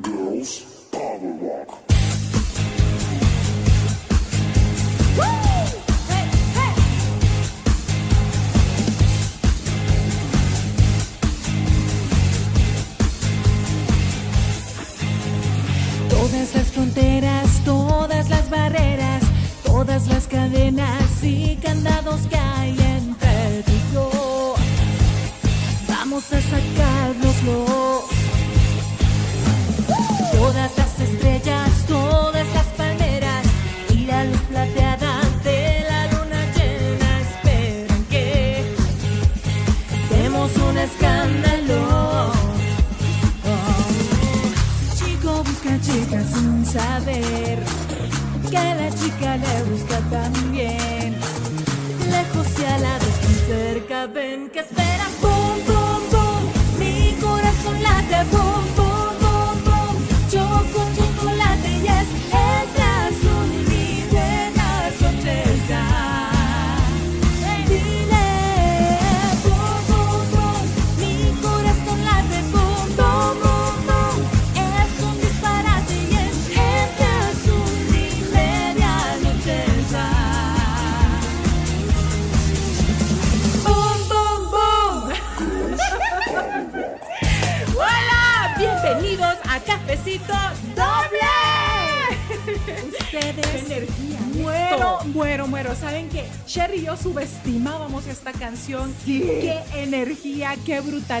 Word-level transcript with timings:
Girls 0.00 0.88
Power 0.90 1.18
Walk. 1.18 1.91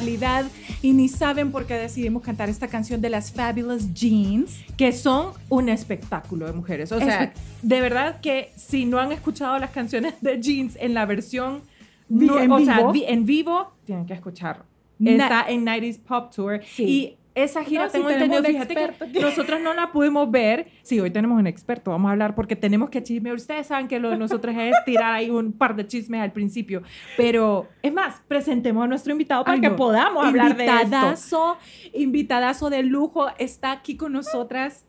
brutalidad. 0.00 0.44
Y 0.82 0.92
ni 0.92 1.08
saben 1.08 1.52
por 1.52 1.66
qué 1.66 1.74
decidimos 1.74 2.22
cantar 2.22 2.48
esta 2.48 2.68
canción 2.68 3.00
de 3.00 3.10
las 3.10 3.32
Fabulous 3.32 3.92
Jeans. 3.94 4.64
que 4.76 4.92
son 4.92 5.32
un 5.48 5.68
espectáculo 5.68 6.46
de 6.46 6.52
mujeres. 6.52 6.90
O 6.92 6.98
sea, 6.98 7.32
Espe- 7.32 7.38
de 7.62 7.80
verdad 7.80 8.20
que 8.20 8.50
si 8.56 8.84
no 8.84 8.98
han 8.98 9.12
escuchado 9.12 9.58
las 9.58 9.70
canciones 9.70 10.14
de 10.20 10.40
Jeans 10.40 10.76
en 10.80 10.94
la 10.94 11.06
versión 11.06 11.62
no- 12.08 12.38
en 12.38 12.50
o 12.52 12.60
sea, 12.64 12.78
vivo. 12.78 12.92
vi- 12.92 13.04
en 13.06 13.24
vivo, 13.24 13.72
tienen 13.86 14.06
que 14.06 14.14
escucharlo. 14.14 14.64
Na- 14.98 15.12
Está 15.24 15.44
en 15.48 15.64
90s 15.64 15.98
Pop 15.98 16.30
Tour. 16.34 16.60
Sí. 16.66 16.84
Y 16.84 17.16
esa 17.34 17.64
gira 17.64 17.86
No, 17.86 17.90
tengo 17.90 18.08
tenemos 18.08 18.38
entendido, 18.38 18.64
fíjate 18.68 19.12
que 19.12 19.20
nosotros 19.20 19.60
no 19.60 19.74
la 19.74 19.92
pudimos 19.92 20.30
ver. 20.30 20.68
Sí, 20.82 21.00
hoy 21.00 21.10
tenemos 21.10 21.38
un 21.38 21.46
experto, 21.46 21.90
vamos 21.90 22.08
a 22.08 22.12
hablar 22.12 22.34
porque 22.34 22.56
tenemos 22.56 22.90
que 22.90 23.02
chismear. 23.02 23.34
Ustedes 23.34 23.66
saben 23.66 23.88
que 23.88 23.98
lo 23.98 24.10
de 24.10 24.16
nosotros 24.16 24.54
es 24.58 24.74
tirar 24.84 25.14
ahí 25.14 25.30
un 25.30 25.52
par 25.52 25.74
de 25.76 25.86
chismes 25.86 26.20
al 26.20 26.32
principio. 26.32 26.82
Pero, 27.16 27.68
es 27.82 27.92
más, 27.92 28.22
presentemos 28.28 28.84
a 28.84 28.86
nuestro 28.86 29.12
invitado 29.12 29.44
para 29.44 29.54
Ay, 29.54 29.60
que 29.60 29.70
no. 29.70 29.76
podamos 29.76 30.24
hablar 30.26 30.56
de 30.56 30.64
esto. 30.64 30.76
invitadazo, 30.82 31.56
invitadazo 31.94 32.70
de 32.70 32.82
lujo, 32.82 33.28
está 33.38 33.72
aquí 33.72 33.96
con 33.96 34.12
nosotras. 34.12 34.84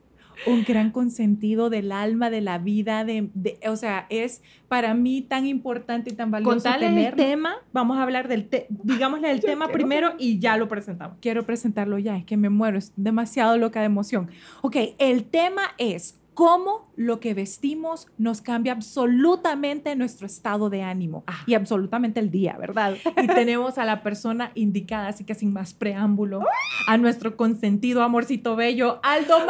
Un 0.47 0.63
gran 0.63 0.91
consentido 0.91 1.69
del 1.69 1.91
alma, 1.91 2.29
de 2.29 2.41
la 2.41 2.57
vida, 2.57 3.03
de, 3.05 3.29
de- 3.33 3.59
o 3.67 3.75
sea, 3.75 4.05
es 4.09 4.41
para 4.67 4.93
mí 4.93 5.21
tan 5.21 5.45
importante 5.45 6.11
y 6.11 6.15
tan 6.15 6.31
valioso 6.31 6.55
Contarles 6.55 6.89
el 6.89 6.95
tenerlo. 6.95 7.17
tema, 7.23 7.55
vamos 7.71 7.97
a 7.97 8.03
hablar 8.03 8.27
del 8.27 8.47
tema, 8.47 8.65
digámosle 8.83 9.31
el 9.31 9.41
tema 9.41 9.65
quiero. 9.65 9.73
primero 9.77 10.13
y 10.17 10.39
ya 10.39 10.57
lo 10.57 10.67
presentamos. 10.67 11.17
Quiero 11.21 11.43
presentarlo 11.45 11.97
ya, 11.99 12.17
es 12.17 12.25
que 12.25 12.37
me 12.37 12.49
muero, 12.49 12.77
es 12.77 12.91
demasiado 12.95 13.57
loca 13.57 13.79
de 13.79 13.85
emoción. 13.87 14.29
Ok, 14.61 14.77
el 14.97 15.25
tema 15.25 15.61
es 15.77 16.19
cómo 16.33 16.91
lo 16.95 17.19
que 17.19 17.33
vestimos 17.33 18.07
nos 18.17 18.41
cambia 18.41 18.73
absolutamente 18.73 19.95
nuestro 19.95 20.25
estado 20.25 20.69
de 20.69 20.81
ánimo 20.83 21.23
Ah. 21.27 21.43
y 21.45 21.53
absolutamente 21.53 22.19
el 22.19 22.31
día, 22.31 22.55
¿verdad? 22.59 22.95
Y 23.21 23.27
tenemos 23.27 23.77
a 23.77 23.85
la 23.85 24.03
persona 24.03 24.51
indicada, 24.55 25.07
así 25.09 25.23
que 25.23 25.35
sin 25.35 25.53
más 25.53 25.73
preámbulo, 25.73 26.41
a 26.87 26.97
nuestro 26.97 27.37
consentido 27.37 28.03
amorcito 28.03 28.55
bello, 28.55 28.99
Aldo. 29.03 29.37
Hola. 29.37 29.45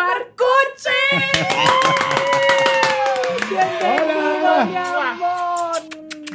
mi 4.65 4.75
amor. 4.75 5.42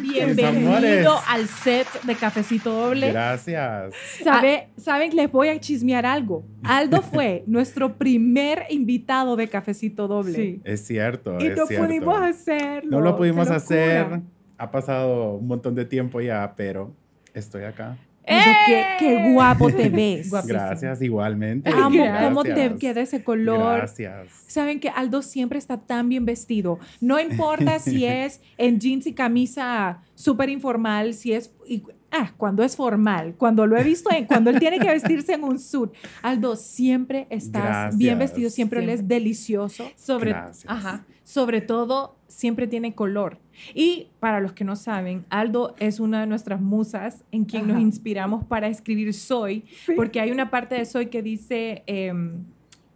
Bienvenido 0.09 1.15
al 1.29 1.47
set 1.47 1.87
de 2.03 2.15
Cafecito 2.15 2.73
Doble. 2.73 3.13
Gracias. 3.13 3.95
¿Sabe, 4.23 4.69
¿Saben? 4.77 5.15
Les 5.15 5.31
voy 5.31 5.49
a 5.49 5.61
chismear 5.61 6.07
algo. 6.07 6.45
Aldo 6.63 7.03
fue 7.03 7.45
nuestro 7.47 7.97
primer 7.97 8.65
invitado 8.71 9.37
de 9.37 9.49
Cafecito 9.49 10.09
Doble. 10.09 10.35
Sí. 10.35 10.61
Es 10.65 10.87
cierto. 10.87 11.39
Y 11.41 11.49
es 11.49 11.57
no 11.57 11.67
cierto. 11.67 11.87
pudimos 11.87 12.21
hacerlo. 12.21 12.91
No 12.91 13.01
lo 13.01 13.17
pudimos 13.17 13.51
hacer. 13.51 14.21
Ha 14.57 14.71
pasado 14.71 15.35
un 15.35 15.47
montón 15.47 15.75
de 15.75 15.85
tiempo 15.85 16.21
ya, 16.21 16.55
pero 16.57 16.95
estoy 17.35 17.65
acá. 17.65 17.97
Qué, 18.29 18.85
qué 18.99 19.33
guapo 19.33 19.71
te 19.73 19.89
ves. 19.89 20.31
Gracias, 20.47 21.01
igualmente. 21.03 21.71
Amo 21.71 21.97
Gracias. 22.05 22.29
cómo 22.29 22.43
te 22.45 22.75
queda 22.77 23.01
ese 23.01 23.25
color. 23.25 23.77
Gracias. 23.79 24.29
Saben 24.47 24.81
que 24.81 24.89
Aldo 24.91 25.23
siempre 25.23 25.59
está 25.59 25.79
tan 25.79 26.09
bien 26.09 26.25
vestido. 26.25 26.79
No 27.01 27.19
importa 27.19 27.79
si 27.79 28.05
es 28.07 28.41
en 28.59 28.79
jeans 28.79 29.07
y 29.07 29.13
camisa 29.15 30.03
súper 30.15 30.49
informal, 30.51 31.15
si 31.15 31.33
es... 31.33 31.53
y- 31.67 31.83
ah, 32.11 32.33
cuando 32.37 32.63
es 32.63 32.75
formal, 32.77 33.35
cuando 33.37 33.67
lo 33.67 33.77
he 33.77 33.85
visto, 33.85 34.11
en, 34.11 34.25
cuando 34.27 34.51
él 34.51 34.59
tiene 34.59 34.79
que 34.79 34.89
vestirse 34.91 35.35
en 35.35 35.45
un 35.45 35.59
suit. 35.59 35.91
Aldo, 36.23 36.57
siempre 36.57 37.27
estás 37.31 37.63
Gracias. 37.63 37.99
bien 37.99 38.19
vestido, 38.19 38.51
siempre, 38.51 38.81
él 38.81 38.87
Siempre. 38.87 39.05
es 39.05 39.09
delicioso. 39.09 39.91
Sobre, 39.97 40.31
Gracias. 40.31 40.65
ajá, 40.71 41.05
sobre 41.25 41.61
todo, 41.61 42.18
siempre 42.29 42.67
tiene 42.69 42.95
color. 42.95 43.39
Y 43.75 44.09
para 44.21 44.39
los 44.41 44.53
que 44.53 44.63
no 44.65 44.77
saben, 44.77 45.25
Aldo 45.31 45.75
es 45.79 45.99
una 45.99 46.21
de 46.21 46.27
nuestras 46.27 46.61
musas 46.61 47.25
en 47.33 47.45
quien 47.45 47.67
nos 47.67 47.81
inspiramos 47.81 48.45
para 48.45 48.69
escribir 48.69 49.13
Soy, 49.15 49.65
porque 49.97 50.21
hay 50.21 50.31
una 50.31 50.51
parte 50.51 50.77
de 50.77 50.85
Soy 50.85 51.07
que 51.07 51.23
dice, 51.23 51.83
em, 51.87 52.45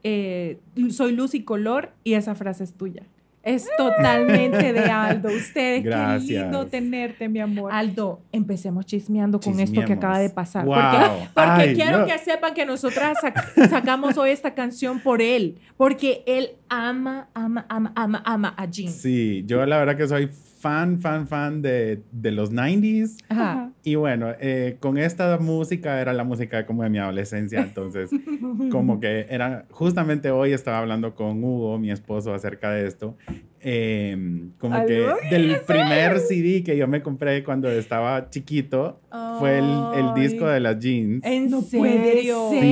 eh, 0.05 0.59
soy 0.91 1.13
luz 1.13 1.35
y 1.35 1.43
color, 1.43 1.93
y 2.05 2.15
esa 2.15 2.35
frase 2.35 2.63
es 2.65 2.75
tuya. 2.75 3.03
Es 3.45 3.67
totalmente 3.77 4.73
de 4.73 4.85
Aldo. 4.85 5.29
Ustedes, 5.29 5.83
Gracias. 5.83 6.29
qué 6.29 6.39
lindo 6.43 6.67
tenerte, 6.69 7.29
mi 7.29 7.41
amor. 7.41 7.73
Aldo, 7.73 8.21
empecemos 8.31 8.87
chismeando 8.87 9.41
con 9.41 9.59
esto 9.59 9.85
que 9.85 9.95
acaba 9.95 10.21
de 10.21 10.31
pasar. 10.31 10.65
Wow. 10.65 10.77
Porque, 10.77 11.29
porque 11.35 11.51
Ay, 11.51 11.75
quiero 11.75 11.99
no. 12.01 12.07
que 12.07 12.19
sepan 12.19 12.55
que 12.55 12.65
nosotras 12.65 13.17
sac- 13.21 13.69
sacamos 13.69 14.17
hoy 14.17 14.31
esta 14.31 14.55
canción 14.55 15.01
por 15.01 15.21
él. 15.21 15.59
Porque 15.77 16.23
él 16.27 16.51
ama, 16.73 17.29
ama, 17.35 17.67
ama, 17.69 17.93
ama, 17.95 18.23
ama 18.25 18.55
a 18.57 18.67
Jean. 18.71 18.91
Sí, 18.91 19.45
yo 19.47 19.65
la 19.67 19.77
verdad 19.79 19.97
que 19.97 20.09
soy 20.09 20.29
fan, 20.29 21.01
fan, 21.01 21.27
fan 21.27 21.61
de, 21.61 22.01
de 22.13 22.31
los 22.31 22.53
90s. 22.53 23.17
Ajá. 23.29 23.71
Y 23.85 23.97
bueno, 23.97 24.29
eh, 24.41 24.77
con 24.81 24.97
esta 24.97 25.37
música 25.39 26.01
era 26.01 26.13
la 26.13 26.25
música 26.25 26.65
como 26.67 26.83
de 26.85 26.89
mi 26.91 26.99
adolescencia, 26.99 27.61
entonces 27.61 28.11
como 28.71 29.01
que 29.01 29.27
era, 29.29 29.67
justamente 29.71 30.31
hoy 30.31 30.53
estaba 30.53 30.79
hablando 30.79 31.15
con 31.15 31.43
Hugo, 31.45 31.79
mi 31.79 31.91
esposo, 31.91 32.33
acerca 32.33 32.71
de 32.71 32.87
esto, 32.87 33.17
eh, 33.61 34.17
como 34.59 34.85
que 34.87 35.07
del 35.31 35.61
primer 35.67 36.19
CD 36.21 36.63
que 36.65 36.77
yo 36.77 36.89
me 36.89 37.03
compré 37.03 37.45
cuando 37.45 37.69
estaba 37.71 38.31
chiquito 38.31 39.01
fue 39.39 39.59
el, 39.59 39.83
el 39.95 40.15
disco 40.15 40.47
de 40.47 40.61
las 40.61 40.79
jeans. 40.79 41.25
¿En 41.25 41.51
No 41.51 41.61
puede 41.61 42.13
serio? 42.15 42.51
ser. 42.51 42.63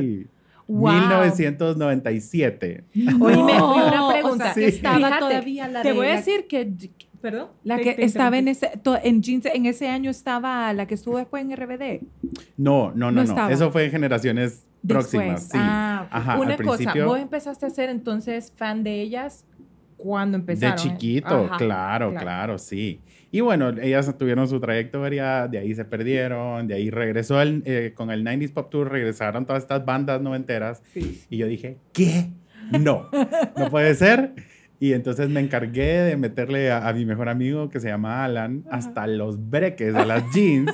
Sí, 0.00 0.26
Wow. 0.68 0.92
1997. 0.92 2.84
Oíme, 3.20 3.58
No, 3.58 3.74
una 3.74 4.06
o 4.06 4.12
pregunta. 4.12 4.44
sea, 4.44 4.54
que 4.54 4.70
Sí. 4.70 4.76
estaba 4.76 4.96
Fíjate, 4.96 5.18
todavía 5.18 5.68
la 5.68 5.82
Te 5.82 5.88
de 5.88 5.94
voy 5.94 6.06
a 6.08 6.16
decir 6.16 6.46
que... 6.46 6.72
Perdón. 7.20 7.48
La 7.62 7.76
Te- 7.76 7.82
que 7.84 7.92
te 7.94 8.04
estaba 8.04 8.36
en 8.36 8.48
ese, 8.48 8.68
to- 8.82 8.98
en 9.00 9.22
jeans, 9.22 9.46
en 9.46 9.66
ese 9.66 9.88
año 9.88 10.10
estaba 10.10 10.72
la 10.72 10.86
que 10.86 10.94
estuvo 10.94 11.18
después 11.18 11.44
en 11.44 11.52
RBD. 11.56 12.00
No, 12.56 12.90
no, 12.96 13.12
No 13.12 13.22
no. 13.22 13.48
Eso 13.48 13.70
fue 13.70 13.84
en 13.84 13.90
generaciones 13.92 14.66
Después. 14.82 15.06
próximas. 15.08 15.42
Sí. 15.44 15.50
Ah, 15.54 16.08
Ajá, 16.10 16.38
una 16.40 16.54
al 16.54 16.62
cosa, 16.64 16.76
principio- 16.78 17.06
vos 17.06 17.20
empezaste 17.20 17.66
a 17.66 17.70
ser 17.70 17.90
entonces 17.90 18.52
fan 18.56 18.82
de 18.82 19.00
ellas 19.00 19.44
cuando 19.96 20.36
empezaron. 20.36 20.76
De 20.76 20.82
chiquito, 20.82 21.44
Ajá, 21.44 21.56
claro, 21.58 22.12
claro, 22.12 22.58
sí. 22.58 23.00
Y 23.32 23.40
bueno, 23.40 23.70
ellas 23.70 24.14
tuvieron 24.18 24.46
su 24.46 24.60
trayectoria, 24.60 25.48
de 25.48 25.58
ahí 25.58 25.74
se 25.74 25.86
perdieron, 25.86 26.68
de 26.68 26.74
ahí 26.74 26.90
regresó 26.90 27.40
el, 27.40 27.62
eh, 27.64 27.92
con 27.94 28.10
el 28.10 28.24
90s 28.24 28.52
Pop 28.52 28.70
Tour, 28.70 28.92
regresaron 28.92 29.46
todas 29.46 29.62
estas 29.62 29.84
bandas 29.86 30.20
noventeras. 30.20 30.82
Sí. 30.92 31.22
Y 31.30 31.38
yo 31.38 31.46
dije, 31.46 31.78
¿qué? 31.92 32.28
No, 32.78 33.08
no 33.56 33.70
puede 33.70 33.94
ser. 33.94 34.34
Y 34.78 34.92
entonces 34.92 35.28
me 35.30 35.40
encargué 35.40 36.02
de 36.02 36.16
meterle 36.16 36.70
a, 36.70 36.86
a 36.88 36.92
mi 36.92 37.06
mejor 37.06 37.28
amigo 37.28 37.70
que 37.70 37.80
se 37.80 37.88
llama 37.88 38.22
Alan 38.24 38.64
hasta 38.70 39.06
los 39.06 39.48
breques 39.48 39.94
de 39.94 40.04
las 40.06 40.24
jeans 40.34 40.70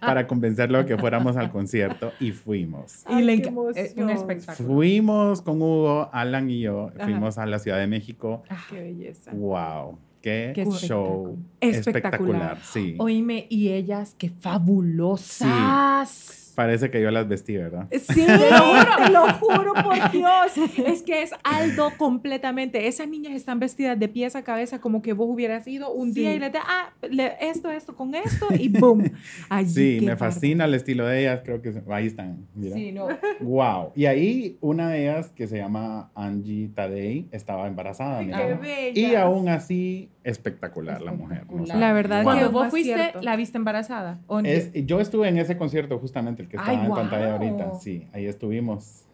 para 0.00 0.26
convencerlo 0.26 0.78
de 0.78 0.86
que 0.86 0.98
fuéramos 0.98 1.36
al 1.36 1.50
concierto 1.50 2.12
y 2.18 2.32
fuimos. 2.32 3.02
Ay, 3.06 3.22
Y 3.22 3.26
le 3.26 3.34
eh, 3.34 3.94
un 3.96 4.10
espectáculo. 4.10 4.68
Fuimos 4.68 5.42
con 5.42 5.60
Hugo, 5.62 6.08
Alan 6.12 6.50
y 6.50 6.60
yo, 6.60 6.90
Ajá. 6.94 7.04
fuimos 7.04 7.38
a 7.38 7.46
la 7.46 7.58
Ciudad 7.58 7.78
de 7.78 7.86
México. 7.86 8.42
Qué 8.70 8.80
belleza. 8.80 9.30
Wow, 9.32 9.98
qué, 10.22 10.52
Qué 10.54 10.64
show 10.64 11.36
espectacular. 11.60 12.54
espectacular. 12.54 12.58
Sí. 12.62 12.94
Oíme, 12.98 13.46
y 13.48 13.68
ellas, 13.70 14.14
qué 14.18 14.30
fabulosas. 14.30 16.49
Parece 16.60 16.90
que 16.90 17.00
yo 17.00 17.10
las 17.10 17.26
vestí, 17.26 17.56
¿verdad? 17.56 17.86
Sí, 17.90 18.26
te 18.26 18.50
lo 18.50 18.58
juro, 18.58 18.96
te 19.04 19.10
lo 19.10 19.28
juro 19.34 19.72
por 19.82 20.10
Dios. 20.12 20.52
Es 20.86 21.02
que 21.02 21.22
es 21.22 21.30
Aldo 21.42 21.90
completamente. 21.96 22.86
Esas 22.86 23.08
niñas 23.08 23.32
están 23.32 23.58
vestidas 23.60 23.98
de 23.98 24.08
pies 24.08 24.36
a 24.36 24.42
cabeza 24.44 24.78
como 24.78 25.00
que 25.00 25.14
vos 25.14 25.26
hubieras 25.30 25.66
ido 25.66 25.90
un 25.90 26.12
día 26.12 26.30
Sí. 26.32 26.36
y 26.36 26.38
les 26.40 26.52
de, 26.52 26.58
ah, 26.58 26.90
le- 27.10 27.32
esto, 27.40 27.70
esto 27.70 27.96
con 27.96 28.14
esto 28.14 28.46
y 28.58 28.68
boom. 28.68 29.10
Allí, 29.48 29.98
Sí, 30.00 30.04
me 30.04 30.16
fascina 30.18 30.66
el 30.66 30.74
estilo 30.74 31.06
de 31.06 31.20
ellas, 31.22 31.40
creo 31.44 31.62
que 31.62 31.72
ahí 31.90 32.06
están. 32.08 32.46
Mira. 32.54 32.76
Sí, 32.76 32.92
no. 32.92 33.08
Wow. 33.40 33.92
Y 33.96 34.04
ahí 34.04 34.58
una 34.60 34.90
de 34.90 35.02
ellas, 35.08 35.30
que 35.30 35.46
se 35.46 35.56
llama 35.56 36.10
Angie 36.14 36.68
Tadei, 36.74 37.26
estaba 37.32 37.66
embarazada. 37.68 38.20
mira. 38.20 38.38
Qué 38.46 38.54
bella. 38.54 39.00
Y 39.08 39.14
aún 39.14 39.48
así, 39.48 40.10
espectacular 40.24 41.00
la 41.00 41.12
mujer. 41.12 41.44
La 41.74 41.94
verdad 41.94 42.22
Cuando 42.22 42.50
vos 42.50 42.68
fuiste, 42.68 42.94
cierto. 42.94 43.22
¿la 43.22 43.36
viste 43.36 43.56
embarazada? 43.56 44.18
Es, 44.44 44.70
yo 44.84 45.00
estuve 45.00 45.28
en 45.28 45.38
ese 45.38 45.56
concierto 45.56 45.98
justamente, 45.98 46.42
el 46.42 46.48
que 46.50 46.56
estaba 46.56 46.78
Ay, 46.80 46.86
en 46.86 46.92
pantalla 46.94 47.36
wow. 47.38 47.46
ahorita. 47.48 47.74
Sí, 47.80 48.06
ahí 48.12 48.26
estuvimos. 48.26 49.04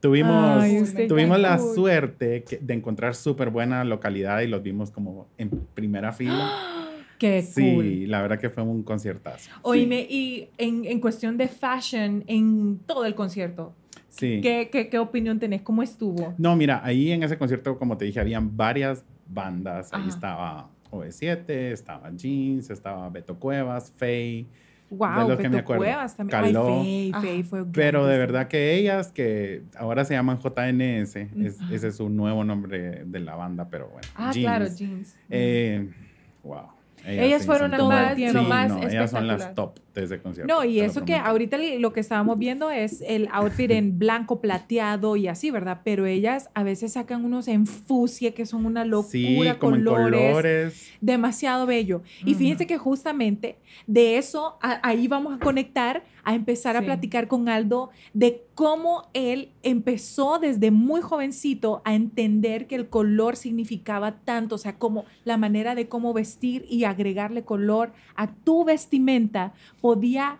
Tuvimos, 0.00 0.62
Ay, 0.62 1.08
tuvimos 1.08 1.40
la 1.40 1.56
cool. 1.58 1.74
suerte 1.74 2.44
que- 2.44 2.58
de 2.58 2.74
encontrar 2.74 3.16
súper 3.16 3.50
buena 3.50 3.82
localidad 3.82 4.40
y 4.42 4.46
los 4.46 4.62
vimos 4.62 4.92
como 4.92 5.26
en 5.38 5.50
primera 5.74 6.12
fila. 6.12 6.48
Qué 7.18 7.42
Sí, 7.42 7.74
cool. 7.74 8.08
la 8.10 8.22
verdad 8.22 8.38
que 8.38 8.48
fue 8.48 8.62
un 8.62 8.84
conciertazo. 8.84 9.50
Oíme, 9.62 10.06
y 10.08 10.50
en, 10.56 10.84
en 10.84 11.00
cuestión 11.00 11.36
de 11.36 11.48
fashion, 11.48 12.22
en 12.28 12.78
todo 12.86 13.04
el 13.06 13.16
concierto, 13.16 13.74
Sí. 14.08 14.40
¿qué, 14.40 14.68
qué, 14.70 14.88
qué 14.88 14.98
opinión 15.00 15.40
tenés? 15.40 15.62
¿Cómo 15.62 15.82
estuvo? 15.82 16.32
No, 16.38 16.54
mira, 16.54 16.80
ahí 16.84 17.10
en 17.10 17.22
ese 17.24 17.36
concierto, 17.36 17.76
como 17.76 17.96
te 17.98 18.04
dije, 18.04 18.20
habían 18.20 18.56
varias 18.56 19.04
bandas. 19.26 19.92
Ahí 19.92 20.00
Ajá. 20.02 20.08
estaba 20.08 20.70
OV7, 20.92 21.72
estaba 21.72 22.10
Jeans, 22.14 22.70
estaba 22.70 23.08
Beto 23.10 23.36
Cuevas, 23.38 23.92
Faye. 23.96 24.46
Wow, 24.90 25.22
de 25.22 25.28
los 25.28 25.38
que 25.38 25.48
me 25.50 25.58
acuerdo. 25.58 25.82
Cuevas 25.84 26.16
también. 26.16 26.40
Caló. 26.40 26.80
Ay, 26.80 27.12
Fey, 27.12 27.22
Fey 27.22 27.40
Ajá. 27.40 27.48
fue 27.48 27.64
Pero 27.72 28.06
de 28.06 28.18
verdad 28.18 28.48
que 28.48 28.74
ellas, 28.74 29.12
que 29.12 29.62
ahora 29.76 30.04
se 30.04 30.14
llaman 30.14 30.38
JNS, 30.38 31.16
es- 31.44 31.58
ese 31.70 31.88
es 31.88 31.96
su 31.96 32.08
nuevo 32.08 32.42
nombre 32.44 33.04
de 33.04 33.20
la 33.20 33.34
banda, 33.34 33.68
pero 33.70 33.88
bueno. 33.88 34.08
Ah, 34.14 34.30
Jeans. 34.32 34.46
claro, 34.46 34.66
jeans. 34.74 35.14
Eh, 35.28 35.90
wow. 36.42 36.68
Ellas 37.06 37.42
sí 37.42 37.46
fueron 37.46 37.70
las 37.70 37.82
más- 37.84 38.16
sí, 38.16 38.24
más 38.48 38.68
no, 38.70 38.86
ellas 38.88 39.10
son 39.10 39.26
las 39.26 39.54
top 39.54 39.78
de 39.94 40.04
ese 40.04 40.20
concierto. 40.20 40.52
No, 40.54 40.64
y 40.64 40.80
eso 40.80 41.04
que 41.04 41.14
ahorita 41.16 41.56
lo 41.78 41.92
que 41.92 42.00
estábamos 42.00 42.38
viendo 42.38 42.70
es 42.70 43.02
el 43.06 43.28
outfit 43.32 43.70
en 43.70 43.98
blanco 43.98 44.40
plateado 44.40 45.16
y 45.16 45.26
así, 45.28 45.50
¿verdad? 45.50 45.80
Pero 45.84 46.06
ellas 46.06 46.50
a 46.54 46.62
veces 46.62 46.92
sacan 46.92 47.24
unos 47.24 47.48
en 47.48 47.66
fucsia 47.66 48.32
que 48.32 48.46
son 48.46 48.66
una 48.66 48.84
locura, 48.84 49.10
Sí, 49.10 49.36
como 49.58 49.76
en 49.76 49.84
colores, 49.84 50.20
colores. 50.30 50.92
demasiado 51.00 51.66
bello. 51.66 52.02
Y 52.24 52.34
fíjense 52.34 52.66
que 52.66 52.78
justamente 52.78 53.56
de 53.86 54.18
eso 54.18 54.58
a- 54.62 54.80
ahí 54.86 55.08
vamos 55.08 55.34
a 55.34 55.38
conectar, 55.38 56.02
a 56.28 56.34
empezar 56.34 56.76
a 56.76 56.82
platicar 56.82 57.26
con 57.26 57.48
Aldo 57.48 57.88
de 58.12 58.44
cómo 58.54 59.08
él 59.14 59.48
empezó 59.62 60.38
desde 60.38 60.70
muy 60.70 61.00
jovencito 61.00 61.80
a 61.86 61.94
entender 61.94 62.66
que 62.66 62.74
el 62.74 62.90
color 62.90 63.34
significaba 63.34 64.18
tanto, 64.26 64.56
o 64.56 64.58
sea, 64.58 64.78
como 64.78 65.06
la 65.24 65.38
manera 65.38 65.74
de 65.74 65.88
cómo 65.88 66.12
vestir 66.12 66.66
y 66.68 66.84
agregarle 66.84 67.44
color 67.44 67.94
a 68.14 68.26
tu 68.26 68.64
vestimenta 68.64 69.54
podía 69.80 70.38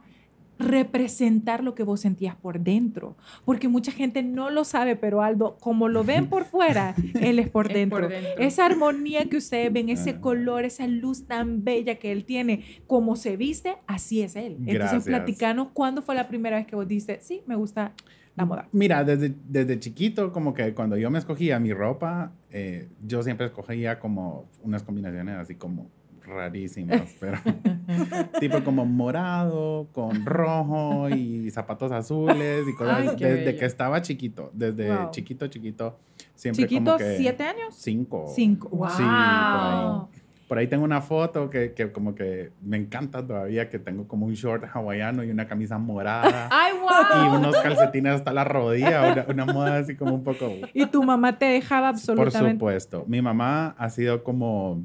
representar 0.59 1.63
lo 1.63 1.75
que 1.75 1.83
vos 1.83 2.01
sentías 2.01 2.35
por 2.37 2.61
dentro, 2.61 3.17
porque 3.45 3.69
mucha 3.69 3.93
gente 3.93 4.23
no 4.23 4.51
lo 4.51 4.65
sabe, 4.65 4.97
pero 4.97 5.23
Aldo, 5.23 5.57
como 5.61 5.89
lo 5.89 6.05
ven 6.05 6.29
por 6.29 6.45
fuera, 6.45 6.95
él 7.21 7.39
es 7.39 7.49
por 7.49 7.69
Es 7.69 7.75
dentro. 7.75 8.01
por 8.01 8.09
dentro. 8.09 8.31
Esa 8.39 8.67
armonía 8.67 9.25
que 9.29 9.37
ustedes 9.37 9.73
ven, 9.73 9.89
ese 9.89 10.11
Ah. 10.11 10.21
color, 10.21 10.65
esa 10.65 10.87
luz 10.87 11.27
tan 11.27 11.65
bella 11.65 11.97
que 11.99 12.13
él 12.13 12.25
tiene, 12.25 12.65
como 12.87 13.17
se 13.17 13.37
viste, 13.37 13.77
así 13.87 14.23
es 14.23 14.37
él. 14.37 14.53
Entonces, 14.67 14.75
Gracias. 14.79 15.05
platicanos, 15.05 15.69
¿cuándo 15.73 16.03
fue 16.03 16.15
la 16.15 16.29
primera 16.29 16.57
vez 16.57 16.67
que 16.67 16.77
vos 16.77 16.87
dijiste, 16.89 17.19
sí, 17.21 17.43
me 17.47 17.57
gusta 17.57 17.93
la 18.37 18.45
moda? 18.45 18.69
Mira, 18.73 19.05
desde, 19.05 19.35
desde 19.49 19.79
chiquito, 19.81 20.33
como 20.33 20.55
que 20.55 20.75
cuando 20.75 20.97
yo 20.97 21.11
me 21.11 21.19
escogía 21.19 21.59
mi 21.59 21.73
ropa, 21.73 22.33
eh, 22.51 22.89
yo 23.07 23.23
siempre 23.23 23.47
escogía 23.47 23.99
como 23.99 24.47
unas 24.63 24.83
combinaciones 24.83 25.37
así 25.37 25.55
como 25.55 25.91
rarísimas, 26.29 27.15
pero 27.19 27.39
tipo 28.41 28.63
como 28.65 28.85
morado, 28.87 29.89
con 29.93 30.25
rojo 30.25 31.09
y 31.11 31.51
zapatos 31.51 31.91
azules 31.93 32.67
y 32.69 32.75
cosas 32.75 32.99
Ay, 32.99 33.09
Desde 33.19 33.45
bello. 33.45 33.59
que 33.59 33.65
estaba 33.67 34.03
chiquito, 34.03 34.51
desde 34.53 34.89
Wow. 34.95 35.11
chiquito, 35.11 35.47
chiquito, 35.49 35.99
siempre 36.35 36.65
Chiquito, 36.65 36.85
como 36.85 36.97
que... 36.99 37.17
siete 37.17 37.45
años. 37.45 37.75
Cinco. 37.77 38.27
Cinco. 38.35 38.69
Por 38.71 38.79
Wow. 38.79 38.89
ahí. 38.99 40.21
Por 40.49 40.57
ahí 40.57 40.67
tengo 40.67 40.83
una 40.83 41.03
foto 41.03 41.51
que, 41.51 41.75
que 41.75 41.93
como 41.93 42.15
que 42.15 42.53
me 42.63 42.79
encanta 42.79 43.27
todavía, 43.27 43.69
que 43.69 43.79
tengo 43.79 44.09
como 44.09 44.25
un 44.25 44.33
short 44.33 44.65
hawaiano 44.73 45.23
y 45.23 45.31
una 45.31 45.47
camisa 45.47 45.77
morada. 45.77 46.49
¡Ay, 46.51 46.73
y 46.75 47.29
wow! 47.29 47.39
unos 47.39 47.57
calcetines 47.59 48.15
hasta 48.15 48.33
la 48.33 48.45
rodilla, 48.45 49.13
una, 49.13 49.45
una 49.45 49.53
moda 49.53 49.77
así 49.77 49.95
como 49.95 50.15
un 50.15 50.25
poco... 50.25 50.51
Y 50.73 50.87
tu 50.87 51.03
mamá 51.03 51.39
te 51.39 51.45
dejaba 51.45 51.89
Por 51.91 51.97
absolutamente. 51.99 52.53
supuesto. 52.55 53.05
Mi 53.07 53.21
mamá 53.21 53.75
ha 53.77 53.91
sido 53.91 54.25
como, 54.25 54.83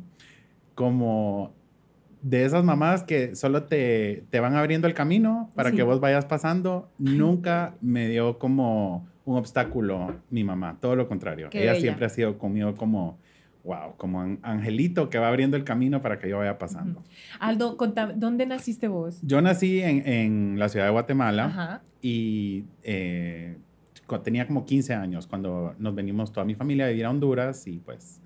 como 0.76 1.54
de 2.22 2.46
esas 2.46 2.64
mamás 2.64 3.04
que 3.04 3.36
solo 3.36 3.64
te, 3.64 4.24
te 4.30 4.40
van 4.40 4.56
abriendo 4.56 4.88
el 4.88 4.94
camino 4.94 5.50
para 5.56 5.70
Sí. 5.72 5.76
que 5.76 5.84
vos 5.84 6.00
vayas 6.00 6.26
pasando. 6.26 6.90
Nunca 6.98 7.76
me 7.82 8.08
dio 8.08 8.40
como 8.40 9.08
un 9.26 9.38
obstáculo 9.38 10.16
mi 10.30 10.44
mamá, 10.44 10.78
todo 10.82 10.96
lo 10.96 11.08
contrario. 11.08 11.50
Qué 11.50 11.64
Ella 11.64 11.72
bella. 11.74 11.82
siempre 11.82 12.06
ha 12.06 12.10
sido 12.10 12.38
conmigo 12.38 12.76
como, 12.76 13.18
wow, 13.66 13.96
como 13.98 14.22
an- 14.22 14.40
angelito 14.42 15.10
que 15.10 15.18
va 15.18 15.28
abriendo 15.28 15.58
el 15.58 15.64
camino 15.66 16.02
para 16.02 16.18
que 16.20 16.30
yo 16.30 16.38
vaya 16.38 16.58
pasando. 16.58 17.04
Aldo, 17.40 17.76
contame, 17.78 18.14
¿dónde 18.16 18.46
naciste 18.46 18.88
vos? 18.88 19.20
Yo 19.22 19.42
nací 19.42 19.82
en, 19.82 20.08
en 20.08 20.60
la 20.60 20.70
ciudad 20.70 20.86
de 20.86 20.92
Guatemala 20.92 21.46
Ajá. 21.46 21.82
y 22.02 22.66
eh, 22.84 23.58
tenía 24.24 24.46
como 24.48 24.64
15 24.66 24.94
años 24.94 25.28
cuando 25.28 25.74
nos 25.80 25.96
venimos 25.96 26.32
toda 26.32 26.46
mi 26.46 26.56
familia 26.56 26.86
a 26.86 26.90
vivir 26.90 27.06
a 27.06 27.10
Honduras 27.10 27.66
y 27.68 27.80
pues 27.80 28.22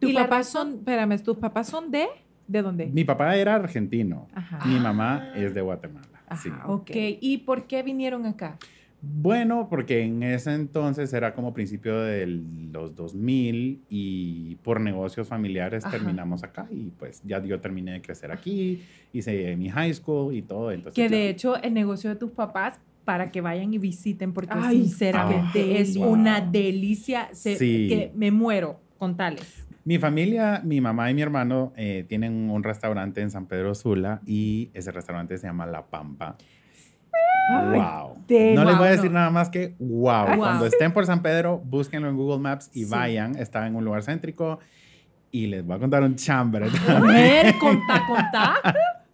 ¿Tus 0.00 0.10
¿Y 0.10 0.12
la 0.12 0.22
papás 0.24 0.48
son, 0.48 0.74
espérame, 0.74 1.18
tus 1.22 1.36
papás 1.38 1.68
son 1.68 1.90
de, 1.90 2.06
¿de 2.48 2.62
dónde? 2.62 2.86
mi 2.86 3.04
papá 3.04 3.36
era 3.36 3.54
argentino, 3.54 4.26
Ajá. 4.34 4.64
mi 4.66 4.78
mamá 4.78 5.30
es 5.34 5.54
de 5.54 5.60
Guatemala. 5.60 6.06
Ajá, 6.28 6.42
sí. 6.42 6.50
Ok, 6.66 6.90
¿y 7.20 7.38
por 7.38 7.66
qué 7.66 7.82
vinieron 7.82 8.26
acá? 8.26 8.58
Bueno, 9.02 9.68
porque 9.70 10.02
en 10.02 10.22
ese 10.22 10.54
entonces 10.54 11.12
era 11.12 11.34
como 11.34 11.52
principio 11.54 12.00
de 12.00 12.26
los 12.72 12.96
2000 12.96 13.82
y 13.88 14.56
por 14.56 14.80
negocios 14.80 15.28
familiares 15.28 15.84
Ajá. 15.84 15.96
terminamos 15.96 16.42
acá 16.42 16.66
y 16.70 16.90
pues 16.98 17.20
ya 17.24 17.40
yo 17.44 17.60
terminé 17.60 17.92
de 17.92 18.02
crecer 18.02 18.32
aquí, 18.32 18.82
hice 19.12 19.54
mi 19.56 19.68
high 19.68 19.92
school 19.94 20.34
y 20.34 20.42
todo. 20.42 20.72
Entonces 20.72 20.94
Que 20.94 21.08
ya- 21.08 21.16
de 21.16 21.28
hecho 21.28 21.56
el 21.62 21.74
negocio 21.74 22.10
de 22.10 22.16
tus 22.16 22.32
papás 22.32 22.80
para 23.04 23.30
que 23.30 23.40
vayan 23.40 23.72
y 23.72 23.78
visiten 23.78 24.32
porque 24.32 24.54
Ay, 24.54 24.78
sinceramente 24.82 25.60
ah, 25.60 25.78
es 25.78 25.96
wow. 25.96 26.08
una 26.08 26.40
delicia 26.40 27.28
se- 27.32 27.56
Sí. 27.56 27.86
que 27.88 28.10
me 28.16 28.32
muero 28.32 28.80
con 28.98 29.16
tales. 29.16 29.65
Mi 29.86 29.98
familia, 29.98 30.60
mi 30.64 30.80
mamá 30.80 31.08
y 31.12 31.14
mi 31.14 31.22
hermano 31.22 31.72
eh, 31.76 32.04
tienen 32.08 32.50
un 32.50 32.64
restaurante 32.64 33.20
en 33.20 33.30
San 33.30 33.46
Pedro 33.46 33.72
Sula 33.72 34.20
y 34.26 34.68
ese 34.74 34.90
restaurante 34.90 35.38
se 35.38 35.46
llama 35.46 35.64
La 35.64 35.86
Pampa. 35.86 36.36
Ay, 37.48 37.78
wow. 37.78 38.16
no 38.56 38.64
les 38.64 38.76
voy 38.76 38.88
a 38.88 38.90
decir 38.90 39.12
no. 39.12 39.20
nada 39.20 39.30
más 39.30 39.48
que 39.48 39.76
wow. 39.78 40.26
Wow. 40.26 40.36
Cuando 40.38 40.66
estén 40.66 40.92
por 40.92 41.06
San 41.06 41.22
Pedro, 41.22 41.62
búsquenlo 41.64 42.08
en 42.08 42.16
Google 42.16 42.40
Maps 42.40 42.68
y 42.74 42.82
Sí. 42.82 42.90
vayan. 42.90 43.36
Está 43.36 43.64
en 43.68 43.76
un 43.76 43.84
lugar 43.84 44.02
céntrico 44.02 44.58
y 45.30 45.46
les 45.46 45.64
voy 45.64 45.76
a 45.76 45.78
contar 45.78 46.02
un 46.02 46.16
chambre. 46.16 46.66
A 46.88 46.98
ver, 46.98 47.54
contá, 47.60 48.02
contá. 48.08 48.54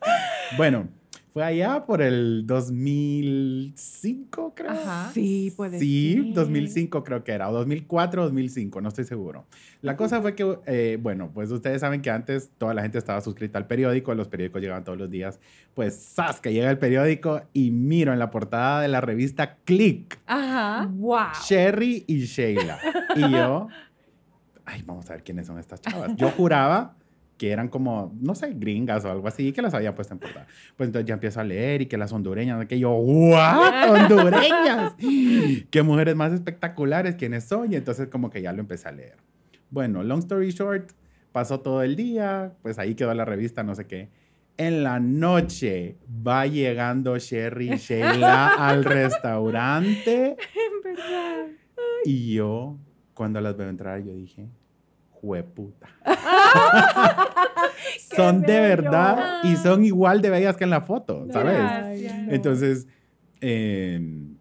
bueno, 0.57 0.89
fue 1.33 1.45
allá 1.45 1.85
por 1.87 2.03
el 2.03 2.47
2005, 2.47 4.53
creo. 4.55 4.71
Ajá. 4.71 5.11
Sí, 5.15 5.53
puede 5.57 5.79
Sí, 5.79 6.15
ser. 6.25 6.35
2005 6.35 7.05
creo 7.05 7.25
que 7.25 7.33
era, 7.33 7.49
o 7.49 7.53
2004 7.53 8.23
o 8.23 8.25
2005, 8.27 8.81
no 8.81 8.89
estoy 8.89 9.05
seguro. 9.05 9.47
La 9.81 9.97
cosa 9.97 10.21
fue 10.21 10.35
que, 10.35 10.59
eh, 10.67 10.99
bueno, 11.01 11.31
pues 11.33 11.51
ustedes 11.51 11.81
saben 11.81 12.03
que 12.03 12.11
antes 12.11 12.51
toda 12.59 12.75
la 12.75 12.83
gente 12.83 12.99
estaba 12.99 13.21
suscrita 13.21 13.59
al 13.59 13.67
periódico, 13.67 14.15
los 14.15 14.29
periódicos 14.29 14.61
llegaban 14.61 14.85
todos 14.85 14.99
los 14.99 15.11
días. 15.11 15.41
Pues, 15.75 15.95
¡zas! 16.15 16.41
que 16.41 16.53
llega 16.53 16.71
el 16.71 16.79
periódico 16.79 17.43
y 17.53 17.71
miro 17.71 18.13
en 18.13 18.19
la 18.19 18.31
portada 18.31 18.81
de 18.83 18.89
la 18.89 19.01
revista 19.01 19.57
Click, 19.65 20.19
Ajá. 20.27 20.89
Wow. 20.93 21.19
Sherry 21.47 22.05
y 22.07 22.25
Sheila. 22.27 22.79
Y 23.17 23.31
yo, 23.31 23.69
ay, 24.65 24.83
vamos 24.85 25.09
a 25.11 25.15
ver 25.15 25.23
quiénes 25.23 25.47
son 25.47 25.59
estas 25.59 25.81
chavas. 25.81 26.15
Yo 26.17 26.31
juraba 26.31 26.97
que 27.43 27.51
eran 27.51 27.67
como, 27.67 28.17
no 28.21 28.37
sé, 28.37 28.53
gringas 28.55 29.05
o 29.05 29.11
algo 29.11 29.27
así, 29.27 29.51
que 29.51 29.63
las 29.63 29.75
había 29.75 29.97
puesto 29.97 30.15
en 30.15 30.21
portada. 30.21 30.47
Pues 30.77 30.87
entonces 30.87 31.09
ya 31.09 31.15
empiezo 31.15 31.41
a 31.41 31.45
leer 31.45 31.83
y 31.83 31.87
que 31.87 31.99
las 31.99 32.13
hondureñas, 32.13 32.65
que 32.67 32.79
yo, 32.79 32.93
¡what! 32.93 33.91
¡Hondureñas! 33.91 34.95
¡Qué 35.69 35.83
mujeres 35.83 36.15
más 36.15 36.33
espectaculares! 36.33 37.17
¿Quiénes 37.17 37.43
son? 37.43 37.73
Y 37.73 37.75
entonces 37.75 38.07
como 38.07 38.31
que 38.31 38.43
ya 38.43 38.53
lo 38.53 38.61
empecé 38.61 38.87
a 38.87 38.93
leer. 38.93 39.17
Bueno, 39.71 40.05
long 40.05 40.21
story 40.21 40.53
short, 40.53 40.93
pasó 41.33 41.59
todo 41.59 41.83
el 41.83 41.97
día, 41.97 42.53
pues 42.63 42.79
ahí 42.79 42.95
quedó 42.95 43.13
la 43.13 43.25
revista, 43.25 43.65
no 43.65 43.75
sé 43.75 43.89
qué. 43.89 44.09
En 44.57 44.85
la 44.85 45.01
noche 45.01 45.97
va 46.25 46.47
llegando 46.47 47.19
Sherry 47.19 47.73
y 47.73 47.77
Sheila 47.77 48.55
al 48.69 48.85
restaurante 48.85 50.37
En 50.55 50.83
verdad. 50.85 51.47
y 52.05 52.35
yo, 52.35 52.79
cuando 53.15 53.41
las 53.41 53.57
veo 53.57 53.69
entrar, 53.69 54.01
yo 54.05 54.15
dije, 54.15 54.47
jueputa. 55.23 55.89
son 58.17 58.43
de 58.43 58.61
verdad 58.61 59.43
y 59.45 59.57
son 59.57 59.85
igual 59.85 60.21
de 60.21 60.31
bellas 60.31 60.57
que 60.57 60.65
en 60.65 60.71
la 60.71 60.83
foto, 60.83 61.27
¿sabes? 61.33 61.57
Gracias. 61.57 62.15
Entonces, 62.29 62.87
em, 63.41 64.37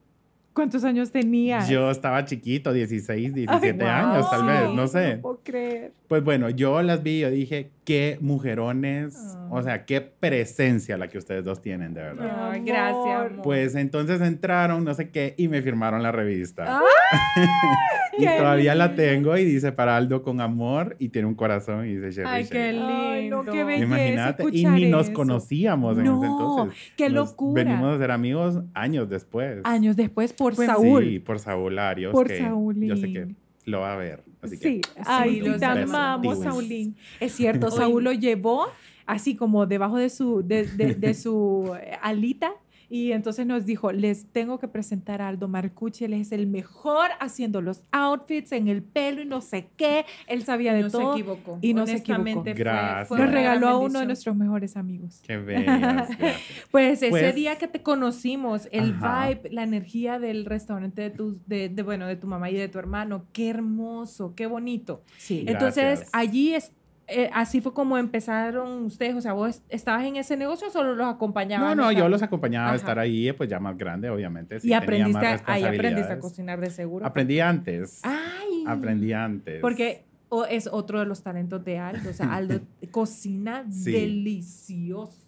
¿Cuántos 0.53 0.83
años 0.83 1.11
tenías? 1.11 1.69
yo 1.69 1.89
estaba 1.89 2.25
chiquito, 2.25 2.73
16, 2.73 3.33
17 3.33 3.83
Ay, 3.83 3.89
años, 3.89 4.29
tal 4.29 4.45
vez, 4.45 4.69
no 4.73 4.85
sé. 4.87 5.15
No 5.15 5.21
puedo 5.21 5.39
creer. 5.43 5.93
Pues 6.09 6.23
bueno, 6.23 6.49
yo 6.49 6.81
las 6.81 7.03
vi 7.03 7.11
y 7.11 7.19
yo 7.21 7.31
dije, 7.31 7.71
qué 7.85 8.17
mujerones, 8.19 9.37
o 9.49 9.63
sea, 9.63 9.85
qué 9.85 10.01
presencia 10.01 10.97
la 10.97 11.07
que 11.07 11.19
ustedes 11.19 11.45
dos 11.45 11.61
tienen, 11.61 11.93
de 11.93 12.01
verdad. 12.01 12.59
Gracias, 12.65 13.31
amor. 13.31 13.41
Pues 13.43 13.75
entonces 13.75 14.19
entraron, 14.19 14.83
no 14.83 14.93
sé 14.93 15.09
qué, 15.09 15.35
y 15.37 15.47
me 15.47 15.61
firmaron 15.61 16.03
la 16.03 16.11
revista. 16.11 16.81
y 18.17 18.25
todavía 18.25 18.75
la 18.75 18.87
lindo. 18.87 19.01
tengo 19.03 19.37
y 19.37 19.45
dice 19.45 19.71
para 19.71 19.97
Aldo 19.97 20.21
con 20.23 20.41
amor 20.41 20.95
y 20.99 21.09
tiene 21.09 21.27
un 21.27 21.35
corazón 21.35 21.85
y 21.87 21.95
dice 21.95 22.11
Sherry 22.11 22.27
Ay, 22.29 22.45
qué 22.45 22.57
Sherry. 22.73 22.77
Ay, 22.79 23.29
no, 23.29 23.37
lindo. 23.37 23.51
qué 23.53 23.63
belleza 23.63 23.85
Imagínate, 23.85 24.43
y 24.51 24.65
ni 24.65 24.85
nos 24.89 25.09
conocíamos 25.09 25.97
en 25.97 26.05
ese 26.07 26.13
entonces. 26.25 26.77
qué 26.97 27.09
Nos 27.09 27.29
locura. 27.31 27.63
Venimos 27.63 27.95
a 27.95 27.97
ser 27.99 28.11
amigos 28.11 28.59
años 28.73 29.09
después. 29.09 29.59
Años 29.63 29.95
después 29.95 30.33
por 30.33 30.55
Pues 30.55 30.67
Saúl. 30.67 31.03
Sí, 31.03 31.19
por 31.19 31.39
Saúl 31.39 31.79
Arios, 31.79 32.11
Por 32.11 32.27
que 32.27 32.39
Saúlín. 32.39 32.89
yo 32.89 32.97
sé 32.97 33.11
que 33.11 33.27
lo 33.65 33.81
va 33.81 33.93
a 33.93 33.97
ver. 33.97 34.23
Así 34.41 34.57
Sí, 34.57 34.81
que, 34.81 34.89
ay, 35.05 35.29
Sí, 35.35 35.41
sí, 35.41 35.49
los 35.49 35.61
amamos. 35.61 36.39
Saulín. 36.39 36.95
Es 37.19 37.33
cierto. 37.33 37.69
Saúl 37.71 38.03
lo 38.03 38.11
llevó 38.11 38.67
así 39.05 39.35
como 39.35 39.65
debajo 39.67 39.97
de 39.97 40.09
su, 40.09 40.41
de, 40.45 40.65
de- 40.65 40.95
de 40.95 41.13
su 41.13 41.71
alita 42.01 42.51
y 42.93 43.13
entonces 43.13 43.45
nos 43.47 43.65
dijo, 43.65 43.91
les 43.93 44.25
tengo 44.33 44.59
que 44.59 44.67
presentar 44.67 45.21
a 45.21 45.29
Aldo 45.29 45.47
Marcucci, 45.47 46.03
él 46.03 46.13
es 46.13 46.31
el 46.33 46.45
mejor 46.45 47.07
haciendo 47.21 47.61
los 47.61 47.83
outfits, 47.91 48.51
en 48.51 48.67
el 48.67 48.83
pelo 48.83 49.21
y 49.21 49.25
no 49.25 49.39
sé 49.39 49.69
qué, 49.77 50.05
él 50.27 50.43
sabía 50.43 50.73
de 50.73 50.81
no 50.83 50.89
todo. 50.91 51.13
se 51.13 51.19
equivocó. 51.21 51.57
y 51.61 51.73
no 51.73 51.85
se 51.87 51.93
Honestamente, 51.93 52.51
equivocó. 52.51 52.55
fue- 52.55 52.63
Gracias. 52.63 53.07
fue 53.07 53.17
Nos 53.19 53.31
regaló 53.31 53.67
a 53.69 53.77
uno 53.77 53.99
de 53.99 54.05
nuestros 54.05 54.35
mejores 54.35 54.75
amigos. 54.75 55.21
qué 55.25 55.37
bellas. 55.37 56.09
Pues 56.71 57.01
ese 57.01 57.09
Pues- 57.09 57.33
día 57.33 57.57
que 57.57 57.67
te 57.69 57.81
conocimos, 57.81 58.67
el 58.73 58.91
Ajá. 58.95 59.29
vibe, 59.29 59.49
la 59.51 59.63
energía 59.63 60.19
del 60.19 60.43
restaurante 60.45 61.01
de 61.01 61.09
tu, 61.11 61.39
de, 61.47 61.69
de, 61.69 61.83
bueno, 61.83 62.07
de 62.07 62.17
tu 62.17 62.27
mamá 62.27 62.49
y 62.49 62.55
de 62.55 62.67
tu 62.67 62.77
hermano, 62.77 63.25
qué 63.31 63.49
hermoso, 63.49 64.33
qué 64.35 64.47
bonito. 64.47 65.01
Sí. 65.17 65.45
Entonces, 65.47 65.99
Gracias. 65.99 66.09
allí 66.13 66.53
es, 66.55 66.71
eh, 67.11 67.29
así 67.33 67.61
fue 67.61 67.73
como 67.73 67.97
empezaron 67.97 68.85
ustedes, 68.85 69.15
o 69.15 69.21
sea, 69.21 69.33
vos 69.33 69.61
estabas 69.69 70.05
en 70.05 70.15
ese 70.15 70.37
negocio 70.37 70.67
o 70.67 70.71
solo 70.71 70.95
los 70.95 71.07
acompañabas. 71.07 71.75
No, 71.75 71.83
no, 71.83 71.91
yo 71.91 72.07
los 72.09 72.21
acompañaba 72.23 72.71
a 72.71 72.75
estar 72.75 72.97
ahí, 72.99 73.31
pues 73.33 73.49
ya 73.49 73.59
más 73.59 73.77
grande, 73.77 74.09
obviamente. 74.09 74.59
sí, 74.59 74.67
y 74.67 74.69
tenía 74.69 74.77
aprendiste, 74.79 75.19
más 75.21 75.43
ahí 75.45 75.63
aprendiste 75.63 76.13
a 76.13 76.19
cocinar 76.19 76.59
de 76.59 76.69
seguro. 76.71 77.05
Aprendí 77.05 77.39
antes. 77.39 77.99
Ay. 78.03 78.63
Aprendí 78.67 79.13
antes. 79.13 79.61
Porque 79.61 80.05
o- 80.29 80.45
es 80.45 80.67
otro 80.71 80.99
de 80.99 81.05
los 81.05 81.21
talentos 81.23 81.63
de 81.65 81.77
Aldo, 81.77 82.09
o 82.09 82.13
sea, 82.13 82.33
Aldo 82.33 82.59
cocina 82.91 83.65
Sí. 83.69 83.91
delicioso. 83.91 85.20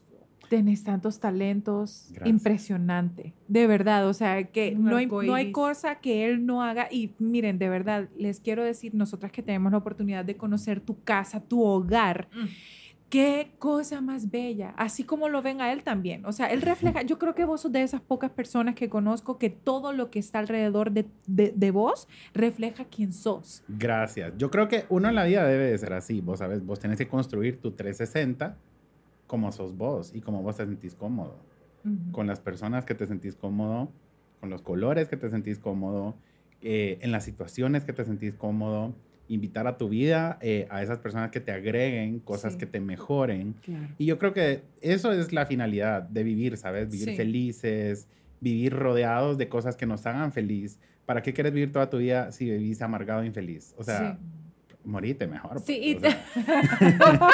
Tenés 0.53 0.83
tantos 0.83 1.19
talentos, 1.19 2.09
Gracias. 2.11 2.27
impresionante, 2.29 3.33
de 3.47 3.65
verdad, 3.65 4.07
o 4.07 4.13
sea, 4.13 4.43
que 4.43 4.75
no 4.75 4.97
hay, 4.97 5.07
no 5.07 5.33
hay 5.33 5.51
cosa 5.51 5.95
que 5.95 6.27
él 6.27 6.45
no 6.45 6.61
haga 6.61 6.87
y 6.91 7.15
miren, 7.17 7.57
de 7.57 7.69
verdad, 7.69 8.07
les 8.15 8.39
quiero 8.39 8.63
decir, 8.63 8.93
nosotras 8.93 9.31
que 9.31 9.41
tenemos 9.41 9.71
la 9.71 9.79
oportunidad 9.79 10.23
de 10.23 10.37
conocer 10.37 10.79
tu 10.79 11.01
casa, 11.03 11.39
tu 11.39 11.63
hogar, 11.63 12.27
Mm. 12.35 12.45
qué 13.09 13.51
cosa 13.57 13.99
más 13.99 14.29
bella, 14.29 14.75
así 14.77 15.03
como 15.03 15.27
lo 15.27 15.41
ven 15.41 15.59
a 15.59 15.71
él 15.73 15.81
también, 15.81 16.23
o 16.25 16.31
sea, 16.31 16.47
él 16.53 16.61
refleja, 16.61 17.01
yo 17.01 17.17
creo 17.17 17.33
que 17.33 17.45
vos 17.45 17.61
sos 17.61 17.71
de 17.71 17.81
esas 17.81 18.01
pocas 18.01 18.29
personas 18.29 18.75
que 18.75 18.89
conozco 18.89 19.39
que 19.39 19.49
todo 19.49 19.91
lo 19.91 20.11
que 20.11 20.19
está 20.19 20.37
alrededor 20.37 20.91
de, 20.91 21.07
de, 21.25 21.51
de 21.55 21.71
vos 21.71 22.07
refleja 22.35 22.85
quién 22.85 23.11
sos. 23.11 23.63
Gracias. 23.67 24.33
Yo 24.37 24.51
creo 24.51 24.67
que 24.67 24.85
uno 24.89 25.09
en 25.09 25.15
la 25.15 25.25
vida 25.25 25.45
debe 25.47 25.65
de 25.71 25.77
ser 25.79 25.93
así. 25.93 26.21
Vos 26.21 26.37
sabes, 26.39 26.63
vos 26.63 26.79
tenés 26.79 26.97
que 26.99 27.07
construir 27.07 27.59
tu 27.59 27.71
360 27.71 28.55
como 29.33 29.51
sos 29.51 29.75
vos 29.75 30.11
y 30.13 30.21
como 30.21 30.43
vos 30.43 30.57
te 30.57 30.63
sentís 30.67 30.93
cómodo. 30.93 31.39
Con 32.11 32.27
las 32.27 32.39
personas 32.39 32.85
que 32.85 32.93
te 32.93 33.07
sentís 33.07 33.35
cómodo, 33.35 33.91
con 34.39 34.51
los 34.51 34.61
colores 34.61 35.07
que 35.09 35.17
te 35.17 35.27
sentís 35.31 35.57
cómodo, 35.57 36.13
eh, 36.61 36.99
en 37.01 37.11
las 37.11 37.23
situaciones 37.25 37.83
que 37.83 37.93
te 37.93 38.05
sentís 38.05 38.35
cómodo. 38.35 38.93
Invitar 39.27 39.65
a 39.65 39.75
tu 39.77 39.89
vida 39.89 40.37
eh, 40.41 40.67
a 40.69 40.83
esas 40.83 40.99
personas 40.99 41.31
que 41.31 41.39
te 41.39 41.51
agreguen 41.51 42.19
cosas 42.19 42.53
Sí. 42.53 42.59
que 42.59 42.67
te 42.67 42.79
mejoren. 42.79 43.53
Claro. 43.63 43.87
Y 43.97 44.05
yo 44.05 44.19
creo 44.19 44.33
que 44.33 44.61
eso 44.81 45.11
es 45.11 45.33
la 45.33 45.47
finalidad 45.47 46.03
de 46.03 46.23
vivir, 46.23 46.55
¿sabes? 46.57 46.89
Vivir 46.91 47.09
Sí. 47.09 47.15
felices, 47.15 48.07
vivir 48.39 48.71
rodeados 48.73 49.39
de 49.39 49.49
cosas 49.49 49.75
que 49.75 49.87
nos 49.87 50.05
hagan 50.05 50.31
feliz. 50.31 50.77
¿Para 51.07 51.23
qué 51.23 51.33
quieres 51.33 51.53
vivir 51.53 51.71
toda 51.71 51.89
tu 51.89 51.97
vida 51.97 52.31
si 52.31 52.45
vivís 52.51 52.83
amargado 52.83 53.23
e 53.23 53.25
infeliz? 53.25 53.73
O 53.77 53.83
sea, 53.83 54.19
morite 54.85 55.27
mejor. 55.27 55.59
Sí, 55.59 55.97
pues, 55.99 56.13
y 56.13 56.17
o, 56.99 57.07
sea, 57.07 57.29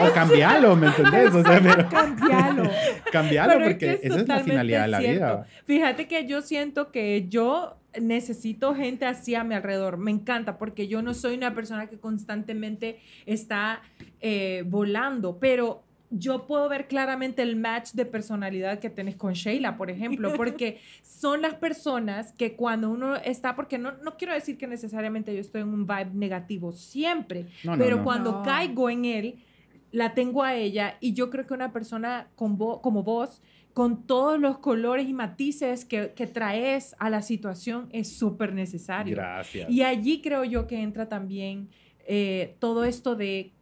o 0.00 0.12
cambialo, 0.12 0.76
¿me 0.76 0.88
entendés? 0.88 1.34
O 1.34 1.42
sea, 1.42 1.60
pero 1.60 1.88
Cambialo. 1.90 2.70
cambialo 3.12 3.52
Pero 3.52 3.64
es 3.64 3.70
porque 3.72 3.86
que 3.86 3.92
es 3.92 4.04
esa 4.04 4.20
es 4.20 4.28
la 4.28 4.40
finalidad 4.40 4.82
de 4.82 4.88
la 4.88 4.98
cierto. 4.98 5.14
vida. 5.18 5.46
Fíjate 5.64 6.08
que 6.08 6.26
yo 6.26 6.42
siento 6.42 6.90
que 6.90 7.26
yo 7.28 7.76
necesito 8.00 8.74
gente 8.74 9.06
así 9.06 9.34
a 9.34 9.44
mi 9.44 9.54
alrededor. 9.54 9.96
Me 9.96 10.10
encanta 10.10 10.58
porque 10.58 10.88
yo 10.88 11.02
no 11.02 11.14
soy 11.14 11.34
una 11.36 11.54
persona 11.54 11.88
que 11.88 11.98
constantemente 11.98 13.00
está 13.26 13.82
eh, 14.20 14.62
volando, 14.66 15.38
pero 15.38 15.82
yo 16.10 16.46
puedo 16.46 16.68
ver 16.68 16.88
claramente 16.88 17.40
el 17.42 17.56
match 17.56 17.92
de 17.92 18.04
personalidad 18.04 18.80
que 18.80 18.90
tenés 18.90 19.16
con 19.16 19.32
Sheila, 19.32 19.76
por 19.76 19.90
ejemplo, 19.90 20.32
porque 20.36 20.80
son 21.02 21.40
las 21.42 21.54
personas 21.54 22.32
que 22.32 22.56
cuando 22.56 22.90
uno 22.90 23.16
está, 23.16 23.54
porque 23.54 23.78
no, 23.78 23.92
no 24.02 24.16
quiero 24.16 24.34
decir 24.34 24.58
que 24.58 24.66
necesariamente 24.66 25.32
yo 25.34 25.40
estoy 25.40 25.62
en 25.62 25.68
un 25.68 25.86
vibe 25.86 26.10
negativo 26.14 26.72
siempre, 26.72 27.46
No, 27.64 27.72
no, 27.72 27.78
pero 27.78 27.96
no. 27.98 28.04
cuando 28.04 28.32
No. 28.32 28.42
caigo 28.42 28.90
en 28.90 29.04
él, 29.04 29.34
la 29.92 30.14
tengo 30.14 30.42
a 30.42 30.54
ella 30.54 30.96
y 31.00 31.14
yo 31.14 31.30
creo 31.30 31.46
que 31.46 31.54
una 31.54 31.72
persona 31.72 32.28
con 32.36 32.58
vo- 32.58 32.80
como 32.80 33.02
vos, 33.02 33.40
con 33.72 34.04
todos 34.06 34.38
los 34.40 34.58
colores 34.58 35.08
y 35.08 35.12
matices 35.12 35.84
que, 35.84 36.12
que 36.14 36.26
traes 36.26 36.94
a 36.98 37.08
la 37.08 37.22
situación, 37.22 37.88
es 37.92 38.16
súper 38.16 38.52
necesario. 38.52 39.14
Gracias. 39.16 39.70
Y 39.70 39.82
allí 39.82 40.20
creo 40.22 40.44
yo 40.44 40.66
que 40.66 40.80
entra 40.80 41.08
también 41.08 41.68
eh, 42.06 42.56
todo 42.58 42.84
esto 42.84 43.14
de, 43.14 43.52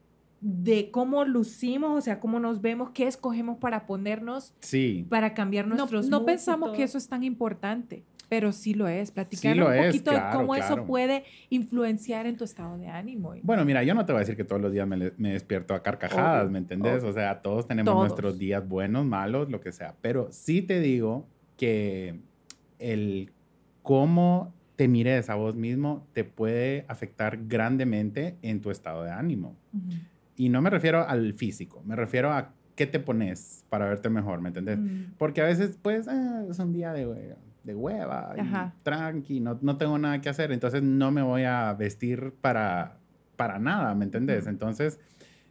de 0.40 0.90
cómo 0.90 1.24
lucimos, 1.24 1.98
o 1.98 2.00
sea, 2.00 2.20
cómo 2.20 2.38
nos 2.40 2.60
vemos, 2.60 2.90
qué 2.90 3.06
escogemos 3.06 3.58
para 3.58 3.86
ponernos, 3.86 4.54
Sí. 4.60 5.06
para 5.08 5.34
cambiar 5.34 5.66
No, 5.66 5.74
nuestros 5.76 6.08
no 6.08 6.22
y 6.22 6.24
pensamos 6.26 6.76
que 6.76 6.84
eso 6.84 6.96
es 6.96 7.08
tan 7.08 7.24
importante, 7.24 8.04
pero 8.28 8.52
sí 8.52 8.74
lo 8.74 8.86
es. 8.86 9.10
Platicar 9.10 9.56
lo 9.56 9.66
un 9.66 9.72
es, 9.74 9.86
poquito 9.86 10.10
claro, 10.12 10.26
de 10.30 10.36
cómo 10.36 10.54
eso 10.54 10.66
claro. 10.68 10.86
puede 10.86 11.24
influenciar 11.50 12.26
en 12.26 12.36
tu 12.36 12.44
estado 12.44 12.78
de 12.78 12.86
ánimo. 12.86 13.34
y- 13.34 13.40
Bueno, 13.42 13.64
mira, 13.64 13.82
yo 13.82 13.94
no 13.94 14.06
te 14.06 14.12
voy 14.12 14.18
a 14.18 14.20
decir 14.20 14.36
que 14.36 14.44
todos 14.44 14.62
los 14.62 14.70
días 14.72 14.86
me, 14.86 15.10
me 15.16 15.32
despierto 15.32 15.74
a 15.74 15.82
carcajadas, 15.82 16.42
Obvio, 16.42 16.52
¿me 16.52 16.58
entendés? 16.58 17.00
obvio. 17.02 17.10
O 17.10 17.12
sea, 17.14 17.42
todos 17.42 17.66
tenemos 17.66 17.92
Todos. 17.92 18.06
nuestros 18.08 18.38
días 18.38 18.66
buenos, 18.68 19.04
malos, 19.06 19.50
lo 19.50 19.60
que 19.60 19.72
sea. 19.72 19.96
Pero 20.02 20.28
sí 20.30 20.62
te 20.62 20.78
digo 20.80 21.26
que 21.56 22.20
el 22.78 23.32
cómo 23.82 24.52
te 24.76 24.86
mires 24.86 25.28
a 25.30 25.34
vos 25.34 25.56
mismo 25.56 26.06
te 26.12 26.22
puede 26.22 26.84
afectar 26.86 27.38
grandemente 27.48 28.36
en 28.42 28.60
tu 28.60 28.70
estado 28.70 29.02
de 29.02 29.10
ánimo. 29.10 29.56
Ujú. 29.72 29.96
Y 30.38 30.48
no 30.48 30.62
me 30.62 30.70
refiero 30.70 31.06
al 31.06 31.34
físico, 31.34 31.82
me 31.84 31.96
refiero 31.96 32.32
a 32.32 32.54
qué 32.76 32.86
te 32.86 33.00
pones 33.00 33.64
para 33.68 33.86
verte 33.86 34.08
mejor, 34.08 34.40
¿me 34.40 34.48
entendés? 34.48 34.78
Mm. 34.78 35.16
Porque 35.18 35.40
a 35.42 35.44
veces, 35.44 35.78
pues, 35.82 36.06
ah, 36.08 36.44
es 36.48 36.58
un 36.60 36.72
día 36.72 36.92
de, 36.92 37.06
hue- 37.08 37.36
de 37.64 37.74
hueva, 37.74 38.34
y 38.38 38.42
tranqui, 38.84 39.40
no, 39.40 39.58
no 39.60 39.76
tengo 39.76 39.98
nada 39.98 40.20
que 40.20 40.28
hacer, 40.28 40.52
entonces 40.52 40.82
no 40.82 41.10
me 41.10 41.22
voy 41.22 41.42
a 41.42 41.74
vestir 41.74 42.32
para, 42.40 43.00
para 43.36 43.58
nada, 43.58 43.94
¿me 43.96 44.04
entendés? 44.04 44.42
Ujú. 44.42 44.50
Entonces, 44.50 45.00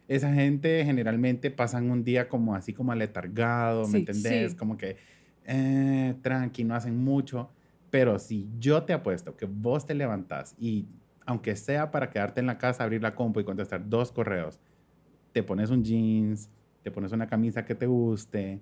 esa 0.08 0.32
gente 0.32 0.82
generalmente 0.86 1.50
pasan 1.50 1.90
un 1.90 2.02
día 2.02 2.28
como 2.30 2.54
así 2.54 2.72
como 2.72 2.92
aletargado, 2.92 3.86
¿me 3.86 3.92
Sí, 3.92 3.98
entendés? 3.98 4.52
sí. 4.52 4.56
Como 4.56 4.78
que, 4.78 4.96
eh, 5.44 6.14
tranqui, 6.22 6.64
no 6.64 6.74
hacen 6.74 6.96
mucho, 6.96 7.50
pero 7.90 8.18
si 8.18 8.48
yo 8.58 8.84
te 8.84 8.94
apuesto 8.94 9.36
que 9.36 9.44
vos 9.46 9.84
te 9.86 9.94
levantás 9.94 10.54
y 10.58 10.88
aunque 11.26 11.56
sea 11.56 11.90
para 11.90 12.08
quedarte 12.08 12.40
en 12.40 12.46
la 12.46 12.56
casa, 12.56 12.84
abrir 12.84 13.02
la 13.02 13.14
compu 13.14 13.40
y 13.40 13.44
contestar 13.44 13.86
dos 13.86 14.12
correos, 14.12 14.60
te 15.32 15.42
pones 15.42 15.70
un 15.70 15.84
jeans, 15.84 16.50
te 16.82 16.90
pones 16.90 17.12
una 17.12 17.26
camisa 17.26 17.64
que 17.64 17.74
te 17.74 17.86
guste. 17.86 18.60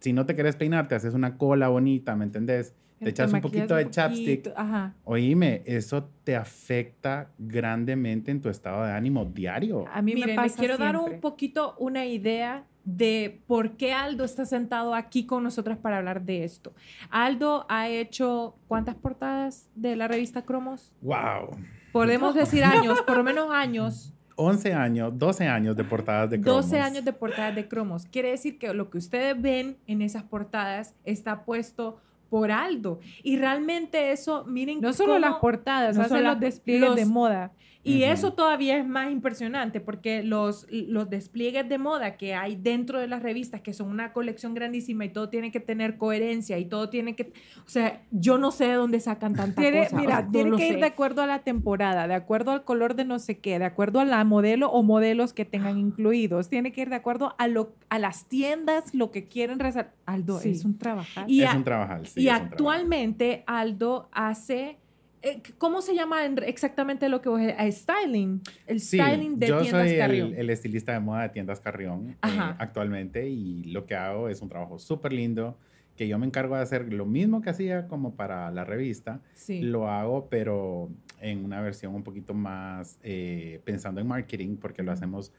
Si 0.00 0.12
no 0.12 0.26
te 0.26 0.34
quieres 0.34 0.56
peinar, 0.56 0.88
te 0.88 0.94
haces 0.94 1.14
una 1.14 1.36
cola 1.36 1.68
bonita, 1.68 2.14
¿me 2.16 2.24
entendés? 2.24 2.74
te 3.04 3.10
echas 3.10 3.32
un 3.32 3.40
poquito 3.40 3.74
de 3.74 3.90
chapstick. 3.90 4.44
poquito, 4.44 4.52
Ajá. 4.56 4.94
Oíme, 5.04 5.62
eso 5.66 6.10
te 6.24 6.36
afecta 6.36 7.30
grandemente 7.38 8.30
en 8.30 8.40
tu 8.40 8.48
estado 8.48 8.84
de 8.84 8.92
ánimo 8.92 9.24
diario. 9.24 9.84
A 9.92 10.02
mí 10.02 10.14
Miren, 10.14 10.30
me 10.30 10.36
pasa 10.36 10.46
les 10.46 10.56
quiero 10.56 10.78
dar 10.78 10.96
un 10.96 11.20
poquito 11.20 11.74
una 11.78 12.06
idea 12.06 12.64
de 12.84 13.40
por 13.46 13.76
qué 13.76 13.92
Aldo 13.92 14.24
está 14.24 14.44
sentado 14.44 14.94
aquí 14.94 15.26
con 15.26 15.42
nosotras 15.42 15.78
para 15.78 15.98
hablar 15.98 16.22
de 16.22 16.44
esto. 16.44 16.74
Aldo 17.10 17.66
ha 17.68 17.88
hecho 17.88 18.56
cuántas 18.68 18.94
portadas 18.94 19.68
de 19.74 19.96
la 19.96 20.06
revista 20.08 20.42
Cromos? 20.42 20.92
¡Wow! 21.00 21.56
Podemos 21.92 22.34
decir 22.34 22.64
años, 22.64 23.00
por 23.02 23.16
lo 23.16 23.24
menos 23.24 23.50
años. 23.50 24.10
11 24.36 24.74
años, 24.74 25.12
12 25.16 25.46
años 25.46 25.76
de 25.76 25.84
portadas 25.84 26.30
de 26.30 26.40
cromos. 26.40 26.64
12 26.64 26.80
años 26.80 27.04
de 27.04 27.12
portadas 27.12 27.54
de 27.54 27.68
cromos. 27.68 28.06
Quiere 28.06 28.30
decir 28.30 28.58
que 28.58 28.72
lo 28.74 28.90
que 28.90 28.98
ustedes 28.98 29.40
ven 29.40 29.76
en 29.86 30.02
esas 30.02 30.22
portadas 30.24 30.94
está 31.04 31.44
puesto 31.44 31.98
por 32.34 32.50
Aldo. 32.50 32.98
Y 33.22 33.36
realmente 33.36 34.10
eso, 34.10 34.44
miren, 34.44 34.80
No 34.80 34.92
solo 34.92 35.12
cómo 35.14 35.20
las 35.20 35.34
portadas, 35.36 35.96
no 35.96 36.02
no 36.02 36.08
solo 36.08 36.22
los 36.30 36.40
despliegues 36.40 36.96
de 36.96 37.02
los- 37.02 37.08
moda. 37.10 37.52
Y 37.86 38.02
Ujú. 38.04 38.12
eso 38.12 38.32
todavía 38.32 38.78
es 38.78 38.86
más 38.86 39.10
impresionante 39.12 39.78
porque 39.78 40.22
los, 40.22 40.66
los 40.70 41.10
despliegues 41.10 41.68
de 41.68 41.76
moda 41.76 42.16
que 42.16 42.34
hay 42.34 42.56
dentro 42.56 42.98
de 42.98 43.06
las 43.08 43.22
revistas, 43.22 43.60
que 43.60 43.74
son 43.74 43.90
una 43.90 44.14
colección 44.14 44.54
grandísima 44.54 45.04
y 45.04 45.10
todo 45.10 45.28
tiene 45.28 45.50
que 45.52 45.60
tener 45.60 45.98
coherencia 45.98 46.58
y 46.58 46.64
todo 46.64 46.88
tiene 46.88 47.14
que... 47.14 47.24
O 47.58 47.68
sea, 47.68 48.00
yo 48.10 48.38
no 48.38 48.52
sé 48.52 48.68
de 48.68 48.72
dónde 48.72 49.00
sacan 49.00 49.34
tanta 49.34 49.60
Tiene, 49.60 49.84
cosa. 49.84 49.96
o 49.96 50.00
mira, 50.00 50.16
sea, 50.16 50.22
no 50.24 50.30
tiene 50.32 50.50
lo 50.50 50.56
que 50.56 50.66
ir 50.66 50.74
sé. 50.76 50.80
de 50.80 50.86
acuerdo 50.86 51.20
a 51.20 51.26
la 51.26 51.40
temporada, 51.40 52.08
de 52.08 52.14
acuerdo 52.14 52.52
al 52.52 52.64
color 52.64 52.94
de 52.96 53.04
no 53.04 53.18
sé 53.18 53.36
qué, 53.40 53.58
de 53.58 53.66
acuerdo 53.66 54.00
a 54.00 54.06
la 54.06 54.24
modelo 54.24 54.70
o 54.70 54.82
modelos 54.82 55.34
que 55.34 55.44
tengan 55.44 55.76
incluidos. 55.78 56.48
Tiene 56.48 56.72
que 56.72 56.80
ir 56.80 56.88
de 56.88 56.96
acuerdo 56.96 57.34
a, 57.36 57.48
lo, 57.48 57.74
a 57.90 57.98
las 57.98 58.24
tiendas, 58.30 58.94
lo 58.94 59.10
que 59.10 59.28
quieren 59.28 59.58
resaltar. 59.58 59.92
Aldo, 60.06 60.38
Sí. 60.38 60.50
es 60.50 60.64
un 60.66 60.76
trabajar. 60.78 61.24
Y 61.30 61.42
es 61.42 61.50
a- 61.50 61.56
un 61.56 61.64
trabajar, 61.64 62.06
sí, 62.06 62.23
y 62.24 62.28
actualmente 62.28 63.44
Aldo 63.46 64.08
hace... 64.12 64.78
eh, 65.22 65.42
¿Cómo 65.58 65.80
se 65.82 65.94
llama 65.94 66.24
en- 66.24 66.42
exactamente 66.44 67.08
lo 67.08 67.20
que 67.20 67.28
vos... 67.28 67.40
eh, 67.40 67.72
styling. 67.72 68.40
El 68.66 68.80
Sí, 68.80 68.98
styling 68.98 69.38
de 69.38 69.46
yo 69.48 69.60
tiendas 69.62 69.88
soy 69.88 69.98
Carrión. 69.98 70.28
el, 70.28 70.34
el 70.40 70.50
estilista 70.50 70.92
de 70.92 71.00
moda 71.00 71.22
de 71.22 71.28
tiendas 71.30 71.60
Carrión 71.60 72.10
eh, 72.10 72.16
actualmente 72.58 73.28
y 73.28 73.64
lo 73.64 73.86
que 73.86 73.94
hago 73.94 74.28
es 74.28 74.40
un 74.42 74.48
trabajo 74.48 74.78
súper 74.78 75.12
lindo 75.12 75.56
que 75.96 76.08
yo 76.08 76.18
me 76.18 76.26
encargo 76.26 76.56
de 76.56 76.62
hacer 76.62 76.92
lo 76.92 77.06
mismo 77.06 77.40
que 77.40 77.50
hacía 77.50 77.86
como 77.86 78.16
para 78.16 78.50
la 78.50 78.64
revista. 78.64 79.20
Sí. 79.32 79.60
Lo 79.62 79.88
hago, 79.88 80.28
pero 80.28 80.90
en 81.20 81.44
una 81.44 81.60
versión 81.60 81.94
un 81.94 82.02
poquito 82.02 82.34
más 82.34 82.98
eh, 83.04 83.60
pensando 83.64 84.00
en 84.00 84.08
marketing, 84.08 84.56
porque 84.56 84.82
lo 84.82 84.90
hacemos 84.90 85.32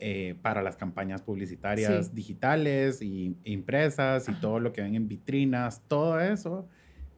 eh, 0.00 0.34
para 0.42 0.62
las 0.62 0.76
campañas 0.76 1.22
publicitarias 1.22 2.06
Sí. 2.06 2.12
digitales 2.14 3.00
y 3.02 3.36
impresas 3.44 4.28
y 4.28 4.32
todo 4.34 4.60
lo 4.60 4.72
que 4.72 4.82
ven 4.82 4.94
en 4.96 5.08
vitrinas, 5.08 5.82
todo 5.88 6.20
eso 6.20 6.68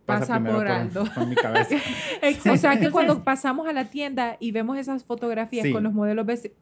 pasa, 0.04 0.21
Pasa 0.21 0.35
primero 0.35 0.56
por 0.59 0.66
por, 0.66 0.73
Aldo. 0.73 1.04
por 1.14 1.26
mi 1.26 1.35
cabeza. 1.35 1.76
O 2.52 2.56
sea 2.56 2.78
que 2.78 2.90
cuando 2.90 3.25
pasamos 3.25 3.66
a 3.66 3.73
la 3.73 3.87
tienda 3.90 4.37
y 4.40 4.52
vemos 4.52 4.78
esas 4.78 5.04
fotografías 5.04 5.64
Sí. 5.66 5.73
con 5.73 5.83
los 5.83 5.92
modelos 5.92 6.25
vestidos, 6.26 6.56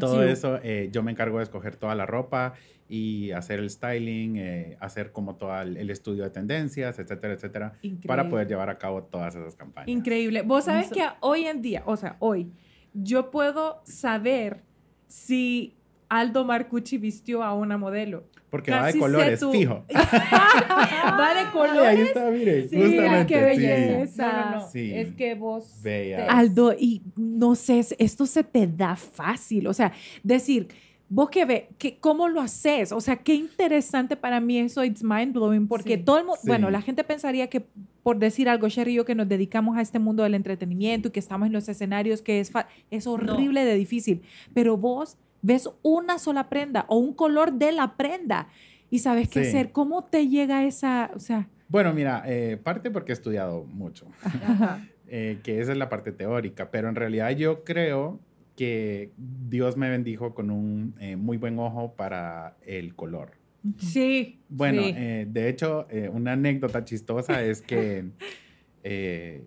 todo 0.00 0.22
eso, 0.22 0.58
eh, 0.62 0.88
yo 0.92 1.02
me 1.02 1.10
encargo 1.12 1.38
de 1.38 1.44
escoger 1.44 1.76
toda 1.76 1.94
la 1.94 2.06
ropa 2.06 2.54
y 2.88 3.30
hacer 3.32 3.58
el 3.60 3.68
styling, 3.70 4.36
eh, 4.36 4.76
hacer 4.80 5.12
como 5.12 5.36
todo 5.36 5.58
el, 5.60 5.76
el 5.76 5.90
estudio 5.90 6.24
de 6.24 6.30
tendencias, 6.30 6.98
etcétera, 6.98 7.34
etcétera, 7.34 7.70
para 7.72 7.82
Increíble. 7.86 8.24
poder 8.30 8.48
llevar 8.48 8.70
a 8.70 8.78
cabo 8.78 9.02
todas 9.04 9.34
esas 9.34 9.54
campañas. 9.56 9.88
Increíble. 9.88 10.42
Vos 10.42 10.64
sabés 10.64 10.86
Eso- 10.86 10.94
que 10.94 11.02
hoy 11.20 11.44
en 11.46 11.60
día, 11.62 11.82
o 11.86 11.96
sea, 11.96 12.16
hoy, 12.18 12.50
yo 12.92 13.30
puedo 13.30 13.82
saber 13.84 14.62
si 15.06 15.74
Aldo 16.08 16.44
Marcucci 16.44 16.98
vistió 16.98 17.42
a 17.42 17.54
una 17.54 17.76
modelo. 17.78 18.24
Porque 18.50 18.70
va 18.70 18.86
de 18.86 18.98
colores, 18.98 19.40
tu- 19.40 19.50
fijo. 19.50 19.84
Va 19.94 21.34
de 21.34 21.40
Ay, 21.40 21.46
ahí 21.46 21.52
colores. 21.52 21.98
está, 22.08 22.30
mire, 22.30 22.68
Sí, 22.68 22.76
justamente. 22.76 23.26
qué 23.26 23.38
sí. 23.40 23.44
belleza. 23.60 24.32
No, 24.32 24.44
no, 24.50 24.56
no. 24.60 24.68
Sí. 24.70 24.92
Es 24.94 25.12
que 25.12 25.34
vos. 25.34 25.80
Bella. 25.82 26.16
te- 26.18 26.22
Aldo, 26.32 26.72
y 26.78 27.02
no 27.16 27.56
sé, 27.56 27.80
es- 27.80 27.96
esto 27.98 28.26
se 28.26 28.44
te 28.44 28.66
da 28.68 28.94
fácil. 28.94 29.66
O 29.66 29.74
sea, 29.74 29.92
decir, 30.22 30.68
vos 31.08 31.28
que 31.30 31.44
ve, 31.44 31.68
que, 31.78 31.98
¿cómo 31.98 32.28
lo 32.28 32.40
haces? 32.40 32.90
O 32.92 33.00
sea, 33.00 33.16
qué 33.16 33.34
interesante 33.34 34.16
para 34.16 34.40
mí 34.40 34.58
eso, 34.58 34.82
it's 34.84 35.04
mind 35.04 35.32
blowing, 35.34 35.68
porque 35.68 35.96
Sí. 35.96 36.02
todo 36.02 36.18
el 36.18 36.24
mundo, 36.24 36.40
Sí. 36.42 36.48
bueno, 36.48 36.70
la 36.70 36.82
gente 36.82 37.04
pensaría 37.04 37.48
que 37.48 37.66
por 38.02 38.18
decir 38.18 38.48
algo, 38.48 38.68
Sherry 38.68 38.92
y 38.92 38.94
yo, 38.96 39.04
que 39.04 39.14
nos 39.14 39.28
dedicamos 39.28 39.76
a 39.78 39.80
este 39.80 39.98
mundo 39.98 40.22
del 40.24 40.34
entretenimiento 40.34 41.08
y 41.08 41.10
que 41.10 41.20
estamos 41.20 41.46
en 41.46 41.52
los 41.52 41.68
escenarios, 41.68 42.20
que 42.20 42.40
es, 42.40 42.52
es 42.90 43.06
horrible 43.06 43.64
de 43.64 43.74
difícil, 43.76 44.22
pero 44.52 44.76
vos 44.76 45.16
ves 45.40 45.70
una 45.82 46.18
sola 46.18 46.48
prenda 46.48 46.84
o 46.88 46.96
un 46.98 47.14
color 47.14 47.52
de 47.52 47.72
la 47.72 47.96
prenda 47.96 48.48
y 48.90 48.98
sabes 48.98 49.28
qué 49.28 49.42
Sí. 49.44 49.48
hacer. 49.48 49.72
¿Cómo 49.72 50.04
te 50.04 50.28
llega 50.28 50.64
esa, 50.64 51.10
o 51.14 51.18
sea, 51.18 51.48
Bueno, 51.68 51.92
mira, 51.94 52.22
eh, 52.26 52.58
parte 52.62 52.90
porque 52.90 53.12
he 53.12 53.14
estudiado 53.14 53.64
mucho, 53.64 54.06
eh, 55.08 55.38
que 55.42 55.60
esa 55.60 55.72
es 55.72 55.78
la 55.78 55.88
parte 55.88 56.12
teórica, 56.12 56.70
pero 56.70 56.88
en 56.88 56.94
realidad 56.94 57.30
yo 57.30 57.64
creo 57.64 58.20
que 58.56 59.10
Dios 59.16 59.76
me 59.76 59.90
bendijo 59.90 60.34
con 60.34 60.50
un 60.50 60.94
eh, 61.00 61.16
muy 61.16 61.36
buen 61.36 61.58
ojo 61.58 61.94
para 61.96 62.56
el 62.64 62.94
color. 62.94 63.32
Sí. 63.78 64.40
Bueno, 64.48 64.82
sí. 64.82 64.94
eh, 64.96 65.26
de 65.28 65.48
hecho, 65.48 65.86
eh, 65.90 66.10
una 66.12 66.32
anécdota 66.32 66.84
chistosa 66.84 67.42
es 67.42 67.62
que 67.62 68.04
eh, 68.84 69.42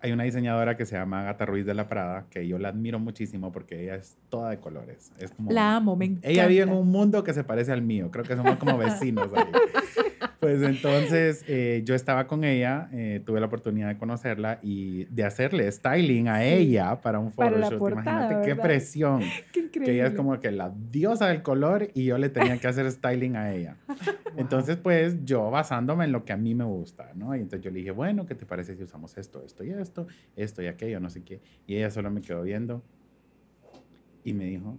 hay 0.00 0.12
una 0.12 0.24
diseñadora 0.24 0.76
que 0.76 0.86
se 0.86 0.96
llama 0.96 1.20
Agatha 1.20 1.46
Ruiz 1.46 1.66
de 1.66 1.74
la 1.74 1.88
Prada, 1.88 2.26
que 2.30 2.46
yo 2.46 2.58
la 2.58 2.68
admiro 2.68 2.98
muchísimo 2.98 3.52
porque 3.52 3.82
ella 3.82 3.96
es 3.96 4.16
toda 4.28 4.50
de 4.50 4.58
colores. 4.58 5.12
Es 5.18 5.32
como, 5.32 5.50
la 5.50 5.76
amo, 5.76 5.96
me 5.96 6.06
encanta? 6.06 6.28
ella 6.28 6.46
vive 6.46 6.62
en 6.62 6.70
un 6.70 6.88
mundo 6.88 7.24
que 7.24 7.34
se 7.34 7.44
parece 7.44 7.72
al 7.72 7.82
mío, 7.82 8.10
creo 8.10 8.24
que 8.24 8.36
somos 8.36 8.56
como 8.56 8.78
vecinos. 8.78 9.30
ahí. 9.34 9.44
Pues 10.40 10.62
entonces 10.62 11.44
eh, 11.48 11.82
yo 11.84 11.94
estaba 11.94 12.26
con 12.26 12.44
ella, 12.44 12.88
eh, 12.92 13.20
tuve 13.24 13.40
la 13.40 13.46
oportunidad 13.46 13.88
de 13.88 13.98
conocerla 13.98 14.58
y 14.62 15.04
de 15.04 15.24
hacerle 15.24 15.70
styling 15.70 16.28
a 16.28 16.44
ella 16.44 16.98
para 17.02 17.18
un 17.18 17.30
photoshoot. 17.30 17.92
Imagínate 17.92 18.34
qué 18.36 18.54
¿verdad? 18.54 18.62
presión 18.62 19.22
Qué 19.52 19.70
que 19.70 19.92
ella 19.92 20.06
es 20.06 20.14
como 20.14 20.40
que 20.40 20.50
la 20.50 20.72
diosa 20.90 21.28
del 21.28 21.42
color 21.42 21.90
y 21.92 22.04
yo 22.04 22.16
le 22.16 22.30
tenía 22.30 22.56
que 22.58 22.66
hacer 22.66 22.90
styling 22.90 23.36
a 23.36 23.52
ella. 23.52 23.76
Entonces, 24.38 24.78
pues 24.78 25.24
yo 25.26 25.50
basándome 25.50 26.06
en 26.06 26.12
lo 26.12 26.24
que 26.24 26.32
a 26.32 26.38
mí 26.38 26.54
me 26.54 26.64
gusta, 26.64 27.10
¿no? 27.14 27.36
Y 27.36 27.40
entonces 27.40 27.62
yo 27.62 27.70
le 27.70 27.80
dije, 27.80 27.90
bueno, 27.90 28.24
¿qué 28.24 28.34
te 28.34 28.46
parece 28.46 28.76
si 28.76 28.82
usamos 28.82 29.18
esto, 29.18 29.42
esto 29.44 29.64
y 29.64 29.70
esto, 29.70 30.06
esto 30.36 30.62
y 30.62 30.68
aquello, 30.68 31.00
no 31.00 31.10
sé 31.10 31.22
qué? 31.22 31.40
Y 31.66 31.76
ella 31.76 31.90
solo 31.90 32.10
me 32.10 32.22
quedó 32.22 32.42
viendo 32.42 32.82
y 34.24 34.32
me 34.32 34.44
dijo, 34.44 34.78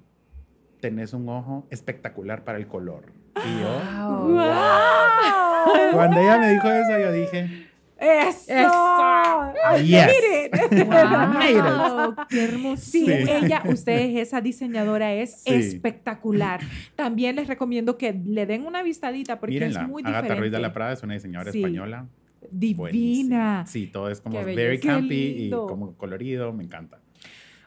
tenés 0.80 1.14
un 1.14 1.30
ojo 1.30 1.68
espectacular 1.70 2.44
para 2.44 2.58
el 2.58 2.68
color. 2.68 3.14
Y 3.36 3.62
yo, 3.62 4.28
¡Wow! 4.28 5.51
cuando 5.94 6.20
ella 6.20 6.38
me 6.40 6.52
dijo 6.52 6.68
eso, 6.70 7.00
yo 7.00 7.12
dije, 7.12 7.68
¡Eso! 7.98 8.52
Eso. 8.52 9.54
I 9.78 9.84
Yes. 9.86 10.08
made 10.08 10.46
it. 10.72 10.88
Wow, 10.88 12.16
qué 12.30 12.44
hermoso. 12.46 12.82
Sí, 12.82 13.06
Sí. 13.06 13.12
ella, 13.12 13.62
ustedes, 13.66 14.18
esa 14.28 14.42
diseñadora 14.42 15.14
es 15.14 15.42
Sí. 15.44 15.54
espectacular. 15.54 16.62
También 16.96 17.36
les 17.36 17.48
recomiendo 17.48 17.98
que 18.00 18.14
le 18.14 18.46
den 18.48 18.66
una 18.66 18.82
vistadita 18.82 19.40
porque 19.40 19.54
mírenla, 19.54 19.82
es 19.84 19.88
muy 19.88 20.02
Agatha 20.02 20.22
diferente. 20.22 20.40
Ruiz 20.40 20.52
de 20.52 20.60
la 20.60 20.74
Prada 20.74 20.94
es 20.94 21.04
una 21.04 21.14
diseñadora 21.14 21.52
Sí. 21.52 21.60
española. 21.60 22.08
Divina. 22.50 22.78
buenísima. 22.80 23.66
Sí, 23.68 23.86
todo 23.86 24.10
es 24.10 24.20
como 24.20 24.44
very 24.44 24.80
campy 24.80 25.16
y 25.46 25.50
como 25.52 25.96
colorido, 25.96 26.52
me 26.54 26.64
encanta. 26.64 27.00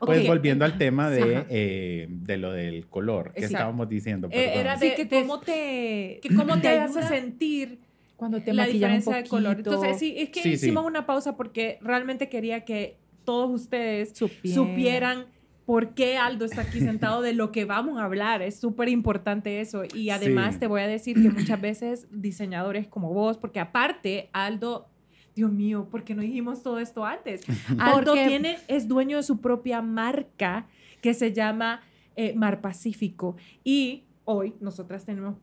Pues 0.00 0.26
volviendo 0.26 0.64
al 0.64 0.76
tema 0.76 1.08
de, 1.10 1.46
eh, 1.48 2.06
de 2.10 2.36
lo 2.36 2.52
del 2.52 2.86
color, 2.88 3.26
que 3.32 3.38
Exacto. 3.40 3.56
estábamos 3.56 3.88
diciendo. 3.88 4.28
Eh, 4.32 4.52
era 4.56 4.76
Sí, 4.76 4.88
de- 4.88 4.94
que 4.96 5.04
de- 5.04 5.20
cómo 5.20 5.38
te... 5.40 6.18
que 6.22 6.28
cómo 6.36 6.60
te, 6.60 6.68
hace 6.68 6.98
ayuda 6.98 7.08
sentir 7.08 7.78
cuando 8.16 8.40
te 8.42 8.52
la 8.52 8.62
maquillas 8.66 8.90
un 8.90 8.96
diferencia 8.96 9.22
de 9.22 9.28
color. 9.28 9.56
Entonces, 9.58 9.98
sí, 9.98 10.14
es 10.16 10.30
que 10.30 10.42
Sí, 10.42 10.50
sí. 10.50 10.66
hicimos 10.66 10.84
una 10.86 11.06
pausa 11.06 11.36
porque 11.36 11.78
realmente 11.82 12.28
quería 12.28 12.64
que 12.64 12.96
todos 13.24 13.50
ustedes 13.50 14.10
supieran. 14.16 14.54
supieran 14.54 15.26
por 15.66 15.94
qué 15.94 16.18
Aldo 16.18 16.44
está 16.44 16.60
aquí 16.60 16.80
sentado 16.80 17.22
de 17.22 17.32
lo 17.32 17.50
que 17.50 17.64
vamos 17.64 17.98
a 17.98 18.04
hablar. 18.04 18.42
Es 18.42 18.60
súper 18.60 18.88
importante 18.90 19.60
eso. 19.60 19.82
Y 19.94 20.10
además 20.10 20.54
Sí. 20.54 20.60
te 20.60 20.66
voy 20.66 20.82
a 20.82 20.86
decir 20.86 21.20
que 21.22 21.30
muchas 21.30 21.60
veces 21.60 22.06
diseñadores 22.10 22.86
como 22.86 23.14
vos, 23.14 23.38
porque 23.38 23.60
aparte 23.60 24.28
Aldo, 24.34 24.88
Dios 25.34 25.50
mío, 25.50 25.88
¿por 25.90 26.04
qué 26.04 26.14
no 26.14 26.20
dijimos 26.22 26.62
todo 26.62 26.78
esto 26.78 27.04
antes? 27.06 27.40
Aldo 27.78 28.12
Porque- 28.12 28.26
tiene, 28.28 28.58
es 28.68 28.86
dueño 28.88 29.16
de 29.16 29.22
su 29.22 29.40
propia 29.40 29.80
marca 29.82 30.66
que 31.00 31.14
se 31.14 31.32
llama 31.32 31.80
eh, 32.16 32.32
Mar 32.34 32.60
Pacífico. 32.60 33.36
Y 33.64 34.04
hoy 34.24 34.54
nosotras 34.60 35.04
tenemos 35.04 35.36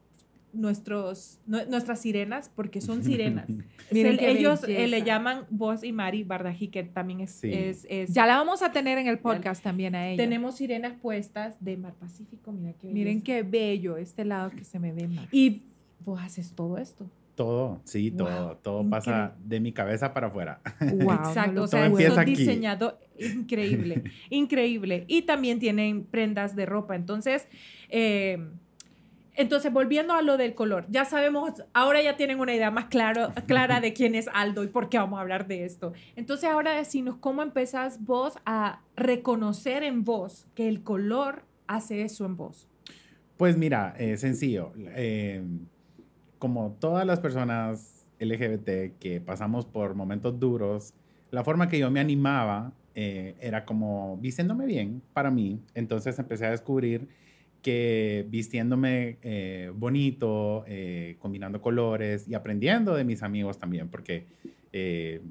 nuestros, 0.54 1.40
nue- 1.48 1.68
nuestras 1.68 2.02
sirenas, 2.02 2.50
porque 2.56 2.82
son 2.82 3.04
sirenas. 3.04 3.46
Miren 3.92 4.14
Se- 4.14 4.18
qué 4.20 4.32
ellos 4.32 4.64
eh, 4.68 4.88
le 4.88 5.04
llaman 5.04 5.46
vos 5.50 5.84
y 5.84 5.92
Mari 5.92 6.24
Bardají, 6.24 6.68
que 6.70 6.84
también 6.84 7.22
es, 7.22 7.32
Sí. 7.32 7.52
es, 7.54 7.86
es- 7.90 8.14
Ya 8.14 8.26
la 8.26 8.38
vamos 8.38 8.62
a 8.62 8.72
tener 8.72 8.98
en 8.98 9.08
el 9.08 9.20
podcast 9.20 9.64
también 9.64 9.96
a 9.96 10.08
ella. 10.10 10.22
tenemos 10.24 10.56
sirenas 10.58 10.94
puestas 11.02 11.56
de 11.64 11.78
Mar 11.78 11.94
Pacífico, 12.00 12.52
mira 12.52 12.74
qué 12.80 12.88
Miren 12.88 13.22
qué 13.22 13.44
bello 13.44 13.98
este 13.98 14.26
lado 14.26 14.50
que 14.52 14.64
se 14.64 14.80
me 14.80 14.92
ve 14.94 15.08
más. 15.08 15.28
Y 15.32 15.62
vos 16.04 16.20
haces 16.22 16.54
todo 16.54 16.78
esto. 16.78 17.10
Todo, 17.36 17.82
sí, 17.86 18.10
Wow, 18.12 18.18
todo, 18.18 18.58
todo 18.58 18.90
pasa 18.90 19.36
de 19.44 19.60
mi 19.62 19.72
cabeza 19.72 20.14
para 20.14 20.28
afuera. 20.28 20.62
Wow, 20.82 21.14
Exacto, 21.14 21.52
no 21.54 21.64
o 21.64 21.68
sea, 21.68 21.86
empieza 21.86 22.22
aquí. 22.22 22.36
diseñado 22.36 23.00
increíble, 23.18 24.04
increíble. 24.30 25.06
Y 25.08 25.24
también 25.24 25.58
tienen 25.60 26.04
prendas 26.04 26.56
de 26.56 26.66
ropa. 26.66 26.96
Entonces, 26.96 27.48
eh, 27.90 28.38
entonces, 29.36 29.72
volviendo 29.72 30.14
a 30.14 30.22
lo 30.22 30.38
del 30.38 30.54
color, 30.56 30.86
ya 30.90 31.06
sabemos, 31.06 31.64
ahora 31.74 32.02
ya 32.02 32.18
tienen 32.18 32.40
una 32.40 32.54
idea 32.54 32.70
más 32.70 32.86
claro, 32.86 33.32
clara 33.48 33.80
de 33.80 33.94
quién 33.94 34.16
es 34.16 34.30
Aldo 34.34 34.64
y 34.64 34.68
por 34.68 34.90
qué 34.90 34.98
vamos 34.98 35.18
a 35.18 35.22
hablar 35.22 35.48
de 35.48 35.66
esto. 35.66 35.94
Entonces, 36.16 36.50
ahora 36.50 36.74
decinos 36.74 37.16
cómo 37.20 37.42
empezás 37.42 38.04
vos 38.04 38.38
a 38.46 38.82
reconocer 38.96 39.84
en 39.84 40.04
vos 40.04 40.48
que 40.54 40.68
el 40.68 40.84
color 40.84 41.44
hace 41.68 42.02
eso 42.02 42.26
en 42.26 42.36
vos. 42.36 42.68
Pues 43.38 43.58
mira, 43.58 43.96
eh, 43.98 44.18
sencillo. 44.18 44.74
Eh, 44.96 45.42
como 46.38 46.76
todas 46.80 47.06
las 47.06 47.20
personas 47.20 48.06
LGBT 48.20 48.98
que 49.00 49.22
pasamos 49.26 49.66
por 49.66 49.96
momentos 49.96 50.40
duros, 50.40 50.94
la 51.32 51.44
forma 51.44 51.70
que 51.70 51.80
yo 51.80 51.90
me 51.90 52.00
animaba 52.00 52.74
eh, 52.94 53.36
era 53.40 53.64
como 53.64 54.18
vistiéndome 54.18 54.66
bien 54.66 55.02
para 55.14 55.32
mí. 55.32 55.60
Entonces 55.74 56.20
empecé 56.20 56.46
a 56.46 56.52
descubrir 56.52 57.08
que 57.62 58.26
vistiéndome 58.30 59.18
eh, 59.22 59.72
bonito, 59.76 60.64
eh, 60.68 61.18
combinando 61.20 61.62
colores 61.62 62.28
y 62.28 62.34
aprendiendo 62.34 62.96
de 62.96 63.04
mis 63.04 63.24
amigos 63.24 63.60
también, 63.60 63.90
porque 63.90 64.26
eh, 64.74 65.22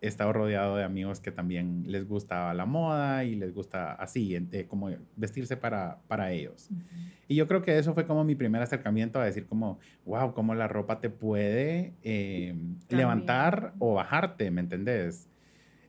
he 0.00 0.06
estado 0.08 0.32
rodeado 0.32 0.76
de 0.76 0.84
amigos 0.84 1.20
que 1.20 1.30
también 1.30 1.84
les 1.86 2.06
gusta 2.06 2.52
la 2.54 2.66
moda 2.66 3.24
y 3.24 3.34
les 3.34 3.54
gusta 3.54 3.92
así, 3.92 4.36
como 4.68 4.90
vestirse 5.16 5.56
para, 5.56 5.98
para 6.06 6.32
ellos. 6.32 6.68
Y 7.28 7.34
yo 7.34 7.46
creo 7.46 7.62
que 7.62 7.78
eso 7.78 7.94
fue 7.94 8.06
como 8.06 8.22
mi 8.24 8.34
primer 8.34 8.62
acercamiento 8.62 9.20
a 9.20 9.24
decir 9.24 9.46
como, 9.46 9.78
wow, 10.04 10.34
cómo 10.34 10.54
la 10.54 10.68
ropa 10.68 11.00
te 11.00 11.08
puede 11.08 11.94
levantar 12.88 13.74
o 13.78 13.94
bajarte, 13.94 14.50
¿me 14.50 14.60
entendés? 14.60 15.28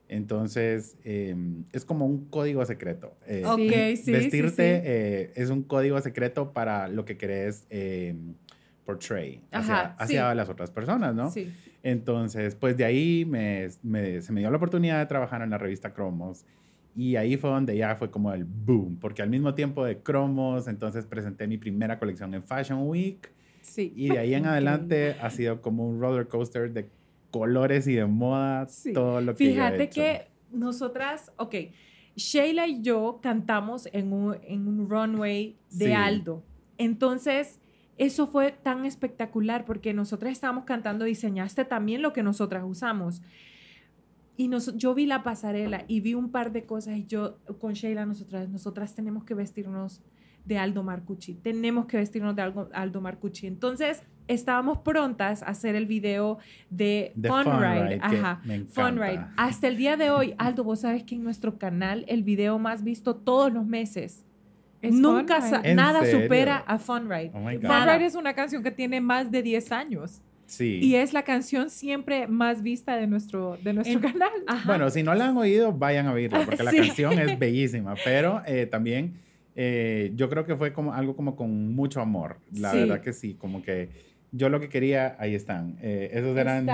Entonces, 0.10 0.96
em, 1.04 1.66
es 1.74 1.84
como 1.84 2.06
un 2.06 2.26
código 2.30 2.66
secreto. 2.66 3.18
Eh, 3.26 3.44
ok, 3.46 3.98
sí, 4.02 4.12
vestirte 4.12 4.82
eh, 4.86 5.32
es 5.36 5.50
un 5.50 5.64
código 5.64 6.00
secreto 6.02 6.54
para 6.54 6.88
lo 6.88 7.04
que 7.04 7.18
querés 7.18 7.66
eh, 7.70 8.16
portray 8.86 9.42
hacia, 9.52 10.34
las 10.34 10.50
otras 10.50 10.72
personas, 10.72 11.14
¿no? 11.14 11.30
Sí. 11.30 11.52
Entonces, 11.84 12.56
pues 12.56 12.78
de 12.78 12.86
ahí 12.86 13.26
me, 13.26 13.70
se 13.70 14.32
me 14.32 14.40
dio 14.40 14.50
la 14.50 14.58
oportunidad 14.58 15.00
de 15.00 15.06
trabajar 15.06 15.42
en 15.42 15.50
la 15.50 15.58
revista 15.58 15.94
Cromos. 15.94 16.46
Y 16.96 17.16
ahí 17.16 17.38
fue 17.38 17.52
donde 17.52 17.78
ya 17.78 17.96
fue 17.96 18.10
como 18.10 18.34
el 18.34 18.44
boom, 18.44 18.98
porque 19.00 19.22
al 19.22 19.30
mismo 19.30 19.54
tiempo 19.54 19.86
de 19.86 20.00
Cromos, 20.00 20.68
entonces 20.68 21.06
presenté 21.06 21.48
mi 21.48 21.58
primera 21.58 22.00
colección 22.00 22.34
en 22.34 22.44
Fashion 22.44 22.88
Week. 22.88 23.32
Sí. 23.62 23.94
Y 23.96 24.10
de 24.10 24.20
ahí 24.20 24.34
en 24.34 24.46
adelante 24.46 25.16
ha 25.22 25.30
sido 25.30 25.62
como 25.62 25.88
un 25.88 26.00
roller 26.00 26.28
coaster 26.28 26.72
de 26.72 26.90
colores 27.32 27.88
y 27.88 27.94
de 27.94 28.06
moda, 28.06 28.68
todo 28.94 29.22
lo 29.22 29.36
que 29.36 29.46
Fíjate 29.46 29.90
que 29.90 30.28
nosotras, 30.52 31.32
ok, 31.38 31.56
Sheila 32.16 32.68
y 32.68 32.82
yo 32.82 33.20
cantamos 33.22 33.88
en 33.94 34.12
un, 34.12 34.38
en 34.44 34.68
un 34.68 34.90
runway 34.90 35.56
de 35.70 35.94
Aldo. 35.94 36.44
Entonces, 36.78 37.60
eso 37.98 38.28
fue 38.28 38.52
tan 38.52 38.86
espectacular 38.86 39.66
porque 39.66 39.94
nosotras 39.94 40.32
estábamos 40.32 40.66
cantando, 40.66 41.06
diseñaste 41.06 41.66
también 41.66 42.02
lo 42.02 42.14
que 42.14 42.24
nosotras 42.24 42.64
usamos. 42.66 43.22
Y 44.36 44.48
nos, 44.48 44.76
yo 44.78 44.94
vi 44.94 45.06
la 45.06 45.24
pasarela 45.24 45.84
y 45.88 46.02
vi 46.02 46.14
un 46.14 46.32
par 46.32 46.52
de 46.52 46.66
cosas 46.66 46.98
y 46.98 47.06
yo 47.06 47.38
con 47.60 47.74
Sheila, 47.74 48.06
nosotras, 48.06 48.50
nosotras 48.50 48.94
tenemos 48.94 49.24
que 49.24 49.34
vestirnos 49.34 50.04
de 50.46 50.58
Aldo 50.58 50.84
Marcucci, 50.84 51.36
tenemos 51.36 51.88
que 51.88 51.98
vestirnos 51.98 52.36
de 52.36 52.44
Aldo, 52.44 52.70
Aldo 52.74 53.02
Marcucci. 53.02 53.48
Entonces, 53.48 54.04
estábamos 54.28 54.80
prontas 54.80 55.44
a 55.44 55.48
hacer 55.48 55.76
el 55.76 55.86
video 55.86 56.38
de, 56.70 57.14
Fun, 57.16 57.46
Ride. 57.46 58.00
Ajá, 58.02 58.42
Fun 58.70 58.98
Ride. 58.98 59.26
Hasta 59.38 59.68
el 59.68 59.78
día 59.78 59.98
de 59.98 60.10
hoy, 60.10 60.36
Aldo, 60.38 60.64
vos 60.64 60.82
sabes 60.82 61.04
que 61.04 61.16
en 61.16 61.24
nuestro 61.24 61.58
canal 61.58 62.06
el 62.08 62.24
video 62.24 62.60
más 62.60 62.84
visto 62.84 63.16
todos 63.16 63.52
los 63.52 63.66
meses. 63.66 64.24
Nunca 64.82 65.40
nada 65.74 66.06
supera 66.06 66.58
a 66.58 66.78
Fun 66.78 67.10
Ride. 67.10 67.32
Oh 67.34 67.40
Fun 67.40 67.88
Ride 67.88 68.06
es 68.06 68.16
una 68.16 68.34
canción 68.34 68.64
que 68.64 68.72
tiene 68.72 69.02
más 69.02 69.32
de 69.32 69.42
10 69.42 69.72
años. 69.72 70.22
Sí. 70.46 70.80
Y 70.82 70.96
es 70.96 71.12
la 71.12 71.24
canción 71.24 71.70
siempre 71.70 72.26
más 72.26 72.62
vista 72.62 72.96
de 72.96 73.06
nuestro, 73.06 73.58
de 73.62 73.74
nuestro 73.74 74.00
canal. 74.00 74.32
Bueno, 74.66 74.90
si 74.90 75.04
no 75.04 75.14
la 75.14 75.28
han 75.28 75.38
oído, 75.38 75.74
vayan 75.74 76.08
a 76.08 76.14
oírla, 76.14 76.46
porque 76.46 76.64
la 76.64 76.72
canción 76.76 77.20
es 77.20 77.38
bellísima, 77.38 77.96
pero 78.06 78.42
eh, 78.46 78.66
también 78.66 79.16
eh, 79.60 80.12
yo 80.16 80.30
creo 80.30 80.46
que 80.46 80.56
fue 80.56 80.72
como 80.72 80.94
algo 80.94 81.16
como 81.16 81.36
con 81.36 81.76
mucho 81.76 82.00
amor, 82.00 82.38
la 82.54 82.74
verdad 82.74 83.02
que 83.02 83.12
sí, 83.12 83.34
como 83.34 83.62
que 83.62 83.90
yo 84.38 84.50
lo 84.50 84.60
que 84.60 84.70
quería, 84.70 85.16
ahí 85.20 85.36
están. 85.36 85.78
Eh, 85.82 86.12
esos 86.14 86.38
eran 86.38 86.68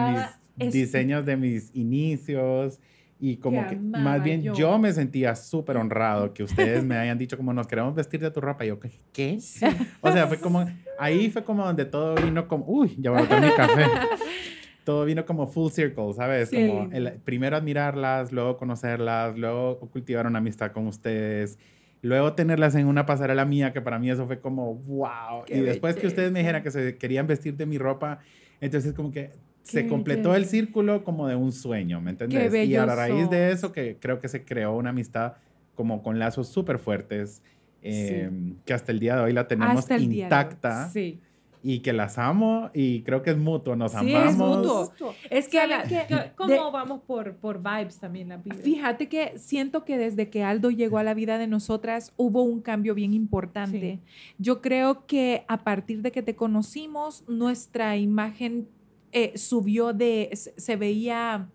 mis 0.58 0.72
diseños 0.72 1.26
de 1.26 1.38
mis 1.38 1.76
inicios. 1.76 2.80
Y 3.20 3.38
como 3.38 3.66
que, 3.68 3.78
más 3.78 4.22
bien 4.22 4.42
yo, 4.42 4.78
me 4.78 4.92
sentía 4.92 5.36
súper 5.36 5.78
honrado 5.78 6.34
que 6.34 6.44
ustedes 6.44 6.84
me 6.84 6.98
hayan 7.00 7.18
dicho 7.18 7.38
como 7.38 7.54
nos 7.54 7.68
queremos 7.68 7.96
vestir 7.96 8.20
de 8.20 8.30
tu 8.32 8.42
ropa. 8.42 8.66
Y 8.66 8.68
yo, 8.68 8.80
¿qué? 9.14 9.38
O 10.02 10.12
sea, 10.12 10.28
fue 10.28 10.40
como, 10.40 10.66
ahí 11.00 11.30
fue 11.30 11.44
como 11.44 11.66
donde 11.66 11.86
todo 11.86 12.16
vino 12.16 12.48
como, 12.48 12.66
uy, 12.68 12.96
ya 13.00 13.12
voy 13.12 13.20
a 13.20 13.24
botar 13.24 13.42
mi 13.42 13.52
café. 13.52 13.86
todo 14.84 15.06
vino 15.06 15.26
como 15.26 15.48
full 15.48 15.72
circle, 15.72 16.14
¿sabes? 16.14 16.50
Como 16.50 16.90
el, 16.92 17.14
primero 17.24 17.56
admirarlas, 17.56 18.34
luego 18.34 18.58
conocerlas, 18.58 19.38
luego 19.38 19.80
cultivar 19.80 20.28
una 20.28 20.40
amistad 20.40 20.72
con 20.74 20.88
ustedes 20.88 21.58
Luego 22.04 22.34
tenerlas 22.34 22.76
en 22.76 22.88
una 22.88 23.06
pasarela 23.06 23.46
mía, 23.46 23.74
que 23.74 23.82
para 23.82 23.98
mí 23.98 24.12
eso 24.12 24.28
fue 24.28 24.40
como, 24.40 24.76
wow. 24.76 25.46
y 25.48 25.62
después 25.62 25.96
que 25.96 26.06
ustedes 26.06 26.32
me 26.32 26.40
dijeran 26.40 26.62
que 26.62 26.70
se 26.70 26.98
querían 26.98 27.26
vestir 27.28 27.56
de 27.56 27.66
mi 27.66 27.78
ropa, 27.78 28.20
entonces 28.62 28.94
como 28.94 29.12
que 29.12 29.32
se 29.62 29.88
completó 29.88 30.36
el 30.36 30.46
círculo 30.46 31.06
como 31.06 31.28
de 31.28 31.36
un 31.36 31.54
sueño, 31.54 32.02
¿me 32.02 32.12
entiendes? 32.12 32.54
Y 32.68 32.76
a 32.76 32.86
raíz 32.86 33.30
de 33.30 33.52
eso 33.52 33.72
que 33.72 33.98
creo 34.00 34.20
que 34.20 34.28
se 34.28 34.44
creó 34.44 34.76
una 34.76 34.90
amistad 34.90 35.36
como 35.76 36.04
con 36.04 36.20
lazos 36.20 36.50
súper 36.50 36.78
fuertes, 36.78 37.42
em, 37.82 38.58
que 38.66 38.74
hasta 38.74 38.92
el 38.92 39.00
día 39.00 39.16
de 39.16 39.22
hoy 39.22 39.34
la 39.34 39.48
tenemos 39.48 39.90
intacta. 39.90 40.90
Sí 40.90 41.22
y 41.64 41.80
que 41.80 41.94
las 41.94 42.18
amo 42.18 42.70
y 42.74 43.04
creo 43.04 43.24
que 43.24 43.32
es 43.32 43.38
mutuo, 43.38 43.78
nos 43.78 43.96
amamos. 43.96 44.32
Es 44.32 44.38
mutuo. 44.38 45.16
Es 45.30 45.48
que, 45.48 45.60
¿cómo 46.36 46.72
vamos 46.72 47.02
por, 47.08 47.38
por 47.38 47.64
vibes 47.64 48.00
también 48.00 48.28
la 48.30 48.38
vida? 48.38 48.56
Fíjate 48.56 49.08
que 49.08 49.40
siento 49.40 49.86
que 49.86 49.98
desde 49.98 50.30
que 50.30 50.44
Aldo 50.44 50.70
llegó 50.70 50.98
a 50.98 51.04
la 51.04 51.14
vida 51.14 51.38
de 51.38 51.48
nosotras 51.48 52.12
hubo 52.18 52.44
un 52.44 52.62
cambio 52.62 52.94
bien 52.94 53.14
importante. 53.14 54.00
Yo 54.38 54.62
creo 54.62 55.06
que 55.08 55.46
a 55.48 55.64
partir 55.64 56.02
de 56.02 56.12
que 56.12 56.22
te 56.22 56.36
conocimos, 56.36 57.24
nuestra 57.30 57.96
imagen 57.96 58.68
eh, 59.14 59.38
subió 59.38 59.94
de, 59.94 60.32
se 60.34 60.76
veía 60.76 61.48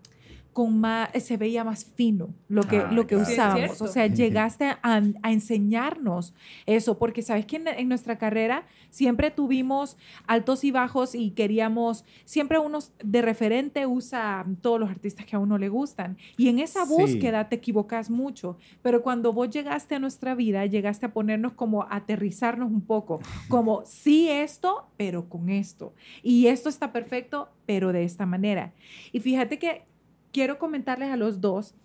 con 0.53 0.79
más, 0.79 1.09
se 1.23 1.37
veía 1.37 1.63
más 1.63 1.85
fino 1.85 2.29
lo 2.47 2.63
que, 2.63 2.83
lo 2.91 3.07
que 3.07 3.15
usábamos. 3.15 3.81
o 3.81 3.87
sea, 3.87 4.07
llegaste 4.07 4.65
a, 4.81 5.01
enseñarnos 5.23 6.33
eso, 6.65 6.97
porque 6.97 7.21
sabes 7.21 7.45
que 7.45 7.57
en, 7.57 7.87
nuestra 7.87 8.17
carrera 8.17 8.65
siempre 8.89 9.31
tuvimos 9.31 9.97
altos 10.25 10.63
y 10.63 10.71
bajos 10.71 11.13
y 11.15 11.31
queríamos, 11.31 12.03
siempre 12.25 12.57
unos 12.59 12.91
de 13.03 13.21
referente 13.21 13.85
usa 13.85 14.45
todos 14.61 14.79
los 14.79 14.89
artistas 14.89 15.25
que 15.25 15.35
a 15.35 15.39
uno 15.39 15.57
le 15.57 15.69
gustan. 15.69 16.17
Y 16.37 16.49
en 16.49 16.59
esa 16.59 16.83
búsqueda 16.83 17.47
te 17.49 17.57
equivocas 17.57 18.09
mucho, 18.09 18.57
pero 18.81 19.01
cuando 19.01 19.33
vos 19.33 19.49
llegaste 19.49 19.95
a 19.95 19.99
nuestra 19.99 20.35
vida, 20.35 20.65
llegaste 20.65 21.05
a 21.05 21.13
ponernos 21.13 21.53
como 21.53 21.83
aterrizarnos 21.89 22.71
un 22.71 22.81
poco, 22.81 23.19
como 23.47 23.83
sí 23.85 24.29
esto, 24.29 24.87
pero 24.97 25.29
con 25.29 25.49
esto. 25.49 25.93
Y 26.23 26.47
esto 26.47 26.69
está 26.69 26.91
perfecto, 26.91 27.49
pero 27.65 27.93
de 27.93 28.03
esta 28.03 28.25
manera. 28.25 28.73
Y 29.11 29.19
fíjate 29.19 29.59
que 29.59 29.88
quiero 30.31 30.59
comentarles 30.59 31.09
a 31.09 31.17
los 31.17 31.41
dos 31.41 31.75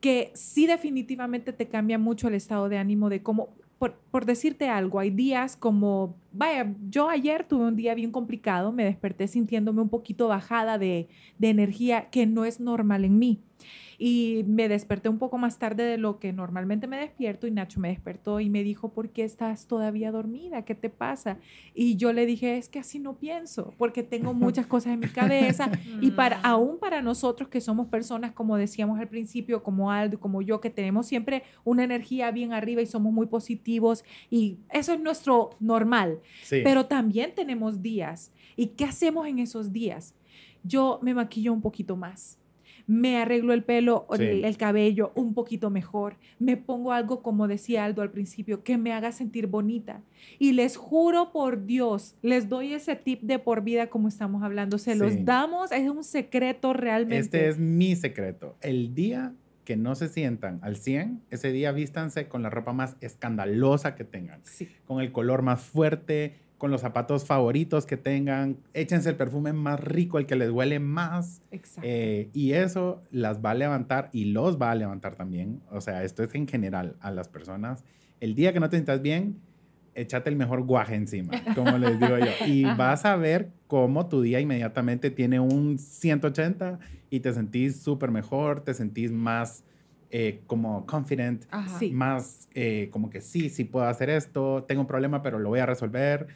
que 0.00 0.32
sí 0.34 0.66
definitivamente 0.66 1.52
te 1.52 1.68
cambia 1.68 1.96
mucho 1.96 2.26
el 2.28 2.34
estado 2.34 2.68
de 2.68 2.76
ánimo 2.76 3.08
de 3.08 3.22
cómo, 3.22 3.50
por, 3.78 3.94
por, 4.10 4.26
decirte 4.26 4.68
algo, 4.68 4.98
hay 4.98 5.10
días 5.10 5.56
como, 5.56 6.16
vaya, 6.32 6.74
yo 6.90 7.08
ayer 7.08 7.44
tuve 7.44 7.66
un 7.66 7.76
día 7.76 7.94
bien 7.94 8.10
complicado, 8.10 8.72
me 8.72 8.84
desperté 8.84 9.28
sintiéndome 9.28 9.80
un 9.80 9.88
poquito 9.88 10.26
bajada 10.26 10.76
de, 10.76 11.08
de 11.38 11.50
energía 11.50 12.10
que 12.10 12.26
no 12.26 12.44
es 12.44 12.58
normal 12.58 13.04
en 13.04 13.18
mí 13.18 13.40
y 14.04 14.42
me 14.48 14.68
desperté 14.68 15.08
un 15.08 15.18
poco 15.18 15.38
más 15.38 15.60
tarde 15.60 15.84
de 15.84 15.96
lo 15.96 16.18
que 16.18 16.32
normalmente 16.32 16.88
me 16.88 16.96
despierto 16.96 17.46
y 17.46 17.52
Nacho 17.52 17.78
me 17.78 17.90
despertó 17.90 18.40
y 18.40 18.50
me 18.50 18.64
dijo, 18.64 18.88
¿por 18.88 19.10
qué 19.10 19.22
estás 19.22 19.68
todavía 19.68 20.10
dormida? 20.10 20.64
¿Qué 20.64 20.74
te 20.74 20.90
pasa? 20.90 21.38
Y 21.72 21.94
yo 21.94 22.12
le 22.12 22.26
dije, 22.26 22.56
es 22.56 22.68
que 22.68 22.80
así 22.80 22.98
no 22.98 23.14
pienso, 23.14 23.72
porque 23.78 24.02
tengo 24.02 24.34
muchas 24.34 24.66
cosas 24.66 24.94
en 24.94 24.98
mi 24.98 25.06
cabeza 25.06 25.70
y 26.00 26.10
para, 26.10 26.38
mm. 26.38 26.46
aún 26.46 26.78
para 26.80 27.00
nosotros 27.00 27.48
que 27.48 27.60
somos 27.60 27.86
personas, 27.86 28.32
como 28.32 28.56
decíamos 28.56 28.98
al 28.98 29.06
principio, 29.06 29.62
como 29.62 29.92
Aldo, 29.92 30.18
como 30.18 30.42
yo, 30.42 30.60
que 30.60 30.70
tenemos 30.70 31.06
siempre 31.06 31.44
una 31.62 31.84
energía 31.84 32.32
bien 32.32 32.52
arriba 32.52 32.82
y 32.82 32.86
somos 32.86 33.12
muy 33.12 33.26
positivos 33.26 34.02
y 34.28 34.58
eso 34.70 34.94
es 34.94 35.00
nuestro 35.00 35.50
normal, 35.60 36.18
pero 36.50 36.86
también 36.86 37.36
tenemos 37.36 37.82
días. 37.82 38.32
¿Y 38.56 38.66
qué 38.66 38.84
hacemos 38.84 39.28
en 39.28 39.38
esos 39.38 39.72
días? 39.72 40.16
Yo 40.64 40.98
me 41.02 41.14
maquillo 41.14 41.52
un 41.52 41.62
poquito 41.62 41.96
más 41.96 42.41
me 42.92 43.16
arreglo 43.16 43.54
el 43.54 43.64
pelo, 43.64 44.06
el, 44.12 44.44
el, 44.44 44.56
cabello 44.58 45.12
un 45.14 45.32
poquito 45.32 45.70
mejor, 45.70 46.16
me 46.38 46.58
pongo 46.58 46.92
algo 46.92 47.22
como 47.22 47.48
decía 47.48 47.86
Aldo 47.86 48.02
al 48.02 48.10
principio, 48.10 48.62
que 48.62 48.76
me 48.76 48.92
haga 48.92 49.12
sentir 49.12 49.46
bonita. 49.46 50.02
Y 50.38 50.52
les 50.52 50.76
juro 50.76 51.32
por 51.32 51.64
Dios, 51.64 52.16
les 52.20 52.50
doy 52.50 52.74
ese 52.74 52.94
tip 52.94 53.22
de 53.22 53.38
por 53.38 53.62
vida 53.62 53.86
como 53.86 54.08
estamos 54.08 54.42
hablando, 54.42 54.76
se 54.76 54.94
los 54.94 55.24
damos, 55.24 55.72
es 55.72 55.88
un 55.88 56.04
secreto 56.04 56.74
realmente. 56.74 57.18
Este 57.18 57.48
es 57.48 57.58
mi 57.58 57.96
secreto. 57.96 58.56
El 58.60 58.94
día 58.94 59.32
que 59.64 59.76
no 59.76 59.94
se 59.94 60.08
sientan 60.08 60.58
al 60.62 60.76
100, 60.76 61.22
ese 61.30 61.50
día 61.50 61.72
vístanse 61.72 62.28
con 62.28 62.42
la 62.42 62.50
ropa 62.50 62.74
más 62.74 62.96
escandalosa 63.00 63.94
que 63.94 64.04
tengan, 64.04 64.42
con 64.86 65.00
el 65.00 65.12
color 65.12 65.40
más 65.40 65.62
fuerte, 65.62 66.36
con 66.62 66.70
los 66.70 66.82
zapatos 66.82 67.24
favoritos 67.24 67.86
que 67.86 67.96
tengan, 67.96 68.56
échense 68.72 69.08
el 69.08 69.16
perfume 69.16 69.52
más 69.52 69.80
rico, 69.80 70.20
el 70.20 70.26
que 70.26 70.36
les 70.36 70.48
huele 70.48 70.78
más. 70.78 71.42
Exacto. 71.50 71.80
eh, 71.82 72.30
y 72.34 72.52
eso 72.52 73.02
las 73.10 73.44
va 73.44 73.50
a 73.50 73.54
levantar 73.54 74.10
y 74.12 74.26
los 74.26 74.62
va 74.62 74.70
a 74.70 74.76
levantar 74.76 75.16
también. 75.16 75.60
O 75.72 75.80
sea, 75.80 76.04
esto 76.04 76.22
es 76.22 76.32
en 76.36 76.46
general 76.46 76.94
a 77.00 77.10
las 77.10 77.26
personas. 77.26 77.82
El 78.20 78.36
día 78.36 78.52
que 78.52 78.60
no 78.60 78.70
te 78.70 78.76
sientas 78.76 79.02
bien, 79.02 79.40
échate 79.96 80.30
el 80.30 80.36
mejor 80.36 80.62
guaje 80.62 80.94
encima, 80.94 81.32
como 81.56 81.78
les 81.78 81.98
digo 81.98 82.16
yo. 82.16 82.30
Y 82.46 82.62
vas 82.76 83.06
a 83.06 83.16
ver 83.16 83.50
cómo 83.66 84.06
tu 84.06 84.22
día 84.22 84.38
inmediatamente 84.38 85.10
tiene 85.10 85.40
un 85.40 85.80
180 85.80 86.78
y 87.10 87.18
te 87.18 87.32
sentís 87.32 87.82
súper 87.82 88.12
mejor, 88.12 88.60
te 88.60 88.72
sentís 88.72 89.10
más 89.10 89.64
eh, 90.14 90.42
como 90.46 90.84
confident, 90.84 91.46
Ajá. 91.50 91.80
Más 91.90 92.46
eh, 92.52 92.90
como 92.92 93.08
que 93.08 93.22
sí, 93.22 93.48
sí 93.48 93.64
puedo 93.64 93.86
hacer 93.86 94.10
esto, 94.10 94.62
tengo 94.68 94.82
un 94.82 94.86
problema, 94.86 95.22
pero 95.22 95.38
lo 95.38 95.48
voy 95.48 95.60
a 95.60 95.64
resolver. 95.64 96.26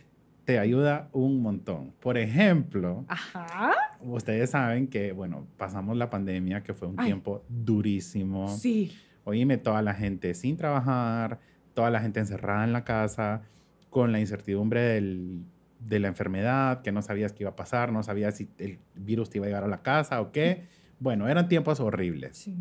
Te 0.46 0.58
ayuda 0.60 1.08
un 1.12 1.42
montón. 1.42 1.92
Por 2.00 2.16
ejemplo, 2.16 3.04
Ajá. 3.08 3.72
ustedes 4.00 4.50
saben 4.50 4.86
que, 4.86 5.10
bueno, 5.12 5.46
pasamos 5.58 5.96
la 5.96 6.08
pandemia, 6.08 6.62
que 6.62 6.72
fue 6.72 6.88
un 6.88 6.94
Ay. 6.98 7.06
tiempo 7.06 7.44
durísimo. 7.48 8.48
Sí. 8.56 8.92
Oíme, 9.24 9.58
toda 9.58 9.82
la 9.82 9.92
gente 9.92 10.32
sin 10.34 10.56
trabajar, 10.56 11.40
toda 11.74 11.90
la 11.90 12.00
gente 12.00 12.20
encerrada 12.20 12.62
en 12.64 12.72
la 12.72 12.84
casa, 12.84 13.42
con 13.90 14.12
la 14.12 14.20
incertidumbre 14.20 14.80
del- 14.80 15.42
de 15.80 15.98
la 15.98 16.08
enfermedad, 16.08 16.80
que 16.82 16.92
no 16.92 17.02
sabías 17.02 17.32
qué 17.32 17.42
iba 17.42 17.50
a 17.50 17.56
pasar, 17.56 17.92
no 17.92 18.02
sabías 18.04 18.36
si 18.36 18.48
el 18.58 18.78
virus 18.94 19.28
te 19.30 19.38
iba 19.38 19.46
a 19.46 19.48
llegar 19.48 19.64
a 19.64 19.68
la 19.68 19.82
casa 19.82 20.20
o 20.20 20.30
qué. 20.30 20.64
Bueno, 21.00 21.28
eran 21.28 21.48
tiempos 21.48 21.80
horribles. 21.80 22.36
Sí. 22.38 22.56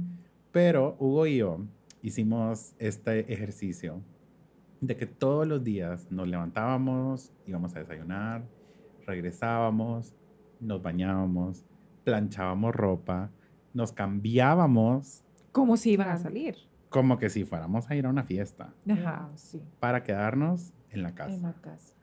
Pero 0.51 0.97
Hugo 0.99 1.27
y 1.27 1.37
yo 1.37 1.59
hicimos 2.01 2.73
este 2.79 3.31
ejercicio 3.31 4.01
de 4.81 4.95
que 4.95 5.05
todos 5.05 5.47
los 5.47 5.63
días 5.63 6.07
nos 6.11 6.27
levantábamos, 6.27 7.31
íbamos 7.47 7.75
a 7.75 7.79
desayunar, 7.79 8.43
regresábamos, 9.05 10.13
nos 10.59 10.81
bañábamos, 10.81 11.65
planchábamos 12.03 12.75
ropa, 12.75 13.31
nos 13.73 13.91
cambiábamos 13.91 15.23
Como 15.51 15.77
si 15.77 15.91
iban 15.91 16.09
a 16.09 16.17
salir. 16.17 16.55
como 16.89 17.17
que 17.17 17.29
si 17.29 17.43
fuéramos 17.45 17.89
a 17.89 17.95
ir 17.95 18.05
a 18.05 18.09
una 18.09 18.23
fiesta 18.23 18.73
Ajá. 18.89 19.29
Sí. 19.35 19.61
para 19.79 20.03
quedarnos 20.03 20.73
en 20.91 21.03
la 21.03 21.09
En 21.09 21.15
casa. 21.15 21.37
la 21.41 21.53
casa. 21.53 21.93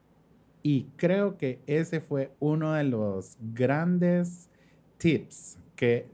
Y 0.63 0.85
creo 0.97 1.37
que 1.39 1.61
ese 1.67 2.01
fue 2.01 2.33
uno 2.39 2.73
de 2.73 2.85
los 2.85 3.37
grandes 3.53 4.49
tips 4.99 5.59
que 5.75 6.09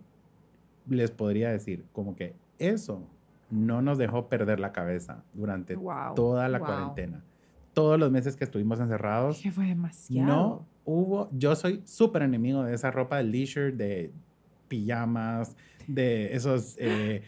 les 0.88 1.11
podría 1.11 1.51
decir, 1.51 1.85
como 1.92 2.16
que 2.16 2.35
eso 2.59 3.03
no 3.51 3.83
nos 3.83 3.99
dejó 3.99 4.29
perder 4.29 4.61
la 4.61 4.73
cabeza 4.73 5.23
durante 5.35 5.75
Wow. 5.77 6.15
toda 6.15 6.49
la 6.49 6.59
wow. 6.59 6.67
cuarentena. 6.67 7.23
Todos 7.73 7.99
los 7.99 8.11
meses 8.11 8.37
que 8.37 8.45
estuvimos 8.45 8.81
encerrados, 8.81 9.41
Que 9.41 9.53
fue 9.53 9.67
demasiado. 9.67 10.27
no 10.27 10.67
hubo, 10.85 11.29
yo 11.33 11.55
soy 11.55 11.83
súper 11.85 12.23
enemigo 12.23 12.65
de 12.65 12.75
esa 12.75 12.91
ropa 12.91 13.19
de 13.19 13.25
leisure, 13.25 13.73
de 13.73 14.13
pijamas, 14.69 15.57
de 15.87 16.35
esos 16.35 16.77
eh, 16.79 17.23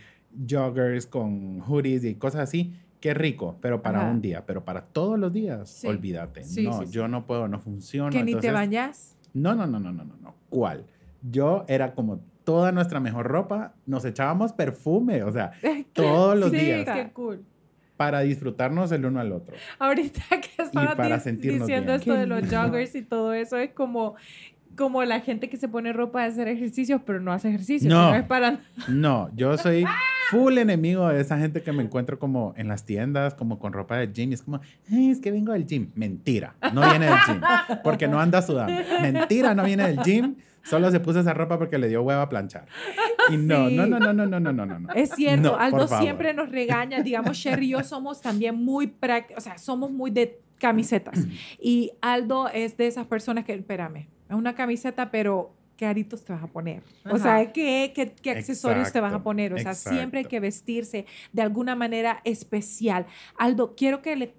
joggers 0.48 1.06
con 1.06 1.61
hoodies 1.61 2.04
y 2.04 2.14
cosas 2.14 2.42
así. 2.42 2.74
Qué 3.00 3.14
rico, 3.14 3.56
pero 3.62 3.80
para 3.80 4.00
Ajá. 4.02 4.11
un 4.11 4.20
día, 4.20 4.44
pero 4.44 4.62
para 4.64 4.83
todos 4.85 5.18
los 5.18 5.33
días, 5.33 5.70
Sí. 5.70 5.87
olvídate. 5.87 6.44
Sí, 6.44 6.64
no, 6.64 6.80
sí, 6.85 6.90
yo 6.90 7.09
no 7.09 7.26
puedo, 7.26 7.48
no 7.48 7.59
funciona. 7.59 8.11
que 8.11 8.22
ni 8.22 8.35
te 8.35 8.50
bañas. 8.52 9.16
No, 9.33 9.54
no, 9.54 9.66
no, 9.66 9.78
no, 9.80 9.92
no, 9.92 10.04
no. 10.04 10.35
¿Cuál? 10.50 10.85
Yo 11.22 11.64
era 11.68 11.94
como 11.94 12.20
toda 12.50 12.72
nuestra 12.72 12.98
mejor 12.98 13.28
ropa, 13.28 13.74
nos 13.86 14.04
echábamos 14.04 14.52
perfume, 14.52 15.22
o 15.22 15.30
sea, 15.30 15.52
todos 15.92 16.36
los 16.36 16.50
sí, 16.50 16.56
días 16.56 16.84
qué 16.84 17.10
cool. 17.12 17.44
para 17.96 18.20
disfrutarnos 18.20 18.90
el 18.90 19.04
uno 19.04 19.20
al 19.20 19.30
otro. 19.30 19.54
Ahorita 19.78 20.20
que 20.30 20.62
estaba 20.62 20.96
diciendo 20.96 21.66
bien. 21.66 21.88
esto 21.88 22.14
de 22.14 22.26
los 22.26 22.42
joggers 22.52 22.96
y 22.96 23.02
todo 23.02 23.34
eso, 23.34 23.56
es 23.56 23.70
como, 23.70 24.16
como 24.76 25.04
la 25.04 25.20
gente 25.20 25.48
que 25.48 25.56
se 25.56 25.68
pone 25.68 25.92
ropa 25.92 26.22
de 26.22 26.26
hacer 26.26 26.48
ejercicios, 26.48 27.00
pero 27.06 27.20
no 27.20 27.32
hace 27.32 27.50
ejercicio. 27.50 27.88
No. 27.88 28.06
sino 28.06 28.16
es 28.16 28.26
para... 28.26 28.58
No, 28.88 29.30
yo 29.36 29.56
soy 29.56 29.84
full 30.30 30.58
enemigo 30.58 31.08
de 31.08 31.20
esa 31.20 31.38
gente 31.38 31.62
que 31.62 31.72
me 31.72 31.82
encuentro 31.82 32.18
como 32.18 32.54
en 32.56 32.68
las 32.68 32.84
tiendas, 32.84 33.34
como 33.34 33.58
con 33.58 33.72
ropa 33.72 33.96
de 33.96 34.12
gym. 34.12 34.30
Y 34.30 34.34
es 34.34 34.42
como, 34.42 34.60
es 34.90 35.20
que 35.20 35.30
vengo 35.30 35.52
del 35.52 35.66
gym. 35.66 35.90
Mentira, 35.94 36.54
no 36.72 36.82
viene 36.88 37.06
del 37.06 37.18
gym. 37.26 37.40
Porque 37.82 38.06
no 38.06 38.20
anda 38.20 38.40
sudando. 38.40 38.72
Mentira, 39.00 39.54
no 39.54 39.64
viene 39.64 39.86
del 39.88 39.98
gym. 40.02 40.36
Solo 40.62 40.90
se 40.90 41.00
puso 41.00 41.20
esa 41.20 41.34
ropa 41.34 41.58
porque 41.58 41.78
le 41.78 41.88
dio 41.88 42.02
hueva 42.02 42.22
a 42.22 42.28
planchar. 42.28 42.66
Y 43.30 43.36
no, 43.36 43.68
sí. 43.68 43.76
no, 43.76 43.86
no, 43.86 43.98
no, 43.98 44.12
no, 44.12 44.26
no, 44.26 44.40
no, 44.40 44.52
no, 44.52 44.78
no. 44.78 44.92
Es 44.94 45.10
cierto, 45.10 45.58
Aldo 45.58 45.88
siempre 45.88 46.34
nos 46.34 46.50
regaña. 46.50 47.00
Digamos, 47.00 47.36
Sherry 47.36 47.66
y 47.66 47.70
yo 47.70 47.82
somos 47.82 48.20
también 48.20 48.56
muy 48.56 48.94
o 49.36 49.40
sea, 49.40 49.58
somos 49.58 49.90
muy 49.90 50.10
de 50.10 50.40
camisetas. 50.58 51.18
Mm. 51.18 51.30
Y 51.60 51.92
Aldo 52.00 52.48
es 52.48 52.76
de 52.76 52.86
esas 52.86 53.06
personas 53.06 53.44
que, 53.44 53.54
espérame, 53.54 54.08
es 54.28 54.36
una 54.36 54.54
camiseta, 54.54 55.10
pero 55.10 55.54
¿qué 55.80 55.86
aritos 55.86 56.22
te 56.22 56.34
vas 56.34 56.42
a 56.42 56.46
poner? 56.46 56.82
O 57.10 57.16
sea, 57.16 57.52
¿qué, 57.54 57.92
qué, 57.94 58.12
qué 58.12 58.32
accesorios 58.32 58.92
te 58.92 59.00
vas 59.00 59.14
a 59.14 59.22
poner? 59.22 59.54
O 59.54 59.58
sea, 59.58 59.72
siempre 59.72 60.18
hay 60.18 60.24
que 60.26 60.38
vestirse 60.38 61.06
de 61.32 61.40
alguna 61.40 61.74
manera 61.74 62.20
especial. 62.24 63.06
Aldo, 63.38 63.74
quiero 63.76 64.02
que 64.02 64.14
le... 64.14 64.34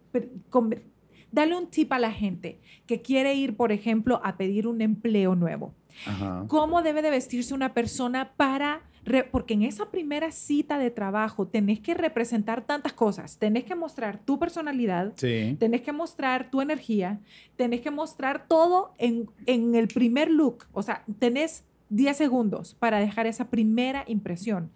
Dale 1.32 1.58
un 1.58 1.66
tip 1.72 1.92
a 1.94 1.98
la 1.98 2.12
gente 2.12 2.60
que 2.86 3.02
quiere 3.02 3.34
ir, 3.34 3.58
por 3.58 3.72
ejemplo, 3.72 4.22
a 4.24 4.38
pedir 4.38 4.68
un 4.68 4.82
empleo 4.82 5.34
nuevo. 5.34 5.74
Ajá. 6.06 6.46
¿Cómo 6.48 6.84
debe 6.84 7.02
de 7.02 7.10
vestirse 7.10 7.56
una 7.56 7.74
persona 7.74 8.34
para... 8.38 8.84
re- 9.04 9.24
porque 9.24 9.54
en 9.56 9.64
esa 9.64 9.90
primera 9.90 10.32
cita 10.32 10.78
de 10.78 10.92
trabajo 10.92 11.48
tenés 11.48 11.80
que 11.80 11.94
representar 11.94 12.66
tantas 12.66 12.94
cosas. 12.94 13.38
Tenés 13.38 13.64
que 13.64 13.76
mostrar 13.76 14.20
tu 14.20 14.38
personalidad, 14.40 15.14
Sí. 15.16 15.56
tenés 15.60 15.82
que 15.82 15.92
mostrar 15.92 16.50
tu 16.52 16.62
energía, 16.62 17.20
tenés 17.56 17.82
que 17.82 17.92
mostrar 17.92 18.48
todo 18.48 18.94
en, 18.98 19.30
en 19.46 19.76
el 19.76 19.88
primer 19.88 20.30
look. 20.30 20.66
O 20.72 20.84
sea, 20.84 21.04
tenés 21.20 21.66
10 21.90 22.16
segundos 22.16 22.76
para 22.76 23.00
dejar 23.00 23.28
esa 23.28 23.50
primera 23.50 24.04
impresión. 24.08 24.72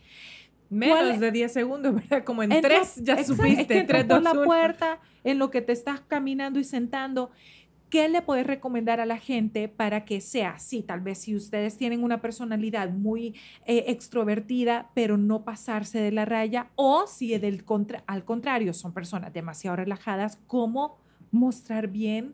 Menos 0.70 0.98
¿Cuál- 0.98 1.20
de 1.20 1.32
10 1.32 1.54
segundos, 1.54 1.94
¿verdad? 1.96 2.24
Como 2.24 2.42
en 2.44 2.52
Entras- 2.52 2.96
tres 2.96 3.06
ya 3.06 3.14
exacto, 3.14 3.36
supiste. 3.36 3.62
Es 3.62 3.68
que 3.68 3.78
entras 3.78 4.08
tres, 4.08 4.20
por 4.22 4.24
la 4.24 4.44
puerta, 4.44 5.00
en 5.24 5.38
lo 5.40 5.52
que 5.52 5.62
te 5.62 5.72
estás 5.72 6.02
caminando 6.02 6.60
y 6.60 6.64
sentando. 6.64 7.30
¿Qué 7.90 8.10
le 8.10 8.22
puedes 8.22 8.46
recomendar 8.48 9.00
a 9.00 9.06
la 9.06 9.18
gente 9.18 9.70
para 9.70 10.06
que 10.06 10.20
sea 10.20 10.52
así? 10.52 10.82
Tal 10.82 11.02
vez 11.02 11.20
si 11.20 11.36
ustedes 11.36 11.78
tienen 11.78 12.04
una 12.04 12.22
personalidad 12.22 12.90
muy 12.90 13.36
eh, 13.66 13.86
extrovertida, 13.88 14.90
pero 14.94 15.18
no 15.18 15.44
pasarse 15.46 16.00
de 16.00 16.12
la 16.12 16.26
raya, 16.26 16.72
o 16.76 17.06
si 17.08 17.38
del 17.38 17.64
contra- 17.64 18.04
al 18.08 18.26
contrario 18.26 18.74
son 18.74 18.94
personas 18.94 19.32
demasiado 19.34 19.78
relajadas, 19.78 20.40
¿cómo 20.48 20.98
mostrar 21.32 21.88
bien 21.88 22.34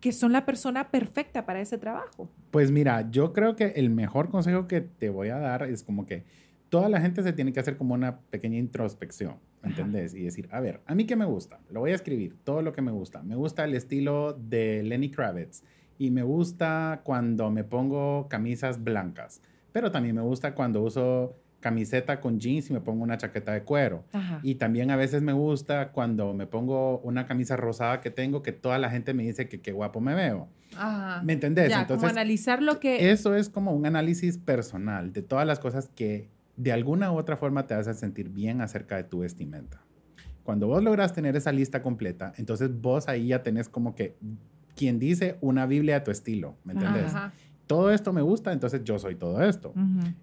que 0.00 0.12
son 0.12 0.32
la 0.32 0.44
persona 0.44 0.90
perfecta 0.90 1.46
para 1.46 1.60
ese 1.60 1.78
trabajo? 1.78 2.28
Pues 2.50 2.70
mira, 2.70 3.10
yo 3.10 3.32
creo 3.32 3.56
que 3.56 3.68
el 3.76 3.90
mejor 3.90 4.28
consejo 4.28 4.68
que 4.68 4.82
te 4.82 5.08
voy 5.08 5.30
a 5.30 5.38
dar 5.38 5.62
es 5.62 5.82
como 5.82 6.04
que 6.06 6.24
toda 6.68 6.88
la 6.88 7.00
gente 7.00 7.22
se 7.22 7.32
tiene 7.32 7.52
que 7.52 7.60
hacer 7.60 7.76
como 7.76 7.94
una 7.94 8.20
pequeña 8.20 8.58
introspección, 8.58 9.36
¿entendés? 9.64 10.14
Y 10.14 10.22
decir, 10.22 10.48
a 10.52 10.60
ver, 10.60 10.80
¿a 10.86 10.94
mí 10.94 11.06
qué 11.06 11.16
me 11.16 11.24
gusta? 11.24 11.60
Lo 11.70 11.80
voy 11.80 11.92
a 11.92 11.94
escribir, 11.94 12.36
todo 12.44 12.62
lo 12.62 12.72
que 12.72 12.82
me 12.82 12.92
gusta. 12.92 13.22
Me 13.22 13.36
gusta 13.36 13.64
el 13.64 13.74
estilo 13.74 14.32
de 14.34 14.82
Lenny 14.82 15.10
Kravitz 15.10 15.62
y 15.98 16.10
me 16.10 16.22
gusta 16.22 17.00
cuando 17.04 17.50
me 17.50 17.64
pongo 17.64 18.28
camisas 18.28 18.82
blancas, 18.82 19.40
pero 19.72 19.90
también 19.90 20.16
me 20.16 20.22
gusta 20.22 20.54
cuando 20.54 20.82
uso 20.82 21.36
camiseta 21.64 22.20
con 22.20 22.38
jeans 22.38 22.68
y 22.68 22.74
me 22.74 22.80
pongo 22.82 23.02
una 23.02 23.16
chaqueta 23.16 23.52
de 23.52 23.62
cuero. 23.62 24.04
Ajá. 24.12 24.38
Y 24.42 24.56
también 24.56 24.90
a 24.90 24.96
veces 24.96 25.22
me 25.22 25.32
gusta 25.32 25.92
cuando 25.92 26.34
me 26.34 26.46
pongo 26.46 26.98
una 26.98 27.24
camisa 27.24 27.56
rosada 27.56 28.02
que 28.02 28.10
tengo 28.10 28.42
que 28.42 28.52
toda 28.52 28.78
la 28.78 28.90
gente 28.90 29.14
me 29.14 29.22
dice 29.22 29.48
que 29.48 29.62
qué 29.62 29.72
guapo 29.72 29.98
me 30.02 30.14
veo. 30.14 30.46
Ajá. 30.76 31.22
¿Me 31.22 31.32
entendés? 31.32 31.70
Ya, 31.70 31.86
como 31.86 32.06
analizar 32.06 32.62
lo 32.62 32.80
que... 32.80 33.10
Eso 33.10 33.34
es 33.34 33.48
como 33.48 33.72
un 33.72 33.86
análisis 33.86 34.36
personal 34.36 35.14
de 35.14 35.22
todas 35.22 35.46
las 35.46 35.58
cosas 35.58 35.88
que 35.94 36.28
de 36.56 36.72
alguna 36.72 37.12
u 37.12 37.16
otra 37.16 37.36
forma 37.36 37.66
te 37.66 37.74
hacen 37.74 37.94
sentir 37.94 38.28
bien 38.28 38.60
acerca 38.60 38.96
de 38.96 39.04
tu 39.04 39.20
vestimenta. 39.20 39.84
Cuando 40.42 40.66
vos 40.66 40.82
logras 40.82 41.12
tener 41.12 41.36
esa 41.36 41.52
lista 41.52 41.82
completa, 41.82 42.32
entonces 42.36 42.80
vos 42.80 43.08
ahí 43.08 43.28
ya 43.28 43.42
tenés 43.42 43.68
como 43.68 43.94
que 43.94 44.16
quien 44.76 44.98
dice 44.98 45.38
una 45.40 45.66
Biblia 45.66 45.96
a 45.96 46.04
tu 46.04 46.10
estilo, 46.10 46.56
¿me 46.64 46.74
entendés? 46.74 47.06
Ajá. 47.06 47.32
Todo 47.66 47.90
esto 47.90 48.12
me 48.12 48.20
gusta, 48.20 48.52
entonces 48.52 48.84
yo 48.84 48.98
soy 48.98 49.14
todo 49.14 49.42
esto. 49.42 49.72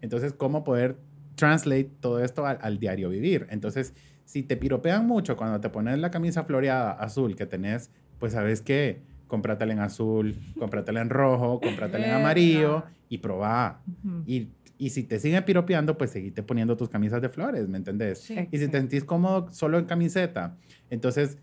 Entonces, 0.02 0.34
¿cómo 0.34 0.64
poder 0.64 0.98
translate 1.36 1.90
todo 2.00 2.24
esto 2.24 2.46
al, 2.46 2.60
al 2.62 2.78
diario 2.78 3.10
vivir? 3.10 3.48
Entonces, 3.50 3.96
si 4.26 4.44
te 4.44 4.58
piropean 4.58 5.08
mucho 5.08 5.36
cuando 5.36 5.60
te 5.60 5.70
pones 5.70 5.98
la 5.98 6.12
camisa 6.12 6.44
floreada 6.44 6.92
azul 6.92 7.36
que 7.36 7.48
tenés, 7.48 7.90
pues 8.20 8.34
sabes 8.34 8.62
qué, 8.62 9.02
cómpratela 9.28 9.74
en 9.74 9.80
azul, 9.80 10.38
cómpratela 10.60 11.02
en 11.02 11.10
rojo, 11.10 11.60
cómpratela 11.62 12.06
en 12.06 12.14
amarillo 12.14 12.84
y 13.10 13.18
probá. 13.18 13.82
Ujú. 13.88 14.24
Y, 14.28 14.50
y 14.82 14.90
si 14.90 15.04
te 15.04 15.20
siguen 15.20 15.46
piropeando, 15.46 15.96
pues 15.96 16.10
seguite 16.10 16.42
poniendo 16.42 16.76
tus 16.76 16.90
camisas 16.90 17.22
de 17.22 17.30
flores, 17.30 17.68
¿me 17.68 17.78
entendés? 17.78 18.18
Sí. 18.18 18.48
Y 18.52 18.58
si 18.58 18.68
te 18.68 18.80
sentís 18.80 19.04
cómodo 19.04 19.48
solo 19.54 19.78
en 19.78 19.86
camiseta, 19.86 20.58
entonces, 20.90 21.38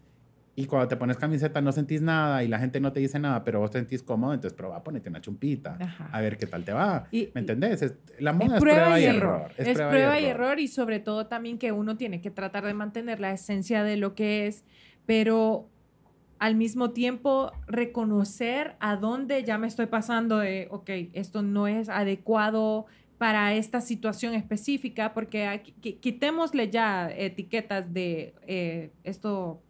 y 0.57 0.67
cuando 0.67 0.89
te 0.89 0.97
pones 0.97 1.19
camiseta 1.19 1.61
no 1.61 1.71
sentís 1.71 2.03
nada 2.03 2.43
y 2.43 2.49
la 2.49 2.59
gente 2.59 2.81
no 2.81 2.93
te 2.93 2.99
dice 2.99 3.21
nada, 3.21 3.45
pero 3.45 3.61
vos 3.61 3.71
te 3.71 3.79
sentís 3.79 4.03
cómodo, 4.03 4.35
entonces 4.35 4.57
probá, 4.57 4.83
ponete 4.83 5.09
una 5.09 5.21
chumpita, 5.21 5.77
Ajá. 5.81 6.09
a 6.11 6.21
ver 6.21 6.37
qué 6.37 6.47
tal 6.47 6.65
te 6.65 6.73
va. 6.73 7.07
Y- 7.13 7.29
¿Me 7.33 7.41
entendés? 7.43 7.81
Es- 7.81 7.95
la 8.19 8.33
moda 8.33 8.57
es, 8.57 8.61
prueba 8.61 8.99
y 8.99 9.05
y 9.05 9.07
error. 9.07 9.53
error. 9.57 9.69
Es, 9.69 9.79
prueba, 9.79 10.19
y, 10.19 10.25
error. 10.25 10.59
y 10.59 10.67
sobre 10.67 10.99
todo 10.99 11.29
también 11.29 11.59
que 11.59 11.71
uno 11.71 11.97
tiene 11.97 12.21
que 12.21 12.33
tratar 12.33 12.65
de 12.65 12.75
mantener 12.75 13.21
la 13.21 13.31
esencia 13.31 13.85
de 13.85 13.99
lo 13.99 14.17
que 14.17 14.49
es, 14.49 14.65
pero 15.07 15.69
al 16.41 16.57
mismo 16.57 16.91
tiempo 16.91 17.53
reconocer 17.69 18.75
a 18.81 18.97
dónde 18.97 19.45
ya 19.45 19.59
me 19.59 19.69
estoy 19.69 19.87
pasando 19.87 20.39
de, 20.39 20.67
ok, 20.73 20.91
esto 21.13 21.43
no 21.43 21.69
es 21.69 21.89
adecuado 21.89 22.87
para 23.19 23.53
esta 23.55 23.81
situación 23.81 24.35
específica, 24.35 25.13
porque 25.13 25.47
aquí- 25.47 25.75
qui- 25.83 25.99
quitémosle 26.01 26.71
ya 26.71 27.11
etiquetas 27.11 27.93
de 27.93 28.35
eh, 28.47 28.91
esto, 29.05 29.61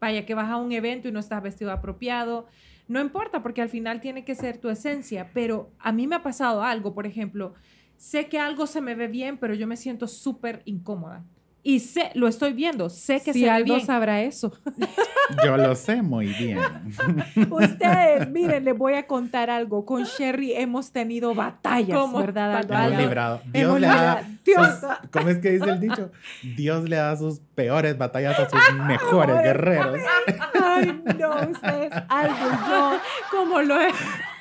vaya, 0.00 0.24
que 0.24 0.34
vas 0.34 0.50
a 0.50 0.56
un 0.56 0.72
evento 0.72 1.06
y 1.08 1.12
no 1.12 1.20
estás 1.20 1.42
vestido 1.42 1.70
apropiado. 1.72 2.46
No 2.88 3.00
importa, 3.00 3.42
porque 3.42 3.62
al 3.62 3.68
final 3.68 4.00
tiene 4.00 4.24
que 4.24 4.34
ser 4.34 4.58
tu 4.58 4.68
esencia, 4.70 5.30
pero 5.34 5.70
a 5.78 5.92
mí 5.92 6.06
me 6.06 6.16
ha 6.16 6.22
pasado 6.22 6.62
algo, 6.64 6.94
por 6.94 7.06
ejemplo, 7.06 7.54
sé 7.98 8.28
que 8.28 8.38
algo 8.38 8.66
se 8.66 8.80
me 8.80 8.94
ve 8.94 9.08
bien, 9.08 9.36
pero 9.36 9.54
yo 9.54 9.66
me 9.66 9.76
siento 9.76 10.08
súper 10.08 10.62
incómoda. 10.64 11.22
Y 11.62 11.80
sé, 11.80 12.10
lo 12.14 12.26
estoy 12.26 12.54
viendo, 12.54 12.88
sé 12.88 13.20
que 13.20 13.34
si 13.34 13.40
se 13.42 13.50
algo 13.50 13.74
bien. 13.74 13.86
sabrá 13.86 14.22
eso. 14.22 14.50
Yo 15.44 15.56
lo 15.58 15.74
sé 15.76 16.00
muy 16.00 16.26
bien. 16.26 16.58
Ustedes, 17.50 18.28
miren, 18.30 18.64
les 18.64 18.76
voy 18.76 18.94
a 18.94 19.06
contar 19.06 19.50
algo. 19.50 19.84
Con 19.84 20.04
Sherry 20.04 20.54
hemos 20.54 20.90
tenido 20.90 21.34
batallas, 21.34 21.98
¿Cómo? 21.98 22.18
¿verdad, 22.18 22.56
Aldo? 22.56 22.74
Hemos 22.74 22.98
librado. 22.98 23.40
Dios 23.44 23.64
Hemos 23.64 23.80
le 23.80 23.86
da. 23.86 24.22
Dios. 24.44 24.66
sus- 24.80 25.10
¿Cómo 25.12 25.28
es 25.28 25.38
que 25.38 25.50
dice 25.50 25.68
el 25.70 25.80
dicho? 25.80 26.10
Dios 26.56 26.88
le 26.88 26.96
da 26.96 27.14
sus 27.16 27.40
peores 27.54 27.96
batallas 27.98 28.38
a 28.38 28.48
sus 28.48 28.74
mejores 28.86 29.36
guerreros. 29.42 30.00
Ay, 30.62 31.02
no, 31.18 31.30
ustedes, 31.50 31.92
Aldo 32.08 32.34
y 32.34 32.70
yo, 32.70 32.92
como 33.30 33.60
lo 33.60 33.80
he, 33.80 33.88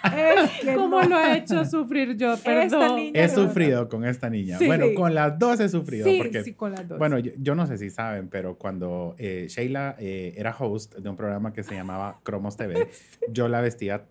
es 0.04 0.50
que 0.62 0.76
¿Cómo 0.76 1.02
no. 1.02 1.10
lo 1.10 1.20
he 1.22 1.38
hecho 1.38 1.66
sufrir 1.66 2.16
yo? 2.18 2.34
Esta 2.34 2.44
Perdón. 2.44 2.96
niña- 2.96 3.24
He 3.24 3.30
sufrido 3.30 3.90
con 3.90 4.06
esta 4.06 4.30
niña. 4.30 4.58
Sí. 4.58 4.66
Bueno, 4.68 4.86
con 4.96 5.14
las 5.14 5.38
dos 5.40 5.60
he 5.60 5.70
sufrido. 5.70 6.06
Sí, 6.06 6.18
porque, 6.22 6.44
sí, 6.44 6.54
con 6.54 6.72
las 6.72 6.88
dos. 6.88 6.98
Bueno, 7.00 7.20
yo, 7.20 7.32
yo 7.38 7.56
no 7.56 7.66
sé 7.68 7.78
si 7.78 7.90
saben, 7.90 8.28
pero 8.30 8.58
cuando 8.58 9.16
eh, 9.18 9.48
Sheila 9.50 9.96
eh, 10.00 10.34
era 10.38 10.56
host 10.58 10.96
de 10.96 11.10
un 11.10 11.16
programa 11.16 11.54
que 11.54 11.64
se 11.64 11.76
llamaba 11.76 12.20
Cromos 12.24 12.56
TV, 12.58 12.88
yo 13.32 13.48
la 13.48 13.62
vestía 13.62 14.06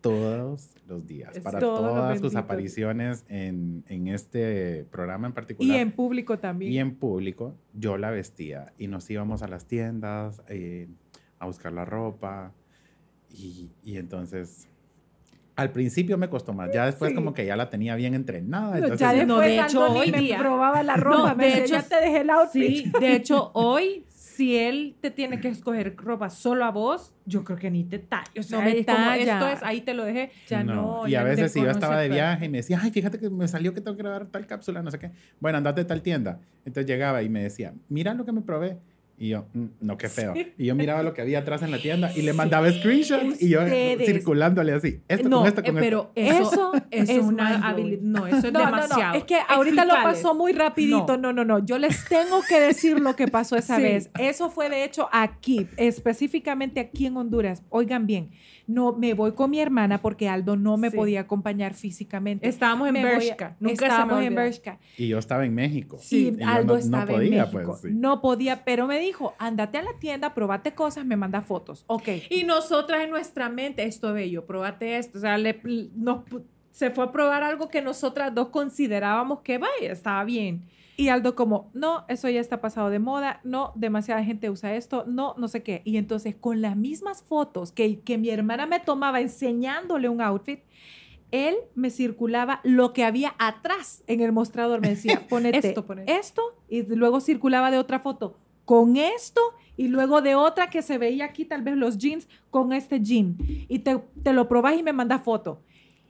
todos 0.00 0.70
los 0.88 1.06
días 1.06 1.36
Es 1.36 1.42
para 1.42 1.58
todas 1.58 2.18
sus 2.20 2.34
apariciones 2.34 3.24
en, 3.28 3.84
en 3.88 4.08
este 4.08 4.86
programa 4.90 5.26
en 5.26 5.32
y 5.32 5.34
particular. 5.34 5.76
en 5.76 5.92
público 5.92 6.38
también. 6.38 6.72
Y 6.72 6.78
en 6.78 6.94
público, 6.94 7.54
yo 7.74 7.98
la 7.98 8.10
vestía 8.10 8.72
y 8.78 8.86
nos 8.86 9.10
íbamos 9.10 9.42
a 9.42 9.48
las 9.48 9.66
tiendas 9.66 10.40
eh, 10.48 10.88
a 11.38 11.44
buscar 11.46 11.72
la 11.74 11.84
ropa. 11.84 12.54
Y, 13.28 13.70
y 13.84 13.98
entonces, 13.98 14.68
al 15.60 15.72
principio 15.72 16.16
me 16.18 16.28
costó 16.28 16.52
más. 16.52 16.70
Ya 16.72 16.86
después, 16.86 17.10
Sí. 17.10 17.14
como 17.14 17.34
que 17.34 17.44
ya 17.44 17.54
la 17.56 17.68
tenía 17.70 17.94
bien 17.96 18.14
entrenada. 18.14 18.70
No, 18.70 18.74
entonces 18.76 19.00
ya 19.00 19.08
después 19.12 19.28
No, 19.28 19.38
de 19.40 19.58
hecho, 19.58 19.92
hoy 19.92 20.10
me 20.10 20.18
día- 20.20 20.38
probaba 20.38 20.82
la 20.82 20.96
ropa, 20.96 21.30
No, 21.30 21.36
me 21.36 21.44
de 21.44 21.50
decía, 21.60 21.64
hecho, 21.78 21.88
ya 21.88 21.98
te 21.98 22.04
dejé 22.06 22.20
el 22.22 22.30
outfit. 22.30 22.84
Sí, 22.84 22.92
de 22.98 23.14
hecho, 23.14 23.50
hoy, 23.54 24.04
si 24.08 24.56
él 24.56 24.96
te 25.02 25.10
tiene 25.10 25.38
que 25.38 25.48
escoger 25.48 25.94
ropa 25.96 26.30
solo 26.30 26.64
a 26.64 26.70
vos, 26.70 27.12
yo 27.26 27.44
creo 27.44 27.58
que 27.58 27.70
ni 27.70 27.84
te 27.84 27.98
talla. 27.98 28.24
O 28.38 28.42
sea, 28.42 28.58
No 28.58 28.64
me 28.64 28.78
es 28.78 28.86
como, 28.86 29.10
esto 29.12 29.48
es, 29.48 29.62
ahí 29.62 29.82
te 29.82 29.92
lo 29.92 30.04
dejé. 30.04 30.30
Ya 30.48 30.64
no. 30.64 31.06
y 31.06 31.10
ya 31.10 31.20
a 31.20 31.24
no 31.24 31.28
veces 31.28 31.52
si 31.52 31.60
yo 31.60 31.70
estaba 31.70 31.98
de 31.98 32.08
tanto. 32.08 32.14
viaje 32.14 32.46
y 32.46 32.48
me 32.48 32.58
decía, 32.58 32.80
ay, 32.82 32.90
fíjate 32.90 33.18
que 33.18 33.28
me 33.28 33.46
salió 33.48 33.74
que 33.74 33.82
tengo 33.82 33.96
que 33.98 34.02
grabar 34.02 34.26
tal 34.26 34.46
cápsula, 34.46 34.82
no 34.82 34.90
sé 34.90 34.98
qué. 34.98 35.10
Bueno, 35.40 35.58
andate 35.58 35.82
a 35.82 35.86
tal 35.86 36.00
tienda. 36.00 36.40
Entonces 36.64 36.86
llegaba 36.86 37.22
y 37.22 37.28
me 37.28 37.42
decía, 37.42 37.74
mira 37.90 38.14
lo 38.14 38.24
que 38.24 38.32
me 38.32 38.40
probé. 38.40 38.78
Y 39.22 39.28
yo, 39.28 39.44
"Mm, 39.52 39.64
no, 39.82 39.98
qué 39.98 40.08
feo. 40.08 40.32
Y 40.56 40.64
yo 40.64 40.74
miraba 40.74 41.02
lo 41.02 41.12
que 41.12 41.20
había 41.20 41.40
atrás 41.40 41.60
en 41.62 41.70
la 41.70 41.76
tienda 41.78 42.10
y 42.16 42.22
le 42.22 42.32
mandaba 42.32 42.72
screenshots 42.72 43.40
y 43.42 43.50
yo 43.50 43.60
circulándole 43.98 44.72
así. 44.72 45.00
Esto 45.08 45.28
no, 45.28 45.38
con 45.40 45.46
esto, 45.48 45.60
eh, 45.60 45.64
con 45.64 45.74
pero 45.76 46.10
Eso 46.14 46.50
eso, 46.52 46.72
es 46.90 47.10
es 47.10 47.18
una 47.18 47.68
habilidad. 47.68 48.00
No, 48.02 48.26
eso 48.26 48.46
es 48.46 48.52
No, 48.52 48.60
demasiado. 48.64 49.12
no, 49.12 49.18
es 49.18 49.24
que 49.24 49.36
ahorita 49.46 49.84
lo 49.84 49.92
pasó 49.94 50.34
muy 50.34 50.52
rapidito. 50.52 51.18
No. 51.18 51.32
no, 51.34 51.44
no, 51.44 51.58
Yo 51.64 51.78
les 51.78 52.04
tengo 52.08 52.40
que 52.48 52.58
decir 52.60 52.98
lo 52.98 53.14
que 53.14 53.28
pasó 53.28 53.56
esa 53.56 53.76
Sí. 53.76 53.82
vez. 53.82 54.10
Eso 54.18 54.48
fue 54.48 54.70
de 54.70 54.84
hecho 54.84 55.08
aquí, 55.12 55.66
específicamente 55.76 56.80
aquí 56.80 57.06
en 57.06 57.16
Honduras. 57.16 57.62
Oigan 57.68 58.06
bien, 58.06 58.30
no 58.72 58.92
me 58.92 59.14
voy 59.14 59.32
con 59.32 59.50
mi 59.50 59.60
hermana 59.60 60.00
porque 60.00 60.28
Aldo 60.28 60.56
no 60.56 60.76
me 60.76 60.90
Sí. 60.90 60.96
podía 60.96 61.20
acompañar 61.20 61.74
físicamente. 61.74 62.48
Estábamos 62.48 62.88
en 62.88 62.94
Me 62.94 63.00
voy 63.02 63.10
a- 63.10 63.18
Bershka. 63.18 63.56
Nunca 63.60 63.86
Estábamos 63.86 64.22
en. 64.22 64.34
Bershka. 64.34 64.78
Y 64.96 65.08
yo 65.08 65.18
estaba 65.18 65.44
en 65.44 65.54
México. 65.54 65.98
Sí, 66.00 66.36
Y 66.38 66.42
Aldo 66.42 66.64
no- 66.64 66.72
no 66.74 66.78
estaba 66.78 67.06
podía, 67.06 67.44
en 67.44 67.52
México. 67.52 67.62
pues, 67.66 67.80
sí. 67.80 67.88
No 67.92 68.20
podía, 68.20 68.64
pero 68.64 68.86
me 68.86 68.98
dijo, 69.00 69.34
ándate 69.38 69.78
a 69.78 69.82
la 69.82 69.92
tienda, 69.98 70.34
probate 70.34 70.72
cosas, 70.74 71.04
me 71.04 71.16
manda 71.16 71.40
fotos. 71.42 71.84
Ok. 71.86 72.08
Y 72.30 72.44
nosotras 72.44 73.02
en 73.04 73.10
nuestra 73.10 73.48
mente, 73.48 73.84
esto 73.84 74.08
es 74.08 74.14
bello, 74.14 74.46
probate 74.46 74.96
esto. 74.98 75.18
O 75.18 75.20
sea, 75.20 75.36
le- 75.38 75.60
nos, 75.96 76.20
se 76.70 76.90
fue 76.90 77.04
a 77.04 77.12
probar 77.12 77.42
algo 77.42 77.68
que 77.68 77.82
nosotras 77.82 78.34
dos 78.34 78.48
considerábamos 78.50 79.40
que 79.40 79.58
vaya, 79.58 79.90
estaba 79.92 80.22
bien. 80.24 80.62
Y 81.00 81.08
Aldo 81.08 81.34
como, 81.34 81.70
no, 81.72 82.04
eso 82.08 82.28
ya 82.28 82.40
está 82.40 82.60
pasado 82.60 82.90
de 82.90 82.98
moda, 82.98 83.40
no, 83.42 83.72
demasiada 83.74 84.22
gente 84.22 84.50
usa 84.50 84.74
esto, 84.74 85.04
no, 85.06 85.34
no 85.38 85.48
sé 85.48 85.62
qué. 85.62 85.80
Y 85.86 85.96
entonces 85.96 86.34
con 86.38 86.60
las 86.60 86.76
mismas 86.76 87.22
fotos 87.22 87.72
que, 87.72 88.00
que 88.00 88.18
mi 88.18 88.28
hermana 88.28 88.66
me 88.66 88.80
tomaba 88.80 89.22
enseñándole 89.22 90.10
un 90.10 90.20
outfit, 90.20 90.60
él 91.30 91.54
me 91.74 91.88
circulaba 91.88 92.60
lo 92.64 92.92
que 92.92 93.04
había 93.04 93.34
atrás 93.38 94.04
en 94.08 94.20
el 94.20 94.32
mostrador. 94.32 94.82
Me 94.82 94.90
decía, 94.90 95.26
ponete 95.30 95.68
Esto, 95.68 95.86
ponete. 95.86 96.12
esto, 96.18 96.42
y 96.68 96.82
luego 96.82 97.22
circulaba 97.22 97.70
de 97.70 97.78
otra 97.78 98.00
foto 98.00 98.36
con 98.66 98.98
esto 98.98 99.40
y 99.78 99.88
luego 99.88 100.20
de 100.20 100.34
otra 100.34 100.68
que 100.68 100.82
se 100.82 100.98
veía 100.98 101.24
aquí 101.24 101.46
tal 101.46 101.62
vez 101.62 101.78
los 101.78 101.96
jeans 101.96 102.28
con 102.50 102.74
este 102.74 103.00
jean. 103.00 103.38
Y 103.68 103.78
te, 103.78 103.98
te 104.22 104.34
lo 104.34 104.48
probas 104.48 104.78
y 104.78 104.82
me 104.82 104.92
manda 104.92 105.18
foto. 105.18 105.62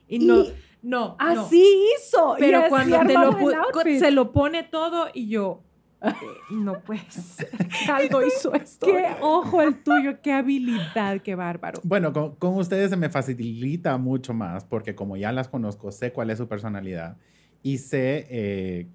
Y 0.09 0.19
no, 0.19 0.43
Y 0.43 0.53
no, 0.81 1.09
no. 1.09 1.15
Así 1.19 1.63
hizo. 1.97 2.37
y 2.37 2.41
Pero 2.41 2.63
cuando 2.69 2.99
te 2.99 3.13
lo 3.13 3.99
se 3.99 4.11
lo 4.11 4.31
pone 4.31 4.63
todo 4.63 5.07
y 5.13 5.27
yo, 5.27 5.63
eh, 6.01 6.13
no 6.51 6.81
pues, 6.81 7.45
algo 7.89 8.25
hizo 8.25 8.53
esto. 8.53 8.87
Qué 8.87 9.15
ojo 9.21 9.61
el 9.61 9.83
tuyo, 9.83 10.19
qué 10.21 10.33
habilidad, 10.33 11.21
qué 11.21 11.35
bárbaro. 11.35 11.79
Bueno, 11.83 12.11
con, 12.11 12.35
con 12.35 12.55
ustedes 12.55 12.89
se 12.89 12.97
me 12.97 13.09
facilita 13.09 13.97
mucho 13.97 14.33
más 14.33 14.65
porque 14.65 14.95
como 14.95 15.17
ya 15.17 15.31
las 15.31 15.47
conozco, 15.47 15.91
sé 15.91 16.11
cuál 16.11 16.31
es 16.31 16.39
su 16.39 16.47
personalidad 16.47 17.17
y 17.61 17.77
sé 17.77 18.27
eh, 18.29 18.87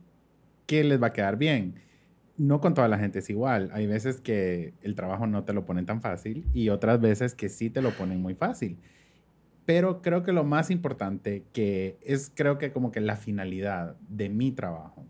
qué 0.67 0.83
les 0.85 1.01
va 1.01 1.09
a 1.09 1.13
quedar 1.13 1.37
bien. 1.37 1.81
No 2.37 2.61
con 2.61 2.75
toda 2.75 2.89
la 2.89 2.99
gente 2.99 3.21
es 3.21 3.31
igual. 3.31 3.71
Hay 3.73 3.87
veces 3.87 4.21
que 4.21 4.75
el 4.83 4.95
trabajo 4.95 5.27
no 5.27 5.45
te 5.45 5.53
lo 5.53 5.65
ponen 5.65 5.87
tan 5.87 6.03
fácil 6.03 6.45
y 6.53 6.69
otras 6.69 7.01
veces 7.01 7.35
que 7.35 7.49
sí 7.49 7.71
te 7.71 7.81
lo 7.81 7.93
ponen 7.93 8.21
muy 8.21 8.35
fácil. 8.35 8.79
Pero 9.67 10.01
creo 10.01 10.23
que 10.23 10.33
lo 10.33 10.45
más 10.45 10.71
importante 10.71 11.45
que 11.53 11.99
es, 12.01 12.33
creo 12.35 12.57
que 12.57 12.73
como 12.73 12.93
que 12.93 13.01
la 13.01 13.17
finalidad 13.17 13.97
de 14.09 14.29
mi 14.29 14.53
trabajo 14.53 15.05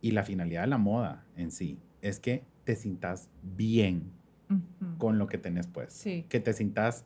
y 0.00 0.10
la 0.10 0.24
finalidad 0.24 0.62
de 0.62 0.66
la 0.66 0.78
moda 0.78 1.24
en 1.36 1.52
sí 1.52 1.78
es 2.02 2.18
que 2.18 2.44
te 2.64 2.76
sientas 2.76 3.30
bien 3.42 4.12
con 4.98 5.18
lo 5.18 5.28
que 5.28 5.38
tenés 5.38 5.68
pues. 5.68 5.92
Sí. 5.92 6.26
Que 6.28 6.40
te 6.40 6.52
sientas 6.52 7.04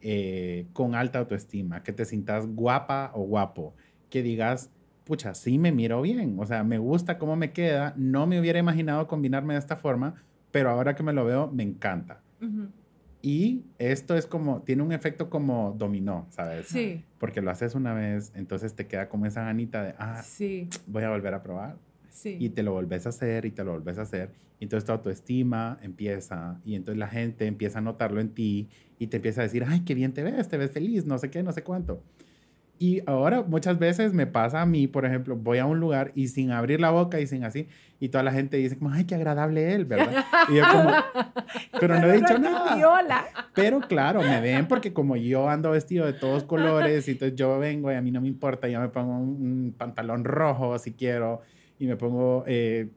eh, 0.00 0.68
con 0.72 0.94
alta 0.94 1.18
autoestima, 1.18 1.82
que 1.82 1.92
te 1.92 2.04
sientas 2.04 2.46
guapa 2.46 3.10
o 3.14 3.22
guapo, 3.22 3.74
que 4.08 4.22
digas, 4.22 4.70
pucha, 5.04 5.34
sí 5.34 5.58
me 5.58 5.72
miro 5.72 6.00
bien, 6.02 6.36
o 6.38 6.46
sea, 6.46 6.62
me 6.62 6.78
gusta 6.78 7.18
cómo 7.18 7.34
me 7.34 7.52
queda, 7.52 7.92
no 7.96 8.26
me 8.26 8.38
hubiera 8.38 8.58
imaginado 8.58 9.08
combinarme 9.08 9.54
de 9.54 9.60
esta 9.60 9.76
forma, 9.76 10.14
pero 10.52 10.70
ahora 10.70 10.94
que 10.94 11.02
me 11.02 11.12
lo 11.12 11.24
veo, 11.24 11.50
me 11.50 11.64
encanta. 11.64 12.22
Ujú. 12.40 12.68
Y 13.26 13.64
esto 13.80 14.14
es 14.14 14.24
como, 14.24 14.62
tiene 14.62 14.84
un 14.84 14.92
efecto 14.92 15.28
como 15.28 15.74
dominó, 15.76 16.28
¿sabes? 16.30 16.68
Sí, 16.68 17.02
Porque 17.18 17.42
lo 17.42 17.50
haces 17.50 17.74
una 17.74 17.92
vez, 17.92 18.30
entonces 18.36 18.74
te 18.74 18.86
queda 18.86 19.08
como 19.08 19.26
esa 19.26 19.42
ganita 19.42 19.82
de, 19.82 19.94
ah, 19.98 20.22
sí, 20.22 20.68
voy 20.86 21.02
a 21.02 21.10
volver 21.10 21.34
a 21.34 21.42
probar 21.42 21.74
sí. 22.08 22.36
y 22.38 22.50
te 22.50 22.62
lo 22.62 22.70
volvés 22.70 23.04
a 23.04 23.08
hacer 23.08 23.44
y 23.44 23.50
te 23.50 23.64
lo 23.64 23.72
volvés 23.72 23.98
a 23.98 24.02
hacer. 24.02 24.30
Y 24.60 24.66
entonces 24.66 24.86
tu 24.86 24.92
autoestima 24.92 25.76
empieza 25.82 26.60
y 26.64 26.76
entonces 26.76 27.00
la 27.00 27.08
gente 27.08 27.48
empieza 27.48 27.80
a 27.80 27.82
notarlo 27.82 28.20
en 28.20 28.28
ti 28.28 28.68
y 28.96 29.08
te 29.08 29.16
empieza 29.16 29.40
a 29.40 29.44
decir, 29.44 29.64
ay, 29.66 29.80
qué 29.80 29.94
bien 29.96 30.12
te 30.12 30.22
ves, 30.22 30.46
te 30.46 30.56
ves 30.56 30.70
feliz, 30.70 31.04
no 31.04 31.18
sé 31.18 31.28
qué, 31.28 31.42
no 31.42 31.50
sé 31.50 31.64
cuánto. 31.64 32.04
Y 32.78 33.02
ahora 33.06 33.42
muchas 33.42 33.78
veces 33.78 34.12
me 34.12 34.26
pasa 34.26 34.60
a 34.60 34.66
mí, 34.66 34.86
por 34.86 35.06
ejemplo, 35.06 35.34
voy 35.34 35.58
a 35.58 35.66
un 35.66 35.80
lugar 35.80 36.12
y 36.14 36.28
sin 36.28 36.50
abrir 36.50 36.78
la 36.78 36.90
boca 36.90 37.18
y 37.20 37.26
sin 37.26 37.42
así, 37.42 37.68
y 37.98 38.10
toda 38.10 38.22
la 38.22 38.32
gente 38.32 38.58
dice 38.58 38.76
como, 38.76 38.90
ay, 38.90 39.04
qué 39.04 39.14
agradable 39.14 39.74
él, 39.74 39.86
¿verdad? 39.86 40.24
Y 40.50 40.56
yo 40.56 40.64
como, 40.70 40.90
pero 41.80 41.98
no 41.98 42.06
he 42.06 42.18
dicho 42.18 42.38
nada. 42.38 43.26
Pero 43.54 43.80
claro, 43.80 44.20
me 44.20 44.42
ven 44.42 44.68
porque 44.68 44.92
como 44.92 45.16
yo 45.16 45.48
ando 45.48 45.70
vestido 45.70 46.04
de 46.04 46.12
todos 46.12 46.44
colores, 46.44 47.08
y 47.08 47.12
entonces 47.12 47.34
yo 47.36 47.58
vengo 47.58 47.90
y 47.90 47.94
a 47.94 48.02
mí 48.02 48.10
no 48.10 48.20
me 48.20 48.28
importa, 48.28 48.68
yo 48.68 48.78
me 48.78 48.88
pongo 48.88 49.16
un, 49.16 49.40
un 49.40 49.74
pantalón 49.76 50.24
rojo 50.24 50.78
si 50.78 50.92
quiero, 50.92 51.40
y 51.78 51.86
me 51.86 51.96
pongo 51.96 52.44
eh, 52.46 52.88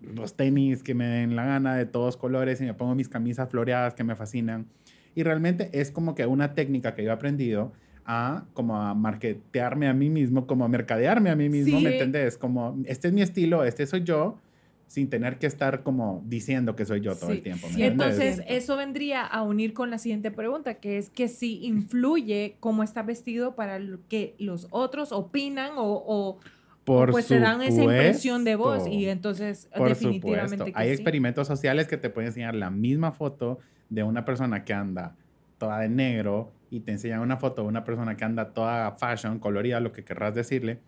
los 0.00 0.34
tenis 0.34 0.82
que 0.82 0.94
me 0.94 1.06
den 1.06 1.36
la 1.36 1.44
gana 1.44 1.76
de 1.76 1.86
todos 1.86 2.16
colores, 2.16 2.60
y 2.60 2.64
me 2.64 2.74
pongo 2.74 2.96
mis 2.96 3.08
camisas 3.08 3.48
floreadas 3.48 3.94
que 3.94 4.02
me 4.02 4.16
fascinan. 4.16 4.66
Y 5.14 5.22
realmente 5.22 5.70
es 5.72 5.92
como 5.92 6.16
que 6.16 6.26
una 6.26 6.54
técnica 6.54 6.94
que 6.96 7.04
yo 7.04 7.10
he 7.10 7.12
aprendido 7.12 7.72
a 8.10 8.44
como 8.54 8.80
a 8.80 8.94
marketearme 8.94 9.86
a 9.86 9.92
mí 9.92 10.08
mismo, 10.08 10.46
como 10.46 10.64
a 10.64 10.68
mercadearme 10.68 11.28
a 11.30 11.36
mí 11.36 11.48
mismo, 11.50 11.78
Sí. 11.78 11.84
¿me 11.84 11.92
entendés? 11.92 12.38
Como, 12.38 12.78
este 12.86 13.08
es 13.08 13.14
mi 13.14 13.20
estilo, 13.20 13.64
este 13.64 13.86
soy 13.86 14.02
yo, 14.02 14.38
sin 14.86 15.10
tener 15.10 15.38
que 15.38 15.46
estar 15.46 15.82
como 15.82 16.22
diciendo 16.26 16.74
que 16.74 16.86
soy 16.86 17.02
yo 17.02 17.14
todo 17.14 17.30
el 17.32 17.42
tiempo. 17.42 17.66
¿me 17.68 17.74
Sí? 17.74 17.82
Entonces, 17.82 18.40
eso 18.48 18.78
vendría 18.78 19.26
a 19.26 19.42
unir 19.42 19.74
con 19.74 19.90
la 19.90 19.98
siguiente 19.98 20.30
pregunta, 20.30 20.74
que 20.74 20.96
es 20.96 21.10
que 21.10 21.28
si 21.28 21.62
influye 21.66 22.56
cómo 22.60 22.82
está 22.82 23.02
vestido 23.02 23.54
para 23.54 23.78
lo 23.78 23.98
que 24.08 24.34
los 24.38 24.66
otros 24.70 25.12
opinan 25.12 25.72
o, 25.76 26.02
o, 26.06 26.38
Por 26.84 27.10
pues 27.10 27.26
se 27.26 27.38
dan 27.38 27.60
esa 27.60 27.82
impresión 27.82 28.44
de 28.44 28.56
vos 28.56 28.78
supuesto. 28.84 28.98
y 28.98 29.06
entonces 29.10 29.68
Por 29.76 29.90
definitivamente 29.90 30.56
supuesto. 30.56 30.64
que 30.64 30.82
Hay 30.82 30.88
experimentos 30.88 31.46
sociales 31.46 31.86
que 31.86 31.98
te 31.98 32.08
pueden 32.08 32.28
enseñar 32.28 32.54
la 32.54 32.70
misma 32.70 33.12
foto 33.12 33.58
de 33.90 34.02
una 34.02 34.24
persona 34.24 34.64
que 34.64 34.72
anda 34.72 35.14
toda 35.58 35.78
de 35.80 35.90
negro 35.90 36.50
y 36.70 36.80
te 36.80 36.92
enseñan 36.92 37.20
una 37.20 37.36
foto 37.36 37.62
de 37.62 37.68
una 37.68 37.84
persona 37.84 38.16
que 38.16 38.24
anda 38.24 38.52
toda 38.52 38.92
fashion, 38.92 39.38
colorida, 39.38 39.80
lo 39.80 39.92
que 39.92 40.04
querrás 40.04 40.34
decirle, 40.34 40.80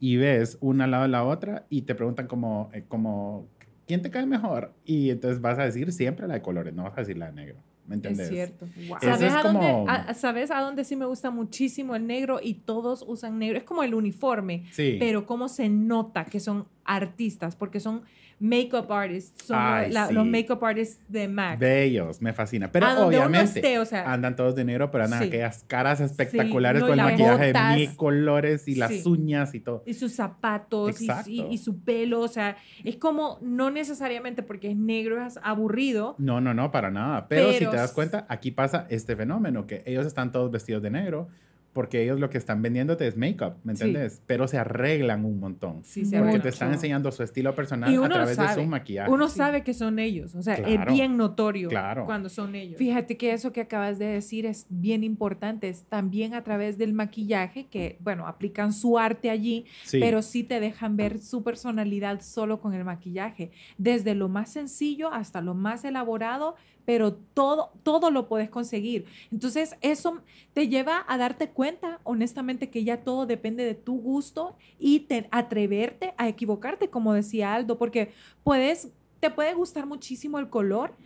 y 0.00 0.16
ves 0.16 0.58
una 0.60 0.84
al 0.84 0.90
lado 0.90 1.02
de 1.04 1.08
la 1.10 1.24
otra 1.24 1.66
y 1.70 1.82
te 1.82 1.94
preguntan 1.94 2.26
como, 2.26 2.70
eh, 2.72 2.84
como 2.88 3.46
¿quién 3.86 4.02
te 4.02 4.10
cae 4.10 4.26
mejor? 4.26 4.72
Y 4.84 5.10
entonces 5.10 5.40
vas 5.40 5.58
a 5.58 5.64
decir 5.64 5.92
siempre 5.92 6.26
la 6.26 6.34
de 6.34 6.42
colores, 6.42 6.74
no 6.74 6.82
vas 6.84 6.92
a 6.96 7.00
decir 7.02 7.18
la 7.18 7.26
de 7.26 7.32
negro. 7.32 7.56
¿Me 7.86 7.96
entiendes? 7.96 8.28
Es 8.28 8.32
cierto. 8.32 8.66
Eso 8.76 8.96
¿Sabes, 9.00 9.22
es 9.22 9.32
a 9.34 9.42
como- 9.42 9.60
dónde, 9.60 9.90
a- 9.90 10.14
¿Sabes 10.14 10.50
a 10.52 10.60
dónde 10.60 10.84
sí 10.84 10.94
me 10.96 11.04
gusta 11.04 11.30
muchísimo 11.30 11.96
el 11.96 12.06
negro 12.06 12.38
y 12.42 12.54
todos 12.54 13.04
usan 13.06 13.38
negro? 13.40 13.58
Es 13.58 13.64
como 13.64 13.82
el 13.82 13.94
uniforme, 13.94 14.64
Sí. 14.70 14.96
pero 15.00 15.26
cómo 15.26 15.48
se 15.48 15.68
nota 15.68 16.24
que 16.24 16.38
son 16.40 16.66
artistas, 16.84 17.56
porque 17.56 17.80
son 17.80 18.02
makeup 18.42 18.90
artists, 18.90 19.46
son 19.46 19.56
Ay, 19.58 19.92
la- 19.92 20.08
sí. 20.08 20.14
los 20.14 20.26
makeup 20.26 20.62
artists 20.64 21.00
de 21.08 21.28
MAC. 21.28 21.58
Bellos, 21.60 22.20
me 22.20 22.32
fascina. 22.32 22.72
Pero 22.72 22.86
A 22.86 23.06
obviamente 23.06 23.60
esté, 23.60 23.78
o 23.78 23.84
sea, 23.84 24.12
andan 24.12 24.34
todos 24.34 24.54
de 24.56 24.64
negro, 24.64 24.90
pero 24.90 25.04
andan 25.04 25.20
Sí. 25.22 25.28
aquellas 25.28 25.62
caras 25.68 26.00
espectaculares 26.00 26.82
no, 26.82 26.88
con 26.88 26.98
el 26.98 27.04
maquillaje 27.04 27.52
botas. 27.52 27.74
de 27.76 27.80
mil 27.80 27.96
colores 27.96 28.66
y 28.66 28.74
las 28.74 29.06
uñas 29.06 29.54
y 29.54 29.60
todo. 29.60 29.84
y 29.86 29.94
sus 29.94 30.12
zapatos 30.12 31.00
y, 31.00 31.08
y- 31.28 31.46
y 31.52 31.58
su 31.58 31.80
pelo, 31.84 32.20
o 32.20 32.28
sea, 32.28 32.56
es 32.84 32.96
como 32.96 33.38
no 33.42 33.70
necesariamente 33.70 34.42
porque 34.42 34.70
es 34.70 34.76
negro 34.76 35.24
es 35.24 35.38
aburrido. 35.42 36.16
No, 36.18 36.40
no, 36.40 36.52
no, 36.52 36.72
para 36.72 36.90
nada. 36.90 37.28
Pero, 37.28 37.52
si 37.52 37.60
Pero 37.60 37.70
te 37.70 37.76
das 37.76 37.92
cuenta, 37.92 38.26
aquí 38.28 38.50
pasa 38.50 38.86
este 38.90 39.14
fenómeno, 39.14 39.66
que 39.66 39.82
ellos 39.86 40.04
están 40.06 40.32
todos 40.32 40.50
vestidos 40.50 40.82
de 40.82 40.90
negro, 40.90 41.28
porque 41.72 42.02
ellos 42.02 42.20
lo 42.20 42.28
que 42.28 42.38
están 42.38 42.60
vendiéndote 42.62 43.06
es 43.06 43.16
make-up, 43.16 43.54
¿me 43.64 43.74
Sí. 43.74 43.84
entiendes? 43.84 44.22
Pero 44.26 44.46
se 44.46 44.58
arreglan 44.58 45.24
un 45.24 45.40
montón. 45.40 45.82
Sí, 45.84 46.04
se 46.04 46.18
Porque 46.18 46.38
te 46.40 46.48
están 46.50 46.72
enseñando 46.72 47.10
su 47.12 47.22
estilo 47.22 47.54
personal 47.54 47.90
Y 47.92 47.96
a 47.96 48.08
través 48.08 48.36
de 48.36 48.48
su 48.54 48.62
maquillaje. 48.64 49.10
Uno 49.10 49.28
sabe 49.28 49.62
que 49.64 49.72
son 49.74 49.98
ellos, 49.98 50.34
o 50.34 50.42
sea, 50.42 50.54
es 50.54 50.60
Claro. 50.76 50.92
bien 50.92 51.16
notorio 51.16 51.68
Claro. 51.68 52.04
cuando 52.04 52.28
son 52.28 52.54
ellos. 52.54 52.76
Fíjate 52.78 53.16
que 53.16 53.32
eso 53.32 53.52
que 53.52 53.62
acabas 53.62 53.98
de 53.98 54.06
decir 54.06 54.44
es 54.46 54.66
bien 54.68 55.02
importante, 55.04 55.68
es 55.68 55.84
también 55.84 56.34
a 56.34 56.44
través 56.44 56.76
del 56.78 56.92
maquillaje, 56.92 57.66
que 57.68 57.96
bueno, 58.00 58.26
aplican 58.26 58.72
su 58.72 58.98
arte 58.98 59.30
allí, 59.30 59.64
Sí. 59.84 59.98
pero 60.00 60.20
sí 60.22 60.42
te 60.44 60.60
dejan 60.60 60.96
ver 60.96 61.20
su 61.20 61.42
personalidad 61.42 62.20
solo 62.20 62.60
con 62.60 62.74
el 62.74 62.84
maquillaje, 62.84 63.50
desde 63.78 64.14
lo 64.14 64.28
más 64.28 64.50
sencillo 64.52 65.12
hasta 65.12 65.40
lo 65.40 65.54
más 65.54 65.84
elaborado, 65.84 66.54
pero 66.84 67.14
todo, 67.14 67.72
todo 67.82 68.10
lo 68.10 68.28
puedes 68.28 68.50
conseguir. 68.50 69.04
Entonces, 69.30 69.76
eso 69.80 70.20
te 70.52 70.68
lleva 70.68 71.04
a 71.08 71.16
darte 71.18 71.50
cuenta, 71.50 72.00
honestamente, 72.04 72.70
que 72.70 72.84
ya 72.84 73.04
todo 73.04 73.26
depende 73.26 73.64
de 73.64 73.74
tu 73.74 74.00
gusto 74.00 74.56
y 74.78 75.00
te, 75.00 75.28
atreverte 75.30 76.14
a 76.18 76.28
equivocarte, 76.28 76.88
como 76.90 77.12
decía 77.12 77.54
Aldo, 77.54 77.78
porque 77.78 78.12
puedes, 78.42 78.90
te 79.20 79.30
puede 79.30 79.54
gustar 79.54 79.86
muchísimo 79.86 80.38
el 80.38 80.48
color, 80.50 80.96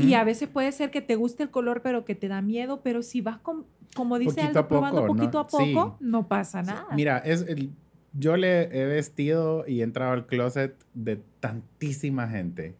y 0.00 0.14
a 0.14 0.22
veces 0.24 0.48
puede 0.48 0.70
ser 0.72 0.90
que 0.90 1.02
te 1.02 1.16
guste 1.16 1.42
el 1.42 1.50
color, 1.50 1.82
pero 1.82 2.04
que 2.04 2.14
te 2.14 2.28
da 2.28 2.40
miedo, 2.42 2.82
pero 2.82 3.02
si 3.02 3.20
vas 3.20 3.38
con, 3.38 3.66
como 3.94 4.18
dice 4.18 4.34
Poquito 4.42 4.58
Aldo, 4.60 4.68
probando 4.68 5.00
poco, 5.02 5.14
¿no? 5.14 5.20
poquito 5.20 5.38
a 5.40 5.48
Sí. 5.48 5.74
poco, 5.74 5.96
no 6.00 6.28
pasa 6.28 6.62
nada. 6.62 6.86
Mira, 6.94 7.18
es 7.18 7.42
el- 7.42 7.72
yo 8.12 8.36
le 8.36 8.62
he 8.64 8.84
vestido 8.86 9.64
y 9.66 9.80
he 9.80 9.82
entrado 9.82 10.12
al 10.12 10.26
closet 10.26 10.76
de 10.94 11.16
tantísima 11.40 12.28
gente. 12.28 12.76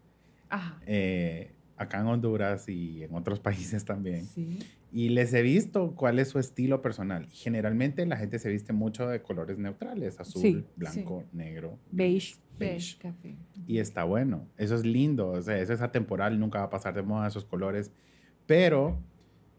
Ajá. 0.49 0.79
eh, 0.85 1.51
acá 1.77 1.99
en 1.99 2.07
Honduras 2.07 2.69
y 2.69 3.03
en 3.03 3.13
otros 3.15 3.39
países 3.41 3.85
también. 3.85 4.25
Sí. 4.25 4.59
Y 4.91 5.09
les 5.09 5.33
he 5.33 5.41
visto 5.41 5.93
cuál 5.95 6.19
es 6.19 6.29
su 6.29 6.39
estilo 6.39 6.81
personal. 6.81 7.27
Generalmente 7.31 8.05
la 8.05 8.15
gente 8.17 8.39
se 8.39 8.49
viste 8.49 8.71
mucho 8.73 9.07
de 9.09 9.21
colores 9.21 9.57
neutrales, 9.57 10.19
azul, 10.19 10.41
Sí, 10.41 10.63
blanco, 10.77 11.23
negro, 11.33 11.77
Beige. 11.91 12.35
beige. 12.57 12.97
café. 12.97 13.35
Y 13.67 13.79
está 13.79 14.05
bueno. 14.05 14.47
Eso 14.57 14.75
es 14.75 14.85
lindo. 14.85 15.29
O 15.31 15.41
sea, 15.41 15.59
eso 15.59 15.73
es 15.73 15.81
atemporal. 15.81 16.39
Nunca 16.39 16.59
va 16.59 16.65
a 16.65 16.69
pasar 16.69 16.93
de 16.93 17.01
moda 17.01 17.27
esos 17.27 17.43
colores. 17.43 17.91
Pero 18.45 18.97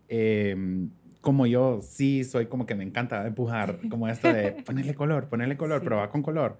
em, 0.09 0.91
como 1.21 1.47
yo 1.47 1.81
sí 1.83 2.25
soy 2.25 2.47
como 2.47 2.67
que 2.67 2.75
me 2.75 2.85
encanta 2.85 3.27
empujar 3.27 3.81
como 3.91 4.09
esto 4.09 4.33
de 4.33 4.53
ponerle 4.67 4.95
color, 4.95 5.29
ponerle 5.29 5.57
color, 5.57 5.81
Sí. 5.81 5.85
probar 5.87 6.09
con 6.11 6.23
color. 6.23 6.59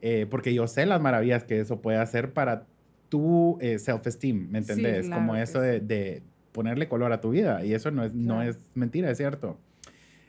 Eh, 0.00 0.26
porque 0.30 0.52
yo 0.54 0.66
sé 0.66 0.84
las 0.86 1.00
maravillas 1.00 1.44
que 1.44 1.60
eso 1.60 1.80
puede 1.80 1.98
hacer 1.98 2.32
para 2.32 2.66
tu 3.08 3.58
eh, 3.60 3.78
self-esteem, 3.78 4.48
¿me 4.50 4.62
Sí, 4.62 4.72
entendés? 4.72 5.06
claro 5.06 5.22
como 5.22 5.36
eso 5.36 5.60
de, 5.60 5.80
de 5.80 6.22
ponerle 6.52 6.88
color 6.88 7.12
a 7.12 7.20
tu 7.20 7.30
vida. 7.30 7.64
Y 7.64 7.74
eso 7.74 7.90
no 7.90 8.04
es, 8.04 8.14
no 8.14 8.42
es 8.42 8.56
mentira, 8.74 9.10
es 9.10 9.16
cierto. 9.18 9.58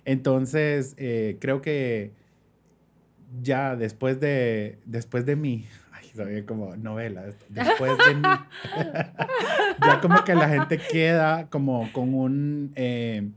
Entonces, 0.06 0.94
eh, 0.98 1.38
creo 1.40 1.62
que 1.62 2.12
ya 3.42 3.76
después 3.76 4.20
de, 4.20 4.80
después 4.86 5.26
de 5.26 5.36
mí, 5.36 5.66
ay, 5.92 6.08
sabía 6.16 6.46
como 6.46 6.76
novela, 6.78 7.26
después 7.50 7.98
de 7.98 8.16
mí, 8.16 8.22
ya 9.86 10.02
como 10.02 10.24
que 10.24 10.36
la 10.36 10.50
gente 10.50 10.78
queda 10.92 11.50
como 11.50 11.92
con 11.92 12.14
un, 12.14 12.72
eh, 12.76 13.30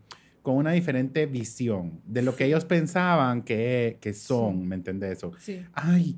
con 0.43 0.57
una 0.57 0.73
diferente 0.73 1.27
visión 1.27 2.01
de 2.07 2.23
lo 2.23 2.37
que 2.37 2.45
ellos 2.47 2.65
pensaban 2.65 3.43
que, 3.43 3.99
que 4.01 4.15
son, 4.15 4.61
Sí. 4.61 4.67
¿me 4.67 4.75
entendés? 4.77 5.19
Eso. 5.19 5.33
Sí. 5.39 5.63
Ay, 5.75 6.17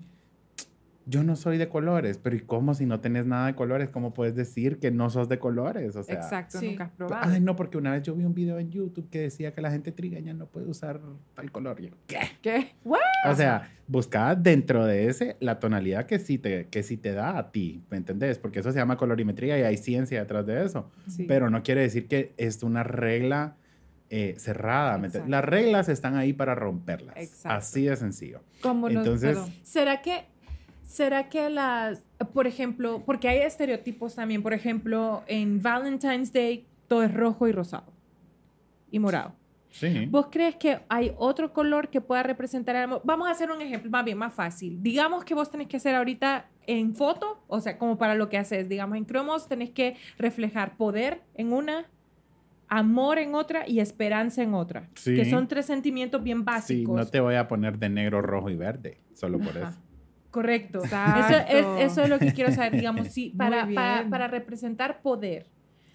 yo 1.06 1.22
no 1.24 1.36
soy 1.36 1.58
de 1.58 1.68
colores, 1.68 2.18
pero 2.22 2.36
¿y 2.36 2.40
cómo 2.40 2.74
si 2.74 2.86
no 2.86 3.00
tenés 3.00 3.26
nada 3.26 3.46
de 3.46 3.54
colores? 3.54 3.88
¿Cómo 3.90 4.14
puedes 4.14 4.34
decir 4.34 4.78
que 4.78 4.90
no 4.90 5.10
sos 5.10 5.28
de 5.28 5.38
colores? 5.38 5.96
O 5.96 6.02
sea, 6.02 6.14
Exacto, 6.14 6.58
sí. 6.58 6.68
nunca 6.70 6.84
has 6.84 6.90
probado. 6.92 7.30
Ay, 7.32 7.40
no, 7.40 7.56
porque 7.56 7.78
una 7.78 7.92
vez 7.92 8.02
yo 8.02 8.14
vi 8.14 8.24
un 8.24 8.34
video 8.34 8.58
en 8.58 8.70
YouTube 8.70 9.08
que 9.10 9.20
decía 9.20 9.52
que 9.52 9.60
la 9.60 9.70
gente 9.70 9.92
trigueña 9.92 10.32
no 10.34 10.46
puede 10.46 10.66
usar 10.66 11.00
tal 11.34 11.50
color. 11.50 11.80
Y 11.80 11.88
yo, 11.88 11.94
¿qué? 12.06 12.18
¿Qué? 12.40 12.72
¿What? 12.84 13.00
O 13.30 13.34
sea, 13.34 13.70
buscaba 13.86 14.34
dentro 14.34 14.84
de 14.86 15.08
ese 15.08 15.36
la 15.40 15.58
tonalidad 15.58 16.06
que 16.06 16.18
sí, 16.18 16.38
te, 16.38 16.68
que 16.68 16.82
sí 16.82 16.96
te 16.96 17.12
da 17.12 17.38
a 17.38 17.50
ti, 17.52 17.82
¿me 17.90 17.96
entendés? 17.96 18.38
Porque 18.38 18.60
eso 18.60 18.72
se 18.72 18.78
llama 18.78 18.96
colorimetría 18.96 19.58
y 19.58 19.62
hay 19.62 19.76
ciencia 19.76 20.20
detrás 20.20 20.46
de 20.46 20.64
eso. 20.64 20.90
Sí. 21.08 21.24
Pero 21.26 21.50
no 21.50 21.62
quiere 21.62 21.80
decir 21.82 22.06
que 22.08 22.32
es 22.36 22.62
una 22.62 22.82
regla 22.84 23.56
eh, 24.14 24.34
cerrada. 24.36 24.98
Las 25.26 25.42
reglas 25.44 25.88
están 25.88 26.16
ahí 26.16 26.34
para 26.34 26.54
romperlas. 26.54 27.16
Exacto. 27.16 27.48
Así 27.56 27.84
de 27.86 27.96
sencillo. 27.96 28.42
¿Cómo 28.60 28.90
no? 28.90 29.00
entonces- 29.00 29.36
Perdón. 29.38 29.52
¿Será 29.62 30.02
que, 30.02 30.26
será 30.92 31.28
que 31.30 31.48
las, 31.48 32.04
por 32.34 32.46
ejemplo, 32.46 33.02
porque 33.06 33.28
hay 33.28 33.38
estereotipos 33.38 34.14
también, 34.14 34.42
por 34.42 34.52
ejemplo, 34.52 35.22
en 35.26 35.62
Valentine's 35.62 36.32
Day 36.32 36.66
todo 36.86 37.02
es 37.02 37.14
rojo 37.14 37.48
y 37.48 37.52
rosado 37.52 37.90
y 38.90 38.98
morado. 38.98 39.32
Sí. 39.70 40.04
¿Vos 40.10 40.26
crees 40.30 40.56
que 40.56 40.80
hay 40.90 41.14
otro 41.16 41.54
color 41.54 41.88
que 41.88 42.02
pueda 42.02 42.22
representar 42.22 42.76
el 42.76 42.82
amor? 42.82 43.00
Vamos 43.04 43.26
a 43.26 43.30
hacer 43.30 43.50
un 43.50 43.62
ejemplo 43.62 43.90
más 43.90 44.04
bien, 44.04 44.18
más 44.18 44.34
fácil. 44.34 44.82
Digamos 44.82 45.24
que 45.24 45.32
vos 45.34 45.50
tenés 45.50 45.66
que 45.68 45.78
hacer 45.78 45.94
ahorita 45.94 46.50
en 46.66 46.94
foto, 46.94 47.42
o 47.48 47.58
sea, 47.60 47.78
como 47.78 47.96
para 47.96 48.14
lo 48.14 48.28
que 48.28 48.36
haces, 48.36 48.68
digamos, 48.68 48.98
en 48.98 49.06
cromos 49.06 49.48
tenés 49.48 49.70
que 49.70 49.96
reflejar 50.18 50.76
poder 50.76 51.22
en 51.34 51.54
una, 51.54 51.86
amor 52.68 53.18
en 53.18 53.34
otra 53.34 53.66
y 53.66 53.80
esperanza 53.80 54.42
en 54.42 54.52
otra. 54.52 54.90
Sí. 54.94 55.14
Que 55.14 55.24
son 55.24 55.48
tres 55.48 55.64
sentimientos 55.64 56.22
bien 56.22 56.40
Sí, 56.40 56.44
básicos. 56.44 56.94
no 56.94 57.06
te 57.06 57.20
voy 57.20 57.36
a 57.36 57.48
poner 57.48 57.78
de 57.78 57.88
negro, 57.88 58.20
rojo 58.20 58.50
y 58.50 58.56
verde, 58.56 58.98
solo 59.14 59.38
por 59.38 59.56
Ajá. 59.56 59.70
eso. 59.70 59.78
Correcto. 60.32 60.82
Eso 60.82 61.36
es, 61.48 61.66
eso 61.92 62.02
es 62.02 62.08
lo 62.08 62.18
que 62.18 62.32
quiero 62.32 62.50
saber, 62.50 62.72
digamos, 62.72 63.06
sí, 63.08 63.32
para, 63.36 63.68
para, 63.72 64.08
para 64.10 64.26
representar 64.28 65.00
poder. 65.02 65.46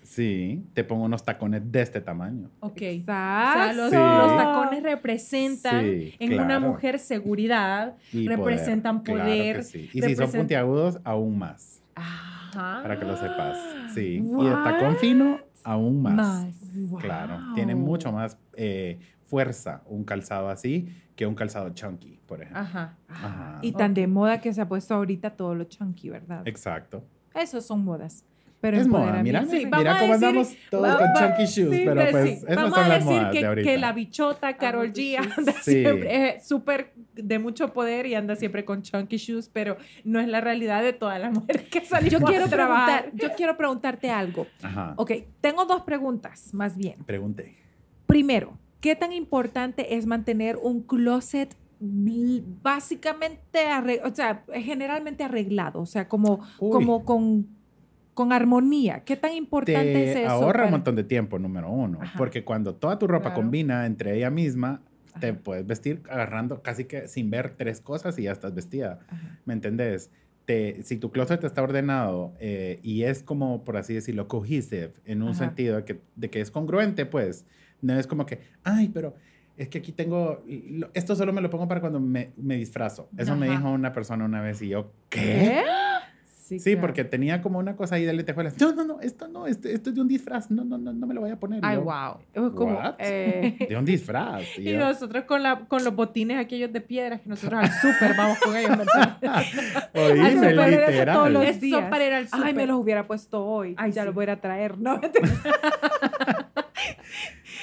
Sí, 0.04 0.64
te 0.74 0.86
pongo 0.86 1.04
unos 1.04 1.26
tacones 1.26 1.70
de 1.70 1.82
este 1.82 2.00
tamaño. 2.00 2.50
Ok. 2.62 2.78
O 2.82 2.86
Exacto. 2.86 3.60
sea, 3.60 3.74
los, 3.74 3.90
Sí. 3.90 3.96
los 3.98 4.38
tacones 4.38 4.84
representan 4.84 5.84
Sí, 5.84 6.14
en 6.20 6.40
una 6.40 6.62
mujer 6.62 6.98
seguridad. 7.00 7.96
Y 8.14 8.26
Representan 8.28 9.04
poder, 9.04 9.58
que 9.58 9.64
sí. 9.64 9.90
Y 9.92 10.02
si 10.02 10.16
son 10.16 10.32
puntiagudos, 10.32 11.00
aún 11.04 11.38
más, 11.38 11.82
Ajá. 11.96 12.80
para 12.84 12.98
que 12.98 13.06
lo 13.06 13.18
sepas. 13.18 13.58
Sí. 13.94 14.24
Y 14.24 14.46
el 14.46 14.64
tacón 14.64 14.96
fino, 14.96 15.40
aún 15.66 16.02
más. 16.02 16.14
Más. 16.16 16.56
Claro. 17.02 17.40
Tiene 17.56 17.76
mucho 17.76 18.12
más 18.14 18.38
eh, 18.56 19.00
fuerza 19.28 19.84
un 19.86 20.04
calzado 20.04 20.50
así 20.50 20.88
que 21.16 21.26
un 21.26 21.36
calzado 21.36 21.70
chunky, 21.72 22.20
por 22.26 22.42
ejemplo. 22.42 22.62
Ajá. 22.62 22.98
Ajá. 23.08 23.60
Y 23.62 23.72
tan 23.74 23.94
de 23.94 24.08
moda 24.08 24.40
que 24.40 24.54
se 24.54 24.62
ha 24.62 24.68
puesto 24.68 24.94
ahorita 24.96 25.32
todo 25.32 25.56
lo 25.56 25.64
chunky, 25.66 26.10
¿verdad? 26.10 26.48
Exacto. 26.48 27.04
Esos 27.34 27.66
son 27.66 27.84
modas. 27.84 28.24
Pero 28.60 28.78
es 28.78 28.88
moda, 28.88 29.22
mira, 29.22 29.46
Sí, 29.46 29.66
mira 29.66 29.70
vamos 29.70 29.88
a 29.96 30.00
cómo 30.00 30.14
decir- 30.14 30.26
andamos 30.28 30.56
todos 30.72 30.82
vamos 30.88 30.98
con 30.98 31.10
a- 31.10 31.14
chunky 31.30 31.46
shoes, 31.46 31.76
sí, 31.76 31.82
pero 31.86 32.04
de- 32.04 32.12
pues 32.12 32.26
sí. 32.26 32.32
esas 32.48 32.56
Vamos 32.56 32.74
son 32.74 32.84
a 32.84 32.88
las 32.88 33.00
decir 33.06 33.14
modas 33.20 33.32
que, 33.34 33.40
de 33.40 33.46
ahorita. 33.46 33.70
que 33.72 33.78
la 33.78 33.94
bichota 33.94 34.58
Carol 34.58 34.94
G 34.94 35.18
anda 35.38 35.52
Sí. 35.62 35.72
siempre 35.72 36.30
es 36.38 36.48
súper 36.48 36.94
de 37.14 37.38
mucho 37.40 37.72
poder 37.72 38.08
y 38.08 38.16
anda 38.16 38.36
siempre 38.36 38.66
con 38.66 38.82
chunky 38.82 39.18
shoes, 39.18 39.48
pero 39.54 39.78
no 40.04 40.20
es 40.20 40.28
la 40.28 40.42
realidad 40.42 40.82
de 40.82 40.94
todas 40.94 41.20
las 41.22 41.32
mujeres 41.34 41.64
que 41.70 41.86
salimos 41.86 42.20
Yo 42.20 42.26
quiero, 42.26 42.46
a 42.46 42.48
trabajar. 42.48 43.02
preguntar, 43.04 43.30
yo 43.30 43.36
quiero 43.36 43.58
preguntarte 43.58 44.10
algo. 44.10 44.48
Ajá. 44.64 44.94
Ok, 44.98 45.12
tengo 45.40 45.66
dos 45.66 45.84
preguntas, 45.84 46.52
más 46.54 46.76
bien. 46.76 46.98
Pregunté. 47.06 47.58
Primero, 48.08 48.58
¿qué 48.82 48.96
tan 48.96 49.12
importante 49.14 49.96
es 49.96 50.06
mantener 50.06 50.58
un 50.58 50.82
closet 50.82 51.56
básicamente, 52.62 53.60
o 54.04 54.14
sea, 54.14 54.44
generalmente 54.54 55.24
arreglado? 55.24 55.82
O 55.82 55.86
sea, 55.86 56.08
como, 56.08 56.40
Uy. 56.60 56.72
como 56.72 57.06
con, 57.06 57.48
con 58.14 58.32
armonía. 58.34 59.04
¿Qué 59.04 59.16
tan 59.16 59.34
importante 59.34 60.10
es 60.10 60.14
te 60.16 60.24
eso? 60.24 60.32
ahorra 60.32 60.54
para- 60.54 60.66
un 60.66 60.72
montón 60.72 60.96
de 60.96 61.04
tiempo, 61.04 61.40
número 61.40 61.70
uno. 61.72 62.00
Ajá. 62.02 62.18
Porque 62.18 62.44
cuando 62.44 62.76
toda 62.76 62.98
tu 63.00 63.08
ropa 63.08 63.30
Claro. 63.30 63.42
combina 63.42 63.86
entre 63.86 64.16
ella 64.18 64.30
misma, 64.30 64.82
te 65.20 65.34
puedes 65.34 65.66
vestir 65.66 66.02
agarrando 66.10 66.62
casi 66.62 66.86
que 66.86 67.08
sin 67.08 67.30
ver 67.32 67.56
tres 67.58 67.82
cosas 67.82 68.18
y 68.20 68.24
ya 68.24 68.32
estás 68.32 68.54
vestida. 68.54 69.00
Ajá. 69.10 69.40
¿Me 69.46 69.54
entendés? 69.54 70.12
te, 70.46 70.82
si 70.84 70.96
tu 70.96 71.12
closet 71.12 71.44
está 71.44 71.62
ordenado 71.62 72.34
eh, 72.40 72.80
y 72.82 73.04
es 73.04 73.22
como, 73.22 73.66
por 73.66 73.76
así 73.76 73.94
decirlo, 73.94 74.30
cohesive, 74.30 74.94
en 75.04 75.22
un 75.22 75.32
Ajá. 75.32 75.40
sentido 75.40 75.76
de 75.76 75.84
que, 75.84 76.00
de 76.16 76.30
que 76.30 76.40
es 76.40 76.52
congruente, 76.52 77.06
pues, 77.06 77.46
no 77.82 77.98
es 78.00 78.08
como 78.08 78.26
que, 78.26 78.40
ay, 78.64 78.90
pero 78.94 79.16
es 79.56 79.70
que 79.70 79.80
aquí 79.80 79.92
tengo, 79.92 80.44
esto 80.94 81.16
solo 81.16 81.34
me 81.34 81.42
lo 81.42 81.50
pongo 81.50 81.68
para 81.68 81.82
cuando 81.82 82.00
me, 82.00 82.32
me 82.38 82.56
disfrazo. 82.56 83.10
Eso 83.18 83.36
me 83.36 83.50
dijo 83.50 83.70
una 83.72 83.92
persona 83.92 84.24
una 84.26 84.42
vez 84.42 84.62
y 84.62 84.70
yo, 84.70 84.92
¿qué? 85.10 85.64
Sí, 86.48 86.60
claro. 86.60 86.80
porque 86.80 87.04
tenía 87.04 87.42
como 87.42 87.60
una 87.60 87.76
cosa 87.76 87.96
ahí 87.96 88.06
de 88.06 88.14
lentejuelas. 88.14 88.58
No, 88.58 88.74
no, 88.74 88.86
no, 88.86 89.02
esto 89.02 89.28
no, 89.28 89.48
esto, 89.48 89.68
esto 89.68 89.90
es 89.90 89.96
de 89.96 90.00
un 90.02 90.08
disfraz. 90.08 90.50
No, 90.50 90.64
no, 90.64 90.78
no, 90.78 90.94
no 90.94 91.06
me 91.06 91.14
lo 91.14 91.20
voy 91.20 91.30
a 91.30 91.36
poner. 91.38 91.60
Ay, 91.62 91.76
yo, 91.76 91.84
wow. 91.84 92.20
Es 92.34 92.54
como, 92.54 92.78
What? 92.78 92.96
eh, 93.00 93.58
De 93.70 93.76
un 93.76 93.84
disfraz. 93.84 94.44
Y 94.58 94.62
Y 94.62 94.72
yo, 94.72 94.80
nosotros 94.80 95.26
con, 95.26 95.44
la, 95.44 95.66
con 95.68 95.84
los 95.84 95.94
botines 95.94 96.38
aquellos 96.40 96.72
de 96.72 96.80
piedras 96.80 97.20
que 97.20 97.28
nosotros 97.28 97.62
al 97.66 97.70
súper 97.74 98.16
vamos 98.16 98.40
con 98.40 98.56
ellos. 98.56 98.78
Oíme, 99.94 100.48
Al 100.48 100.72
literal. 100.72 101.16
todos 101.18 101.32
los 101.32 101.60
días. 101.60 101.82
son 101.82 101.90
para 101.90 102.08
ir 102.08 102.14
al 102.14 102.28
Ay, 102.32 102.54
me 102.54 102.66
los 102.66 102.78
hubiera 102.80 103.06
puesto 103.08 103.44
hoy. 103.46 103.76
Ay, 103.78 103.92
ya 103.92 104.04
sí. 104.04 104.06
los 104.06 104.16
voy 104.16 104.30
a 104.30 104.40
traer. 104.40 104.78
No, 104.78 105.02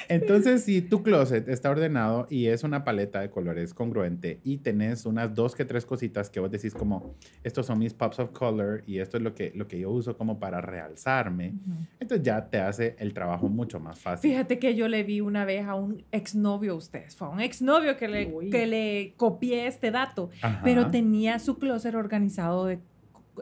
Entonces, 0.09 0.63
si 0.63 0.81
tu 0.81 1.03
closet 1.03 1.47
está 1.49 1.69
ordenado 1.69 2.27
y 2.29 2.47
es 2.47 2.63
una 2.63 2.83
paleta 2.83 3.21
de 3.21 3.29
colores 3.29 3.73
congruente 3.73 4.39
y 4.43 4.57
tenés 4.57 5.05
unas 5.05 5.33
dos 5.33 5.55
que 5.55 5.65
tres 5.65 5.85
cositas 5.85 6.29
que 6.29 6.39
vos 6.39 6.51
decís 6.51 6.73
como, 6.73 7.15
estos 7.43 7.65
son 7.65 7.79
mis 7.79 7.93
pops 7.93 8.19
of 8.19 8.31
color 8.31 8.83
y 8.85 8.99
esto 8.99 9.17
es 9.17 9.23
lo 9.23 9.33
que, 9.33 9.51
lo 9.55 9.67
que 9.67 9.79
yo 9.79 9.89
uso 9.91 10.17
como 10.17 10.39
para 10.39 10.61
realzarme, 10.61 11.53
entonces 11.99 12.25
ya 12.25 12.49
te 12.49 12.59
hace 12.59 12.95
el 12.99 13.13
trabajo 13.13 13.47
mucho 13.49 13.79
más 13.79 13.99
fácil. 13.99 14.31
Fíjate 14.31 14.59
que 14.59 14.75
yo 14.75 14.87
le 14.87 15.03
vi 15.03 15.21
una 15.21 15.45
vez 15.45 15.65
a 15.65 15.75
un 15.75 16.03
exnovio 16.11 16.73
a 16.73 16.75
ustedes. 16.75 17.15
Fue 17.15 17.27
a 17.27 17.31
un 17.31 17.39
exnovio 17.41 17.97
que 17.97 18.07
le, 18.07 18.27
Uy. 18.27 18.49
que 18.49 18.65
le 18.67 19.13
copié 19.17 19.67
este 19.67 19.91
dato. 19.91 20.29
Ajá. 20.41 20.61
Pero 20.63 20.91
tenía 20.91 21.39
su 21.39 21.57
closet 21.57 21.95
organizado 21.95 22.65
de... 22.65 22.79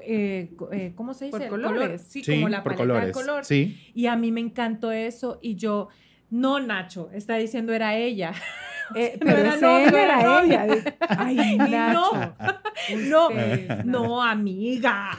eh, 0.01 0.49
eh, 0.71 0.91
¿Cómo 0.95 1.13
se 1.13 1.25
dice? 1.25 1.37
Por 1.39 1.49
colores. 1.49 1.79
color. 1.81 1.99
Sí, 1.99 2.23
Sí, 2.23 2.35
como 2.35 2.49
la 2.49 2.63
por 2.63 2.73
paleta 2.75 2.83
colores. 2.83 3.07
de 3.07 3.13
color. 3.13 3.45
Sí. 3.45 3.77
Y 3.93 4.07
a 4.07 4.15
mí 4.15 4.31
me 4.31 4.41
encantó 4.41 4.91
eso 4.91 5.39
y 5.41 5.55
yo... 5.55 5.89
No, 6.33 6.59
Nacho, 6.59 7.09
está 7.13 7.35
diciendo 7.35 7.73
era 7.73 7.95
ella. 7.95 8.33
Eh, 8.95 9.17
No 9.21 9.25
pero 9.25 9.37
era 9.39 9.53
él 9.55 9.95
era 9.95 10.19
era 10.19 10.23
novia. 10.23 10.65
ella. 10.65 10.95
Ay, 11.07 11.57
Nacho. 11.57 12.35
No, 13.07 13.27
Usted, 13.29 13.85
no, 13.85 14.21
amiga. 14.21 15.11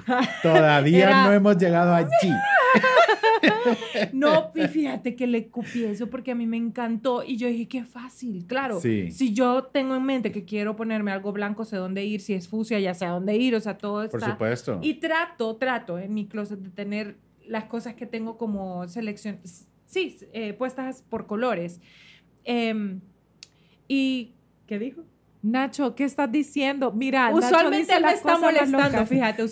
Todavía 0.42 1.04
Era- 1.04 1.24
no 1.26 1.32
hemos 1.32 1.56
llegado 1.56 1.94
allí. 1.94 2.30
No, 4.12 4.50
y 4.54 4.66
fíjate 4.68 5.16
que 5.16 5.26
le 5.26 5.48
copié 5.48 5.90
eso 5.90 6.08
porque 6.10 6.32
a 6.32 6.34
mí 6.34 6.46
me 6.46 6.56
encantó 6.58 7.22
y 7.24 7.36
yo 7.36 7.48
dije, 7.48 7.66
qué 7.66 7.84
fácil, 7.84 8.44
claro. 8.46 8.80
Sí. 8.80 9.10
Si 9.10 9.32
yo 9.32 9.64
tengo 9.64 9.94
en 9.96 10.04
mente 10.04 10.30
que 10.30 10.44
quiero 10.44 10.76
ponerme 10.76 11.10
algo 11.12 11.32
blanco, 11.32 11.64
sé 11.64 11.76
dónde 11.76 12.04
ir, 12.04 12.20
si 12.20 12.34
es 12.34 12.48
fucsia, 12.48 12.78
ya 12.80 12.92
sé 12.94 13.06
a 13.06 13.10
dónde 13.10 13.34
ir, 13.36 13.54
o 13.54 13.60
sea, 13.60 13.78
todo 13.78 14.08
Por 14.08 14.20
está. 14.20 14.32
supuesto. 14.32 14.78
Y 14.82 14.94
trato, 14.94 15.56
trato 15.56 15.98
en 15.98 16.12
mi 16.14 16.26
closet 16.26 16.58
de 16.58 16.70
tener 16.70 17.16
las 17.46 17.64
cosas 17.64 17.94
que 17.94 18.06
tengo 18.06 18.36
como 18.38 18.86
selección, 18.88 19.38
sí, 19.94 20.18
eh, 20.32 20.52
puestas 20.52 21.02
por 21.02 21.26
colores. 21.26 21.80
Em, 22.44 23.00
y, 23.88 24.34
¿qué 24.66 24.78
dijo? 24.78 25.02
Nacho, 25.42 25.94
¿qué 25.94 26.04
estás 26.04 26.30
diciendo? 26.30 26.92
Mira, 26.92 27.30
Nacho 27.30 27.46
Usualmente 27.46 27.78
dice 27.78 27.96
él 27.96 28.04
me 28.04 28.12
está 28.12 28.38
molestando, 28.38 28.98
locas. 28.98 29.08
fíjate. 29.08 29.44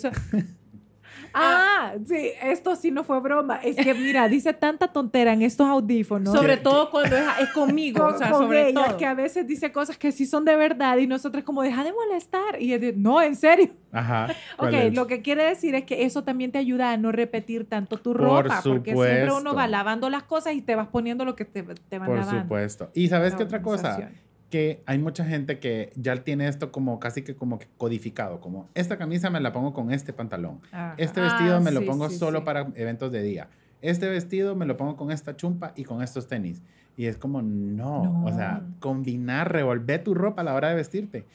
Usa- 1.33 1.65
Ah, 1.79 1.93
sí, 2.05 2.31
esto 2.43 2.75
sí 2.75 2.91
no 2.91 3.03
fue 3.03 3.19
broma. 3.19 3.57
Es 3.57 3.75
que, 3.75 3.93
mira, 3.93 4.27
dice 4.29 4.53
tanta 4.53 4.87
tontera 4.87 5.33
en 5.33 5.41
estos 5.41 5.67
audífonos. 5.67 6.33
sobre 6.33 6.55
¿Qué- 6.57 6.63
todo 6.63 6.89
cuando 6.91 7.15
es, 7.17 7.25
es 7.41 7.49
conmigo, 7.49 8.03
con, 8.05 8.15
o 8.15 8.17
sea, 8.17 8.31
con 8.31 8.43
sobre 8.43 8.69
ella, 8.69 8.85
todo. 8.87 8.97
que 8.97 9.05
a 9.05 9.13
veces 9.13 9.45
dice 9.47 9.71
cosas 9.71 9.97
que 9.97 10.11
sí 10.11 10.25
son 10.25 10.45
de 10.45 10.55
verdad 10.55 10.97
y 10.97 11.07
nosotros 11.07 11.43
como, 11.43 11.61
deja 11.63 11.83
de 11.83 11.91
molestar. 11.91 12.61
Y 12.61 12.77
no, 12.95 13.21
en 13.21 13.35
serio. 13.35 13.69
Ajá. 13.91 14.27
Ok, 14.57 14.71
lo 14.93 15.07
que 15.07 15.21
quiere 15.21 15.43
decir 15.43 15.75
es 15.75 15.83
que 15.83 16.03
eso 16.05 16.23
también 16.23 16.51
te 16.51 16.57
ayuda 16.59 16.91
a 16.91 16.97
no 16.97 17.11
repetir 17.11 17.67
tanto 17.67 17.97
tu 17.97 18.13
Por 18.13 18.21
ropa, 18.21 18.61
porque 18.63 18.93
siempre 18.95 19.33
uno 19.33 19.53
va 19.53 19.67
lavando 19.67 20.09
las 20.09 20.23
cosas 20.23 20.53
y 20.53 20.61
te 20.61 20.75
vas 20.75 20.87
poniendo 20.87 21.25
lo 21.25 21.35
que 21.35 21.45
te, 21.45 21.63
te 21.63 21.99
van 21.99 22.07
Por 22.07 22.17
lavando. 22.19 22.41
supuesto. 22.43 22.91
Y 22.93 23.07
sabes 23.09 23.31
La 23.33 23.37
qué 23.37 23.43
otra 23.43 23.61
cosa? 23.61 24.09
Que 24.53 24.83
hay 24.85 24.99
mucha 24.99 25.25
gente 25.25 25.57
que 25.57 25.91
ya 25.95 26.15
tiene 26.23 26.47
esto 26.47 26.71
como 26.71 26.99
casi 26.99 27.23
que 27.23 27.33
como 27.35 27.57
que 27.57 27.65
codificado, 27.79 28.39
como 28.39 28.69
esta 28.75 28.99
camisa 28.99 29.31
me 29.31 29.39
la 29.39 29.51
pongo 29.51 29.73
con 29.73 29.91
este 29.91 30.13
pantalón, 30.13 30.59
Ajá. 30.71 30.93
este 30.99 31.21
Ah, 31.21 31.23
vestido 31.23 31.59
me 31.59 31.71
lo 31.71 31.79
sí, 31.79 31.87
pongo 31.87 32.07
sí, 32.07 32.17
solo 32.19 32.39
sí. 32.39 32.45
para 32.45 32.67
eventos 32.75 33.11
de 33.11 33.23
día, 33.23 33.47
este 33.81 34.07
vestido 34.07 34.55
me 34.55 34.67
lo 34.67 34.77
pongo 34.77 34.95
con 34.95 35.09
esta 35.09 35.35
chumpa 35.35 35.73
y 35.75 35.85
con 35.85 36.03
estos 36.03 36.27
tenis. 36.27 36.61
Y 36.95 37.07
es 37.07 37.17
como, 37.17 37.41
no, 37.41 38.03
No. 38.03 38.25
o 38.25 38.31
sea, 38.31 38.61
combinar, 38.79 39.51
revolver 39.51 40.03
tu 40.03 40.13
ropa 40.13 40.43
a 40.43 40.45
la 40.45 40.53
hora 40.53 40.69
de 40.69 40.75
vestirte. 40.75 41.25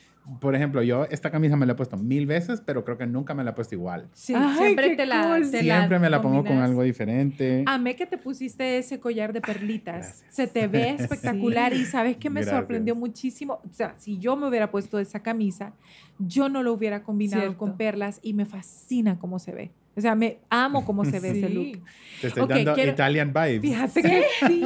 Por 0.40 0.54
ejemplo, 0.54 0.82
yo 0.82 1.04
esta 1.06 1.30
camisa 1.30 1.56
me 1.56 1.66
la 1.66 1.72
he 1.72 1.74
puesto 1.74 1.96
mil 1.96 2.26
veces, 2.26 2.60
pero 2.64 2.84
creo 2.84 2.98
que 2.98 3.06
nunca 3.06 3.34
me 3.34 3.44
la 3.44 3.50
he 3.50 3.52
puesto 3.54 3.74
igual. 3.74 4.08
Sí, 4.12 4.34
Ay, 4.36 4.56
siempre 4.58 4.96
te 4.96 5.06
la, 5.06 5.22
cool. 5.28 5.50
te 5.50 5.62
la 5.62 5.76
Siempre 5.78 5.98
me 5.98 6.10
la 6.10 6.20
pongo 6.20 6.44
con 6.44 6.58
algo 6.58 6.82
diferente. 6.82 7.64
Amé 7.66 7.96
que 7.96 8.06
te 8.06 8.18
pusiste 8.18 8.78
ese 8.78 9.00
collar 9.00 9.32
de 9.32 9.40
perlitas. 9.40 9.96
Gracias. 10.06 10.34
Se 10.34 10.46
te 10.46 10.66
ve 10.68 10.90
espectacular 10.98 11.72
y 11.72 11.84
sabes 11.84 12.16
que 12.16 12.30
me 12.30 12.40
Gracias. 12.40 12.60
sorprendió 12.60 12.94
muchísimo. 12.94 13.60
O 13.64 13.72
sea, 13.72 13.94
si 13.98 14.18
yo 14.18 14.36
me 14.36 14.46
hubiera 14.48 14.70
puesto 14.70 14.98
esa 14.98 15.20
camisa, 15.20 15.72
yo 16.18 16.48
no 16.48 16.62
lo 16.62 16.72
hubiera 16.72 17.02
combinado 17.02 17.42
Cierto. 17.42 17.58
con 17.58 17.76
perlas 17.76 18.20
y 18.22 18.34
me 18.34 18.44
fascina 18.44 19.18
cómo 19.18 19.38
se 19.38 19.52
ve. 19.52 19.70
O 19.96 20.00
sea, 20.00 20.14
me 20.14 20.38
amo 20.48 20.84
cómo 20.84 21.04
se 21.04 21.18
ve 21.18 21.30
ese 21.30 21.48
Sí. 21.48 21.54
look. 21.54 21.82
Te 22.20 22.26
estoy 22.28 22.42
Ok, 22.44 22.50
dando 22.50 22.74
quiero- 22.74 22.92
Italian 22.92 23.32
vibes. 23.32 23.60
Fíjate 23.62 24.02
que 24.02 24.24
sí, 24.46 24.62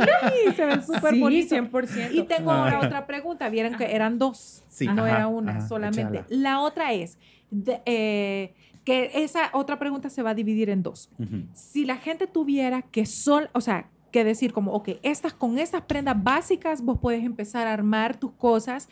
se 0.57 0.65
ve 0.67 0.83
súper 0.83 1.15
Sí, 1.15 1.21
bonito. 1.21 1.49
100%. 1.55 2.13
Y 2.13 2.23
tengo 2.25 2.51
Ah. 2.51 2.65
ahora 2.65 2.81
otra 2.87 3.07
pregunta. 3.07 3.49
Vieron 3.49 3.77
que 3.77 3.95
eran 3.95 4.19
dos, 4.19 4.63
Sí, 4.69 4.87
no 4.87 5.05
ajá, 5.05 5.17
era 5.17 5.27
una 5.29 5.53
ajá, 5.59 5.69
solamente. 5.69 6.19
échala. 6.19 6.27
La 6.29 6.61
otra 6.61 6.93
es 6.93 7.19
de- 7.51 7.81
eh, 7.87 8.55
que 8.85 9.11
esa 9.15 9.51
otra 9.53 9.79
pregunta 9.79 10.11
se 10.11 10.23
va 10.23 10.31
a 10.31 10.35
dividir 10.35 10.69
en 10.71 10.83
dos. 10.83 11.09
Ujú. 11.19 11.45
Si 11.53 11.85
la 11.85 11.97
gente 11.97 12.27
tuviera 12.27 12.83
que 12.83 13.07
sol, 13.07 13.49
o 13.53 13.61
sea, 13.61 13.89
que 14.11 14.25
decir 14.25 14.53
como, 14.53 14.73
ok, 14.73 14.91
estas 15.03 15.33
con 15.33 15.59
estas 15.59 15.83
prendas 15.83 16.23
básicas 16.23 16.83
vos 16.83 16.99
puedes 17.01 17.25
empezar 17.25 17.67
a 17.67 17.73
armar 17.73 18.17
tus 18.19 18.33
cosas. 18.33 18.89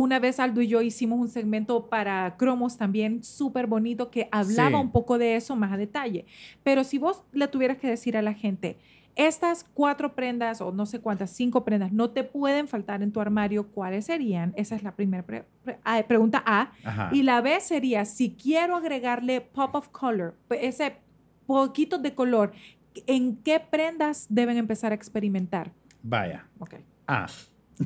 Una 0.00 0.20
vez 0.20 0.38
Aldo 0.38 0.60
y 0.62 0.68
yo 0.68 0.80
hicimos 0.80 1.18
un 1.18 1.26
segmento 1.28 1.88
para 1.88 2.36
cromos 2.36 2.76
también 2.76 3.24
súper 3.24 3.66
bonito 3.66 4.10
que 4.12 4.28
hablaba 4.30 4.68
Sí. 4.68 4.74
un 4.76 4.92
poco 4.92 5.18
de 5.18 5.34
eso 5.34 5.56
más 5.56 5.72
a 5.72 5.76
detalle. 5.76 6.24
Pero 6.62 6.84
si 6.84 6.98
vos 6.98 7.24
le 7.32 7.48
tuvieras 7.48 7.78
que 7.78 7.88
decir 7.88 8.16
a 8.16 8.22
la 8.22 8.32
gente, 8.32 8.78
estas 9.16 9.64
cuatro 9.74 10.14
prendas 10.14 10.60
o 10.60 10.70
no 10.70 10.86
sé 10.86 11.00
cuántas, 11.00 11.30
cinco 11.30 11.64
prendas, 11.64 11.90
no 11.90 12.10
te 12.10 12.22
pueden 12.22 12.68
faltar 12.68 13.02
en 13.02 13.10
tu 13.10 13.20
armario, 13.20 13.66
¿cuáles 13.72 14.04
serían? 14.04 14.52
Esa 14.56 14.76
es 14.76 14.84
la 14.84 14.92
primera 14.94 15.24
pre- 15.26 15.44
pre- 15.64 15.80
ah, 15.82 16.00
pregunta 16.06 16.44
A. 16.46 16.70
Ajá. 16.84 17.10
Y 17.12 17.24
la 17.24 17.40
B 17.40 17.58
sería, 17.60 18.04
si 18.04 18.34
quiero 18.36 18.76
agregarle 18.76 19.40
pop 19.40 19.74
of 19.74 19.88
color, 19.88 20.36
pues 20.46 20.60
ese 20.62 20.94
poquito 21.46 21.98
de 21.98 22.14
color, 22.14 22.52
¿en 23.08 23.36
qué 23.38 23.58
prendas 23.58 24.26
deben 24.28 24.56
empezar 24.58 24.92
a 24.92 24.94
experimentar? 24.94 25.72
Vaya. 26.04 26.46
Ok. 26.60 26.74
A. 27.08 27.26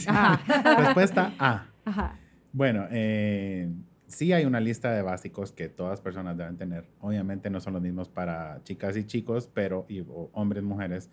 Ajá. 0.06 0.40
Respuesta 0.78 1.32
A. 1.38 1.68
Ajá. 1.84 2.18
Bueno, 2.52 2.86
eh, 2.90 3.70
sí 4.06 4.32
hay 4.32 4.44
una 4.44 4.60
lista 4.60 4.92
de 4.92 5.02
básicos 5.02 5.52
que 5.52 5.68
todas 5.68 6.00
personas 6.00 6.36
deben 6.36 6.56
tener. 6.56 6.86
Obviamente 7.00 7.50
no 7.50 7.60
son 7.60 7.72
los 7.74 7.82
mismos 7.82 8.08
para 8.08 8.60
chicas 8.64 8.96
y 8.96 9.04
chicos, 9.04 9.48
pero 9.52 9.86
y, 9.88 10.04
hombres, 10.32 10.62
mujeres. 10.62 11.10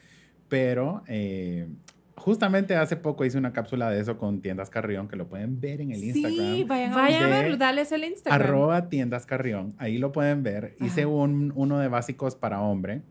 Pero 0.49 1.03
eh, 1.07 1.67
justamente 2.15 2.75
hace 2.75 2.97
poco 2.97 3.23
hice 3.23 3.37
una 3.37 3.53
cápsula 3.53 3.89
de 3.89 4.01
eso 4.01 4.17
con 4.17 4.41
Tiendas 4.41 4.69
Carrión, 4.69 5.07
que 5.07 5.15
lo 5.15 5.27
pueden 5.27 5.61
ver 5.61 5.79
en 5.81 5.91
el 5.91 5.99
Sí, 5.99 6.07
Instagram. 6.09 6.67
vayan 6.67 6.91
a 6.91 6.95
Vayan 6.95 7.23
a 7.23 7.27
verlo, 7.29 7.57
dales 7.57 7.91
el 7.91 8.03
Instagram. 8.03 8.41
Arroba 8.41 8.89
Tiendas 8.89 9.25
Carrión. 9.25 9.73
Ahí 9.77 9.97
lo 9.97 10.11
pueden 10.11 10.43
ver. 10.43 10.75
Hice 10.81 11.05
un, 11.05 11.53
uno 11.55 11.79
de 11.79 11.87
básicos 11.87 12.35
para 12.35 12.61
hombre. 12.61 13.01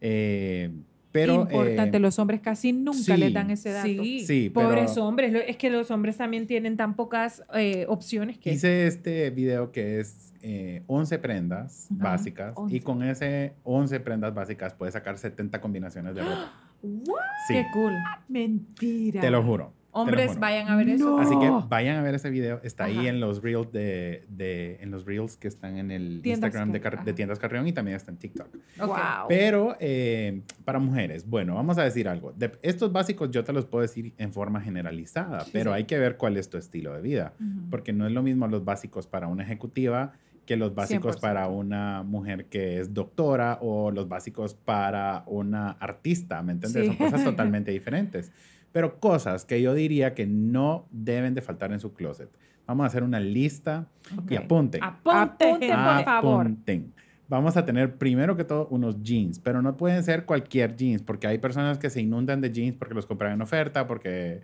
Eh, 0.00 0.70
pero... 1.16 1.34
Importante, 1.42 1.96
eh, 1.96 2.00
los 2.00 2.18
hombres 2.18 2.40
casi 2.40 2.72
nunca 2.72 2.98
sí. 2.98 3.16
les 3.16 3.32
dan 3.32 3.50
ese 3.50 3.70
dato. 3.70 3.86
Sí, 3.88 4.20
Sí, 4.26 4.50
pero- 4.52 4.68
pobres 4.68 4.96
hombres. 4.98 5.32
Es 5.46 5.56
que 5.56 5.70
los 5.70 5.90
hombres 5.90 6.16
también 6.16 6.46
tienen 6.46 6.76
tan 6.76 6.94
pocas 6.94 7.42
eh, 7.54 7.86
opciones 7.88 8.38
que... 8.38 8.52
Hice 8.52 8.86
este 8.86 9.30
video 9.30 9.72
que 9.72 10.00
es 10.00 10.32
eh, 10.42 10.82
11 10.86 11.18
prendas 11.18 11.88
Ajá, 11.98 12.10
básicas 12.10 12.52
11. 12.56 12.76
y 12.76 12.80
con 12.80 13.02
ese 13.02 13.54
11 13.64 14.00
prendas 14.00 14.34
básicas 14.34 14.74
puedes 14.74 14.92
sacar 14.92 15.18
70 15.18 15.60
combinaciones 15.60 16.14
de 16.14 16.22
ropa. 16.22 16.52
What? 16.82 17.20
Sí, 17.48 17.54
Qué 17.54 17.66
cool. 17.72 17.92
Mentira. 18.28 19.20
te 19.20 19.30
lo 19.30 19.42
juro. 19.42 19.72
Hombres, 20.00 20.38
vayan 20.38 20.68
a 20.68 20.76
ver 20.76 20.88
eso. 20.90 21.16
No. 21.16 21.18
Así 21.20 21.38
que 21.38 21.50
vayan 21.68 21.96
a 21.96 22.02
ver 22.02 22.14
ese 22.14 22.30
video. 22.30 22.60
Está 22.62 22.84
ahí 22.84 22.98
Ajá. 22.98 23.08
en 23.08 23.20
los 23.20 23.42
reels 23.42 23.72
de, 23.72 24.24
de- 24.28 24.78
en 24.80 24.90
los 24.90 25.04
reels 25.06 25.36
que 25.36 25.48
están 25.48 25.76
en 25.78 25.90
el 25.90 26.20
Tiendas 26.22 26.48
Instagram 26.48 26.72
de, 26.72 26.80
Car- 26.80 27.04
de. 27.04 27.12
Tiendas 27.12 27.38
Carrión 27.38 27.66
y 27.66 27.72
también 27.72 27.96
está 27.96 28.10
en 28.10 28.18
TikTok. 28.18 28.48
Ok. 28.80 28.86
Wow. 28.88 28.96
Pero 29.28 29.76
eh, 29.80 30.42
para 30.64 30.78
mujeres, 30.78 31.26
bueno, 31.28 31.54
vamos 31.54 31.78
a 31.78 31.84
decir 31.84 32.08
algo. 32.08 32.32
De- 32.32 32.52
estos 32.62 32.92
básicos 32.92 33.30
yo 33.30 33.42
te 33.44 33.52
los 33.52 33.64
puedo 33.64 33.82
decir 33.82 34.12
en 34.18 34.32
forma 34.32 34.60
generalizada, 34.60 35.44
pero 35.52 35.72
hay 35.72 35.84
que 35.84 35.98
ver 35.98 36.16
cuál 36.16 36.36
es 36.36 36.48
tu 36.50 36.58
estilo 36.58 36.92
de 36.94 37.00
vida. 37.02 37.32
Ujú. 37.40 37.70
porque 37.70 37.92
no 37.92 38.06
es 38.06 38.12
lo 38.12 38.22
mismo 38.22 38.46
los 38.48 38.64
básicos 38.64 39.06
para 39.06 39.26
una 39.28 39.42
ejecutiva 39.42 40.12
que 40.46 40.56
los 40.56 40.74
básicos 40.74 41.16
100%. 41.16 41.20
para 41.20 41.48
una 41.48 42.02
mujer 42.04 42.46
que 42.46 42.78
es 42.78 42.94
doctora 42.94 43.58
o 43.60 43.90
los 43.90 44.08
básicos 44.08 44.54
para 44.54 45.24
una 45.26 45.70
artista, 45.72 46.40
¿me 46.42 46.52
entiendes? 46.52 46.82
Sí. 46.82 46.88
Son 46.88 46.96
cosas 46.96 47.24
totalmente 47.24 47.72
diferentes. 47.72 48.30
Pero 48.76 49.00
cosas 49.00 49.46
que 49.46 49.62
yo 49.62 49.72
diría 49.72 50.12
que 50.12 50.26
no 50.26 50.86
deben 50.90 51.32
de 51.32 51.40
faltar 51.40 51.72
en 51.72 51.80
su 51.80 51.94
closet. 51.94 52.28
Vamos 52.66 52.84
a 52.84 52.88
hacer 52.88 53.02
una 53.04 53.18
lista 53.20 53.86
y 54.28 54.36
Ok. 54.36 54.44
apunten. 54.44 54.84
Apunte, 54.84 55.46
Apunte, 55.48 55.68
por 55.68 56.04
favor. 56.04 56.40
Apunten. 56.42 56.92
Vamos 57.26 57.56
a 57.56 57.64
tener 57.64 57.96
primero 57.96 58.36
que 58.36 58.44
todo 58.44 58.68
unos 58.68 59.02
jeans, 59.02 59.38
pero 59.38 59.62
no 59.62 59.78
pueden 59.78 60.04
ser 60.04 60.26
cualquier 60.26 60.76
jeans, 60.76 61.00
porque 61.00 61.26
hay 61.26 61.38
personas 61.38 61.78
que 61.78 61.88
se 61.88 62.02
inundan 62.02 62.42
de 62.42 62.52
jeans 62.52 62.76
porque 62.76 62.92
los 62.92 63.06
compran 63.06 63.32
en 63.32 63.40
oferta, 63.40 63.86
porque 63.86 64.42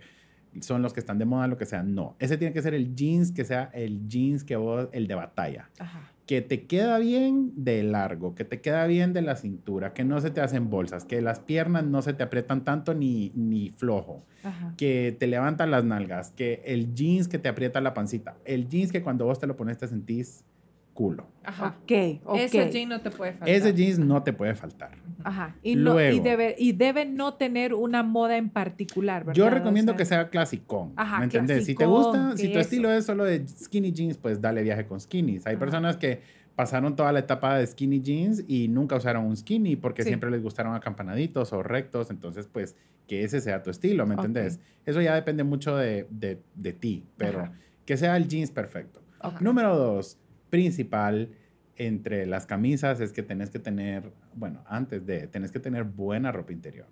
son 0.61 0.81
los 0.81 0.93
que 0.93 0.99
están 0.99 1.19
de 1.19 1.25
moda, 1.25 1.45
lo 1.47 1.59
que 1.59 1.67
sea. 1.67 1.83
No, 1.83 2.15
ese 2.17 2.35
tiene 2.39 2.55
que 2.55 2.63
ser 2.63 2.73
el 2.73 2.95
jeans 2.95 3.31
que 3.31 3.45
sea 3.45 3.69
el 3.71 4.07
jeans 4.07 4.43
que 4.43 4.55
vos, 4.55 4.89
el 4.93 5.05
de 5.07 5.13
batalla, 5.13 5.69
Ajá. 5.77 6.09
Que 6.25 6.41
te 6.41 6.65
queda 6.65 6.99
bien 6.99 7.51
de 7.55 7.83
largo, 7.83 8.33
que 8.33 8.45
te 8.45 8.61
queda 8.61 8.87
bien 8.87 9.11
de 9.11 9.21
la 9.21 9.35
cintura, 9.35 9.93
que 9.93 10.05
no 10.05 10.21
se 10.21 10.31
te 10.31 10.39
hacen 10.41 10.69
bolsas, 10.69 11.03
que 11.03 11.21
las 11.21 11.39
piernas 11.39 11.83
no 11.83 12.01
se 12.01 12.13
te 12.13 12.23
aprietan 12.23 12.63
tanto 12.63 12.93
ni, 12.93 13.31
ni 13.35 13.69
flojo 13.69 14.23
Ajá. 14.43 14.73
que 14.77 15.15
te 15.19 15.27
levantan 15.27 15.71
las 15.71 15.83
nalgas, 15.83 16.31
que 16.31 16.61
el 16.65 16.93
jeans 16.93 17.27
que 17.27 17.39
te 17.39 17.49
aprieta 17.49 17.81
la 17.81 17.93
pancita, 17.93 18.37
el 18.45 18.69
jeans 18.69 18.91
que 18.91 19.03
cuando 19.03 19.25
vos 19.25 19.39
te 19.39 19.47
lo 19.47 19.57
pones 19.57 19.77
te 19.77 19.87
sentís 19.87 20.45
culo. 20.93 21.27
Ajá. 21.43 21.75
Ok, 21.81 22.21
ok. 22.23 22.37
Ese 22.37 22.69
jean 22.71 22.89
no 22.89 23.01
te 23.01 23.09
puede 23.11 23.31
faltar. 23.33 23.49
Ese 23.49 23.73
jeans 23.73 23.99
no 23.99 24.23
te 24.23 24.31
puede 24.31 24.55
faltar. 24.55 24.91
Ajá. 25.23 25.55
Y, 25.63 25.75
no- 25.75 25.99
y, 25.99 26.11
Luego. 26.11 26.23
debe, 26.23 26.55
y 26.57 26.71
debe 26.73 27.05
no 27.05 27.33
tener 27.33 27.73
una 27.73 28.03
moda 28.03 28.37
en 28.37 28.49
particular, 28.49 29.23
¿verdad? 29.25 29.33
Yo 29.37 29.47
O 29.47 29.49
recomiendo 29.49 29.91
sea, 29.93 29.97
que 29.97 30.05
sea 30.05 30.29
clasicón. 30.29 30.93
Ajá, 30.95 31.17
¿Me 31.19 31.25
entiendes? 31.25 31.65
Si 31.65 31.75
te 31.75 31.85
gusta, 31.85 32.37
si 32.37 32.45
tu 32.47 32.51
eso. 32.53 32.59
estilo 32.61 32.91
es 32.91 33.05
solo 33.05 33.25
de 33.25 33.45
skinny 33.47 33.91
jeans, 33.91 34.17
pues 34.17 34.39
dale 34.39 34.61
viaje 34.63 34.85
con 34.85 34.99
skinnies. 35.01 35.45
Hay 35.47 35.53
Ajá. 35.55 35.59
personas 35.59 35.97
que 35.97 36.21
pasaron 36.55 36.95
toda 36.95 37.11
la 37.11 37.19
etapa 37.19 37.57
de 37.57 37.65
skinny 37.65 37.99
jeans 38.01 38.43
y 38.47 38.67
nunca 38.67 38.95
usaron 38.95 39.25
un 39.25 39.35
skinny 39.35 39.75
porque 39.75 40.03
Sí. 40.03 40.09
siempre 40.09 40.29
les 40.31 40.41
gustaron 40.43 40.75
acampanaditos 40.75 41.51
o 41.51 41.63
rectos. 41.63 42.09
Entonces, 42.11 42.47
pues, 42.47 42.75
que 43.07 43.23
ese 43.23 43.41
sea 43.41 43.63
tu 43.63 43.69
estilo, 43.71 44.05
¿me 44.05 44.13
Ok. 44.13 44.19
entendés? 44.25 44.59
Eso 44.85 45.01
ya 45.01 45.15
depende 45.15 45.43
mucho 45.43 45.75
de, 45.75 46.07
de- 46.09 46.39
de 46.55 46.71
ti, 46.73 47.03
pero 47.17 47.39
Ajá. 47.41 47.51
que 47.85 47.97
sea 47.97 48.15
el 48.15 48.27
jeans 48.29 48.51
perfecto. 48.51 49.01
Ajá. 49.19 49.39
Número 49.41 49.75
dos, 49.75 50.17
principal 50.53 51.29
entre 51.77 52.27
las 52.27 52.45
camisas 52.45 52.99
es 52.99 53.11
que 53.11 53.23
tenés 53.23 53.49
que 53.49 53.57
tener, 53.57 54.11
bueno, 54.35 54.63
antes 54.67 55.03
de, 55.03 55.25
tenés 55.25 55.51
que 55.51 55.59
tener 55.59 55.83
buena 55.83 56.31
ropa 56.31 56.53
interior. 56.53 56.85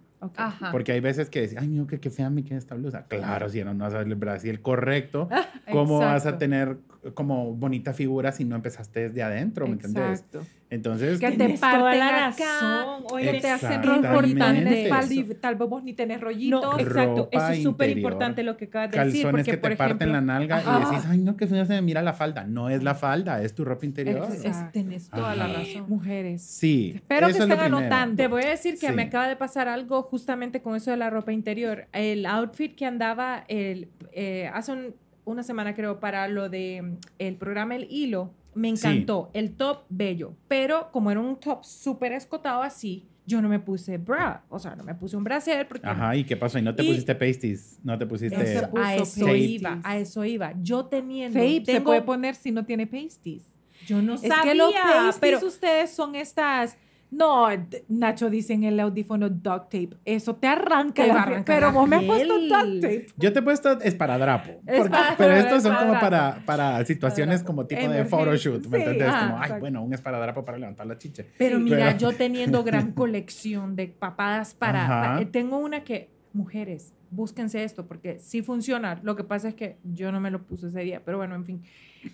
Porque 0.72 0.94
hay 0.94 1.00
veces 1.00 1.30
que 1.30 1.42
decís, 1.42 1.60
ay, 1.60 1.68
no, 1.68 1.86
que 1.86 2.00
qué 2.00 2.10
fea 2.10 2.32
me 2.32 2.44
queda 2.44 2.58
esta 2.58 2.74
blusa. 2.74 3.06
Claro, 3.08 3.50
si 3.50 3.64
no, 3.64 3.76
no 3.76 3.84
vas 3.84 3.94
a 3.94 4.00
ver 4.00 4.08
el 4.08 4.16
Brasil 4.16 4.64
correcto, 4.64 5.30
¿cómo 5.72 6.00
vas 6.00 6.26
a 6.26 6.30
Exacto. 6.30 6.40
tener 6.40 6.78
como 7.14 7.54
bonita 7.56 7.94
figura 7.94 8.32
si 8.32 8.46
no 8.46 8.56
empezaste 8.56 9.02
desde 9.02 9.24
adentro? 9.24 9.68
¿Me? 9.68 9.74
Exacto. 9.76 10.42
Entonces, 10.70 11.20
Que 11.20 11.32
te 11.32 11.50
parten 11.58 12.00
la 12.00 12.12
razón. 12.30 13.04
Oye, 13.12 13.32
que 13.34 13.40
te 13.42 13.50
hacen 13.50 13.84
en 13.84 14.64
la 14.64 14.72
espalda 14.72 15.14
y 15.14 15.24
tal 15.36 15.56
vez 15.56 15.68
vos 15.68 15.84
ni 15.84 15.92
tenés 15.94 16.22
rollitos. 16.22 16.62
No, 16.64 16.80
exacto. 16.80 17.16
Ropa 17.24 17.38
Eso 17.38 17.52
es 17.52 17.64
súper 17.64 17.90
importante 17.90 18.42
lo 18.44 18.56
que 18.56 18.66
acabas 18.66 18.92
de 18.92 19.04
decir. 19.04 19.24
calzones 19.24 19.46
que 19.48 19.58
por 19.58 19.72
te 19.72 19.76
parten 19.76 20.10
ejemplo, 20.10 20.14
la 20.14 20.22
nalga 20.22 20.58
Ajá. 20.60 20.80
y 20.80 20.86
decís, 20.96 21.10
ay, 21.10 21.18
no, 21.18 21.36
que 21.36 21.48
se 21.48 21.64
me 21.66 21.82
mira 21.82 22.02
la 22.02 22.14
falda. 22.14 22.46
No 22.46 22.70
es 22.70 22.84
la 22.84 22.96
falda, 22.96 23.42
es 23.44 23.54
tu 23.54 23.66
ropa 23.66 23.86
interior. 23.86 24.26
es- 24.32 24.46
Exacto. 24.46 24.68
es- 24.68 24.72
tenés 24.86 25.10
toda 25.10 25.36
la 25.36 25.46
Ajá. 25.46 25.54
razón. 25.56 25.86
Mujeres. 25.90 26.42
Sí, 26.42 26.94
Espero 26.96 27.28
que 27.28 27.34
es 27.34 27.40
estén 27.40 27.58
primero. 27.58 27.78
anotando. 27.78 28.16
Te 28.16 28.28
voy 28.28 28.44
a 28.44 28.50
decir 28.50 28.78
que 28.80 28.88
Sí. 28.88 28.94
me 28.94 29.04
acaba 29.04 29.28
de 29.28 29.36
pasar 29.36 29.68
algo 29.68 30.04
justamente 30.04 30.62
con 30.62 30.76
eso 30.78 30.92
de 30.92 30.98
la 30.98 31.10
ropa 31.10 31.34
interior. 31.34 31.88
El 31.92 32.26
outfit 32.26 32.76
que 32.76 32.86
andaba 32.86 33.44
el, 33.50 33.90
eh, 34.14 34.50
hace 34.54 34.72
un- 34.72 34.96
una 35.32 35.44
semana 35.44 35.74
creo 35.74 36.00
para 36.00 36.28
lo 36.28 36.50
de 36.50 36.82
mm, 36.82 36.98
el 37.20 37.36
programa 37.36 37.76
El 37.76 37.88
Hilo, 37.90 38.34
me 38.54 38.68
Sí. 38.76 38.88
encantó. 38.88 39.30
El 39.34 39.56
top 39.56 39.84
bello, 39.90 40.34
pero 40.48 40.90
como 40.92 41.10
era 41.12 41.20
un 41.20 41.40
top 41.40 41.64
súper 41.64 42.12
escotado 42.14 42.62
así, 42.62 43.08
yo 43.26 43.42
no 43.42 43.48
me 43.48 43.60
puse 43.60 43.98
bra, 43.98 44.44
o 44.50 44.60
sea, 44.60 44.76
no 44.76 44.84
me 44.84 44.94
puse 44.96 45.16
un 45.16 45.24
brasier 45.24 45.68
porque 45.68 45.88
Ajá, 45.88 46.16
¿y 46.16 46.24
qué 46.26 46.36
pasó? 46.36 46.58
¿Y 46.60 46.62
no 46.64 46.76
te 46.76 46.84
Y- 46.84 46.88
pusiste 46.90 47.16
pasties? 47.16 47.80
¿No 47.84 47.98
te 47.98 48.06
pusiste...? 48.06 48.36
eso- 48.42 48.70
a 48.78 48.96
eso 48.96 49.26
pasties. 49.26 49.50
iba, 49.62 49.80
a 49.84 49.98
eso 49.98 50.26
iba. 50.26 50.54
Yo 50.62 50.86
teniendo, 50.86 51.40
Fabe 51.40 51.64
se 51.66 51.82
puede 51.82 52.02
poner 52.02 52.36
si 52.36 52.52
no 52.52 52.66
tiene 52.66 52.88
pasties. 52.88 53.46
yo 53.88 54.02
no 54.02 54.16
Es 54.16 54.22
sabía, 54.22 54.42
que 54.52 54.56
los 54.56 54.74
pasties 54.74 55.18
pero 55.20 55.48
ustedes 55.48 55.92
son 55.92 56.16
estas... 56.16 56.78
No, 57.12 57.48
Nacho 57.90 58.30
dice 58.30 58.54
en 58.54 58.64
el 58.64 58.80
audífono 58.80 59.30
duct 59.30 59.66
tape. 59.66 59.90
Eso 60.06 60.36
te 60.38 60.48
arranca 60.48 61.04
Te 61.04 61.10
la 61.10 61.44
Pero 61.46 61.68
la 61.68 61.72
vos 61.74 61.88
me 61.88 61.98
has 61.98 62.04
puesto 62.06 62.34
duct 62.40 62.82
tape. 62.82 63.06
Yo 63.18 63.34
te 63.34 63.40
he 63.40 63.42
puesto 63.42 63.80
esparadrapo. 63.82 64.54
porque- 64.62 64.78
Esparadrapo, 64.78 65.16
pero 65.18 65.34
estos 65.36 65.64
son 65.64 65.76
como 65.76 66.00
para, 66.00 66.42
para 66.46 66.86
situaciones 66.86 67.44
como 67.44 67.66
tipo 67.68 67.88
de 67.90 68.06
photoshoot, 68.06 68.66
¿me 68.68 68.78
sí, 68.78 68.84
entendés? 68.84 69.14
como, 69.14 69.38
ay, 69.40 69.52
bueno, 69.60 69.84
un 69.84 69.94
esparadrapo 69.94 70.46
para 70.46 70.58
levantar 70.58 70.88
la 70.88 70.98
chiche. 70.98 71.28
Pero 71.38 71.58
Sí. 71.58 71.64
mira, 71.64 71.88
Pero- 71.88 71.98
yo 71.98 72.12
teniendo 72.14 72.64
gran 72.64 72.94
colección 72.94 73.76
de 73.76 73.88
papadas 73.88 74.54
para, 74.54 74.84
Ajá. 74.86 75.16
pa- 75.18 75.22
eh, 75.22 75.26
Tengo 75.26 75.58
una 75.58 75.84
que, 75.84 76.10
mujeres, 76.34 76.94
búsquense 77.10 77.62
esto 77.66 77.86
porque 77.88 78.20
sí 78.20 78.42
funciona. 78.42 79.02
Lo 79.04 79.18
que 79.18 79.26
pasa 79.26 79.50
es 79.50 79.56
que 79.56 79.76
yo 79.84 80.14
no 80.14 80.22
me 80.22 80.32
lo 80.32 80.44
puse 80.44 80.68
ese 80.70 80.80
día, 80.80 81.02
pero 81.04 81.18
bueno, 81.18 81.36
en 81.36 81.44
fin. 81.44 81.62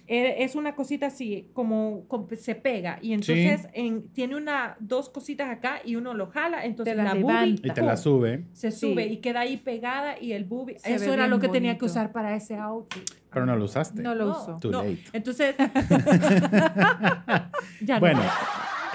Eh, 0.08 0.44
es 0.44 0.56
una 0.56 0.76
cosita 0.76 1.08
así, 1.08 1.50
como, 1.54 2.04
como 2.08 2.28
se 2.38 2.56
pega 2.56 3.00
y 3.02 3.14
entonces 3.14 3.68
en- 3.74 4.08
tiene 4.10 4.36
una, 4.36 4.76
dos 4.80 5.10
cositas 5.10 5.50
acá 5.50 5.80
y 5.86 5.96
uno 5.96 6.14
lo 6.14 6.28
jala, 6.28 6.66
entonces 6.66 6.94
Te 6.94 6.98
la 7.04 7.14
la 7.14 7.20
boobie. 7.20 7.56
Y 7.64 7.72
te 7.72 7.82
la 7.82 7.98
sube, 7.98 8.44
se 8.54 8.72
Sí. 8.72 8.92
sube 8.92 9.06
y 9.08 9.18
queda 9.18 9.42
ahí 9.42 9.58
pegada 9.58 10.20
y 10.22 10.34
el 10.34 10.44
boobie, 10.46 10.80
Se 10.80 10.94
eso 10.96 11.14
era 11.14 11.28
lo 11.28 11.40
que 11.40 11.48
tenía 11.50 11.78
que 11.78 11.86
usar 11.86 12.12
para 12.12 12.36
ese 12.36 12.58
outfit. 12.58 13.04
pero 13.32 13.46
no 13.46 13.56
lo 13.56 13.66
usaste. 13.66 14.02
No 14.02 14.16
lo 14.16 14.26
No. 14.26 14.32
uso. 14.32 14.58
Too 14.60 14.72
no. 14.72 14.84
late. 14.84 15.00
Entonces, 15.14 15.56
ya 17.82 17.96
no. 17.96 18.00
Bueno, 18.00 18.22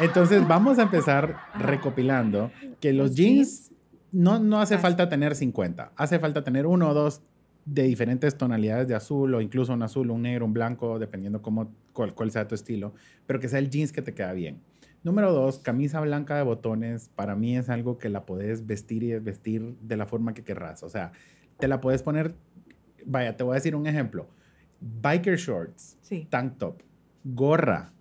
entonces 0.00 0.46
vamos 0.46 0.78
a 0.78 0.82
empezar 0.82 1.36
recopilando 1.58 2.50
que 2.80 2.92
los 2.92 3.08
Los 3.08 3.16
jeans 3.16 3.70
no, 4.12 4.38
no 4.38 4.60
hace 4.60 4.74
Ah. 4.74 4.78
falta 4.78 5.08
tener 5.08 5.34
50, 5.34 5.92
hace 5.96 6.18
falta 6.18 6.44
tener 6.44 6.66
uno 6.66 6.90
o 6.90 6.94
dos 6.94 7.22
de 7.64 7.82
diferentes 7.84 8.36
tonalidades 8.36 8.88
de 8.88 8.94
azul 8.94 9.34
o 9.34 9.40
incluso 9.40 9.72
un 9.72 9.82
azul, 9.82 10.10
un 10.10 10.22
negro, 10.22 10.44
un 10.44 10.52
blanco, 10.52 10.98
dependiendo 10.98 11.42
cómo, 11.42 11.72
cuál, 11.92 12.14
cuál 12.14 12.30
sea 12.30 12.48
tu 12.48 12.54
estilo, 12.54 12.94
pero 13.26 13.38
que 13.40 13.48
sea 13.48 13.58
el 13.58 13.70
jeans 13.70 13.92
que 13.92 14.02
te 14.02 14.14
queda 14.14 14.32
bien. 14.32 14.60
Número 15.04 15.32
dos, 15.32 15.58
camisa 15.58 16.00
blanca 16.00 16.36
de 16.36 16.42
botones, 16.42 17.08
para 17.14 17.34
mí 17.34 17.56
es 17.56 17.68
algo 17.68 17.98
que 17.98 18.08
la 18.08 18.24
puedes 18.24 18.66
vestir 18.66 19.02
y 19.02 19.08
desvestir 19.08 19.76
de 19.80 19.96
la 19.96 20.06
forma 20.06 20.32
que 20.34 20.44
querrás. 20.44 20.82
O 20.82 20.88
sea, 20.88 21.12
te 21.58 21.66
la 21.68 21.80
puedes 21.80 22.02
poner, 22.02 22.34
vaya, 23.04 23.36
te 23.36 23.42
voy 23.44 23.52
a 23.52 23.54
decir 23.56 23.74
un 23.74 23.86
ejemplo. 23.86 24.28
Biker 24.80 25.36
shorts, 25.36 25.98
Sí. 26.00 26.26
tank 26.30 26.58
top, 26.58 26.82
gorra, 27.24 27.92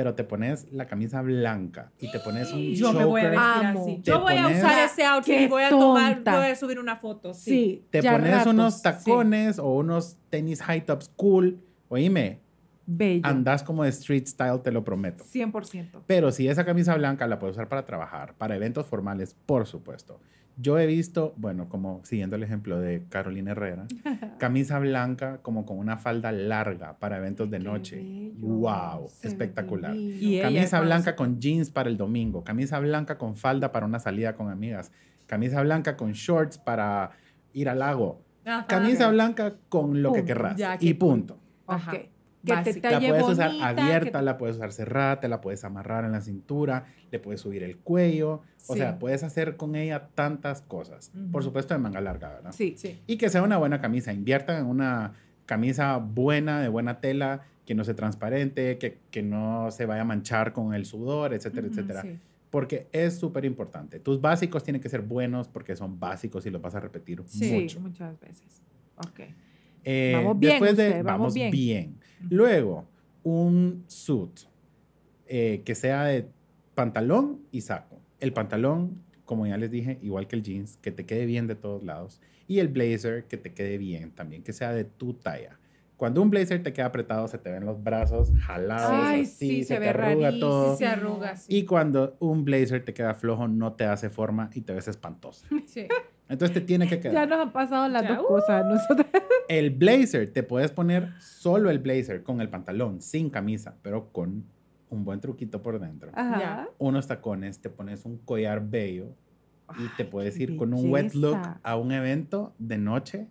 pero 0.00 0.14
te 0.14 0.24
pones 0.24 0.66
la 0.72 0.86
camisa 0.86 1.20
blanca 1.20 1.92
y 1.98 2.10
te 2.10 2.20
pones 2.20 2.50
un 2.54 2.72
yo 2.72 2.90
me 2.94 3.04
voy 3.04 3.20
a 3.20 3.24
choker, 3.24 3.38
vestir 3.38 3.66
Amo. 3.66 3.82
así. 3.82 3.96
Te 3.96 4.10
Yo 4.10 4.20
voy 4.20 4.34
a 4.34 4.48
usar 4.48 4.78
ese 4.78 5.04
outfit 5.04 5.34
Qué 5.34 5.42
y 5.42 5.46
voy 5.46 5.62
a 5.62 5.68
tomar, 5.68 6.14
tonta. 6.14 6.38
voy 6.38 6.46
a 6.48 6.56
subir 6.56 6.78
una 6.78 6.96
foto. 6.96 7.34
Sí. 7.34 7.50
Sí. 7.50 7.84
te 7.90 8.02
pones 8.02 8.30
ratos, 8.30 8.54
unos 8.54 8.74
sí. 8.76 8.82
tacones 8.82 9.58
o 9.58 9.66
unos 9.74 10.16
tenis 10.30 10.62
high 10.62 10.86
tops 10.86 11.10
cool. 11.16 11.60
Oíme, 11.90 12.40
Bello. 12.86 13.20
andas 13.26 13.62
como 13.62 13.84
de 13.84 13.90
street 13.90 14.24
style, 14.26 14.60
te 14.64 14.72
lo 14.72 14.82
prometo. 14.84 15.22
100%. 15.22 16.00
Pero 16.06 16.32
si 16.32 16.48
esa 16.48 16.64
camisa 16.64 16.96
blanca 16.96 17.26
la 17.26 17.38
puedes 17.38 17.56
usar 17.56 17.68
para 17.68 17.84
trabajar, 17.84 18.32
para 18.38 18.56
eventos 18.56 18.86
formales, 18.86 19.36
por 19.44 19.66
supuesto. 19.66 20.18
Yo 20.60 20.78
he 20.78 20.86
visto, 20.86 21.32
bueno, 21.36 21.68
como 21.68 22.00
siguiendo 22.04 22.36
el 22.36 22.42
ejemplo 22.42 22.78
de 22.78 23.04
Carolina 23.08 23.52
Herrera, 23.52 23.86
camisa 24.38 24.78
blanca 24.78 25.38
como 25.42 25.64
con 25.64 25.78
una 25.78 25.96
falda 25.96 26.32
larga 26.32 26.98
para 26.98 27.16
eventos 27.16 27.50
de 27.50 27.58
Qué 27.58 27.64
noche. 27.64 27.96
bello. 27.96 28.32
¡Wow! 28.40 29.10
Espectacular. 29.22 29.94
Y 29.96 30.40
Camisa 30.40 30.80
blanca 30.80 31.16
con 31.16 31.40
jeans 31.40 31.70
para 31.70 31.88
el 31.88 31.96
domingo, 31.96 32.44
camisa 32.44 32.78
blanca 32.78 33.16
con 33.16 33.36
falda 33.36 33.72
para 33.72 33.86
una 33.86 34.00
salida 34.00 34.34
con 34.34 34.50
amigas, 34.50 34.92
camisa 35.26 35.62
blanca 35.62 35.96
con 35.96 36.12
shorts 36.12 36.58
para 36.58 37.10
ir 37.52 37.68
al 37.68 37.78
lago, 37.78 38.22
Ajá. 38.44 38.66
camisa 38.66 39.08
blanca 39.10 39.54
con 39.68 40.02
lo 40.02 40.12
que 40.12 40.24
querrás 40.24 40.56
ya, 40.56 40.76
y 40.80 40.94
punto. 40.94 41.38
Ajá. 41.66 41.92
Que 42.44 42.46
te 42.46 42.52
Básica. 42.54 42.90
La 42.90 42.96
talle 42.98 43.08
puedes 43.10 43.28
usar 43.28 43.48
bonita, 43.48 43.68
abierta, 43.68 44.18
que- 44.20 44.24
la 44.24 44.38
puedes 44.38 44.56
usar 44.56 44.72
cerrada, 44.72 45.20
te 45.20 45.28
la 45.28 45.40
puedes 45.40 45.62
amarrar 45.64 46.04
en 46.04 46.12
la 46.12 46.20
cintura, 46.22 46.86
le 47.10 47.18
puedes 47.18 47.40
subir 47.42 47.62
el 47.62 47.76
cuello, 47.78 48.42
o 48.66 48.72
Sí. 48.74 48.78
sea, 48.78 48.98
puedes 48.98 49.22
hacer 49.22 49.56
con 49.56 49.76
ella 49.76 50.08
tantas 50.14 50.62
cosas. 50.62 51.10
Por 51.32 51.40
Ujú. 51.40 51.48
supuesto 51.48 51.74
de 51.74 51.80
manga 51.80 52.00
larga, 52.00 52.30
¿verdad? 52.30 52.52
Sí. 52.52 52.74
Sí. 52.78 52.98
Y 53.06 53.16
que 53.18 53.28
sea 53.28 53.42
una 53.42 53.58
buena 53.58 53.80
camisa, 53.80 54.12
inviertan 54.12 54.58
en 54.60 54.66
una 54.66 55.12
camisa 55.44 55.96
buena, 55.98 56.60
de 56.62 56.68
buena 56.68 57.00
tela, 57.00 57.42
que 57.66 57.74
no 57.74 57.84
sea 57.84 57.94
transparente, 57.94 58.78
que, 58.78 58.98
que 59.10 59.22
no 59.22 59.70
se 59.70 59.84
vaya 59.86 60.02
a 60.02 60.04
manchar 60.04 60.52
con 60.52 60.72
el 60.74 60.86
sudor, 60.86 61.34
etcétera, 61.34 61.66
Ujú, 61.66 61.74
etcétera. 61.74 62.02
Sí. 62.02 62.18
Porque 62.50 62.88
es 62.90 63.16
súper 63.18 63.44
importante. 63.44 64.00
Tus 64.00 64.20
básicos 64.20 64.64
tienen 64.64 64.80
que 64.82 64.88
ser 64.88 65.02
buenos 65.02 65.46
porque 65.46 65.76
son 65.76 66.00
básicos 66.00 66.46
y 66.46 66.50
los 66.50 66.60
vas 66.62 66.74
a 66.74 66.80
repetir 66.80 67.22
Sí, 67.26 67.52
mucho. 67.52 67.80
muchas 67.80 68.18
veces. 68.18 68.60
Ok. 68.96 69.20
Eh, 69.84 70.12
Vamos 70.16 70.38
bien, 70.38 70.52
Después 70.54 70.76
de, 70.76 70.88
usted, 70.88 71.04
vamos 71.04 71.18
vamos 71.20 71.34
bien. 71.34 71.50
bien. 71.50 71.96
Luego, 72.28 72.86
un 73.22 73.84
suit 73.86 74.40
eh, 75.26 75.62
que 75.64 75.74
sea 75.74 76.04
de 76.04 76.26
pantalón 76.74 77.40
y 77.52 77.60
saco. 77.62 77.98
El 78.20 78.32
pantalón, 78.32 79.02
como 79.24 79.46
ya 79.46 79.56
les 79.56 79.70
dije, 79.70 79.98
igual 80.02 80.26
que 80.26 80.36
el 80.36 80.42
jeans, 80.42 80.76
que 80.78 80.90
te 80.90 81.06
quede 81.06 81.26
bien 81.26 81.46
de 81.46 81.54
todos 81.54 81.82
lados. 81.84 82.20
Y 82.48 82.58
el 82.58 82.68
blazer, 82.68 83.24
que 83.24 83.36
te 83.36 83.52
quede 83.52 83.78
bien 83.78 84.10
también, 84.10 84.42
que 84.42 84.52
sea 84.52 84.72
de 84.72 84.84
tu 84.84 85.14
talla. 85.14 85.58
Cuando 85.96 86.22
un 86.22 86.30
blazer 86.30 86.62
te 86.62 86.72
queda 86.72 86.86
apretado, 86.86 87.28
se 87.28 87.36
te 87.38 87.50
ven 87.50 87.64
los 87.66 87.82
brazos 87.82 88.32
jalados, 88.40 88.90
Ay, 89.04 89.20
así, 89.22 89.48
sí, 89.48 89.58
se, 89.62 89.68
se 89.68 89.74
te 89.74 89.80
ve 89.80 89.88
arruga 89.90 90.28
rarísimo. 90.28 90.40
todo. 90.40 90.76
Se 90.76 90.86
arruga, 90.86 91.36
sí. 91.36 91.56
Y 91.56 91.64
cuando 91.66 92.16
un 92.20 92.44
blazer 92.44 92.84
te 92.84 92.94
queda 92.94 93.14
flojo, 93.14 93.46
no 93.48 93.74
te 93.74 93.84
hace 93.84 94.08
forma 94.08 94.50
y 94.54 94.62
te 94.62 94.72
ves 94.72 94.88
espantosa. 94.88 95.46
Sí. 95.66 95.86
Entonces 96.30 96.54
te 96.54 96.60
tiene 96.62 96.88
que 96.88 96.96
Ya 97.02 97.10
quedar. 97.10 97.28
nos 97.28 97.40
han 97.40 97.52
pasado 97.52 97.88
las 97.88 98.02
Ya, 98.04 98.16
dos 98.16 98.26
cosas. 98.26 98.64
Nosotros. 98.64 99.06
El 99.48 99.70
blazer, 99.70 100.32
te 100.32 100.42
puedes 100.42 100.70
poner 100.70 101.12
solo 101.20 101.70
el 101.70 101.80
blazer 101.80 102.22
con 102.22 102.40
el 102.40 102.48
pantalón, 102.48 103.02
sin 103.02 103.30
camisa, 103.30 103.74
pero 103.82 104.12
con 104.12 104.44
un 104.90 105.04
buen 105.04 105.20
truquito 105.20 105.60
por 105.60 105.80
dentro. 105.80 106.10
Ajá. 106.14 106.38
Ya. 106.40 106.68
Unos 106.78 107.08
tacones, 107.08 107.58
te 107.60 107.68
pones 107.68 108.04
un 108.04 108.18
collar 108.18 108.64
bello 108.64 109.08
y 109.76 109.88
te 109.96 110.04
puedes 110.04 110.38
ir 110.38 110.56
con 110.56 110.72
un 110.72 110.90
wet 110.90 111.14
look 111.14 111.38
a 111.64 111.76
un 111.76 111.90
evento 111.92 112.54
de 112.58 112.78
noche 112.78 113.26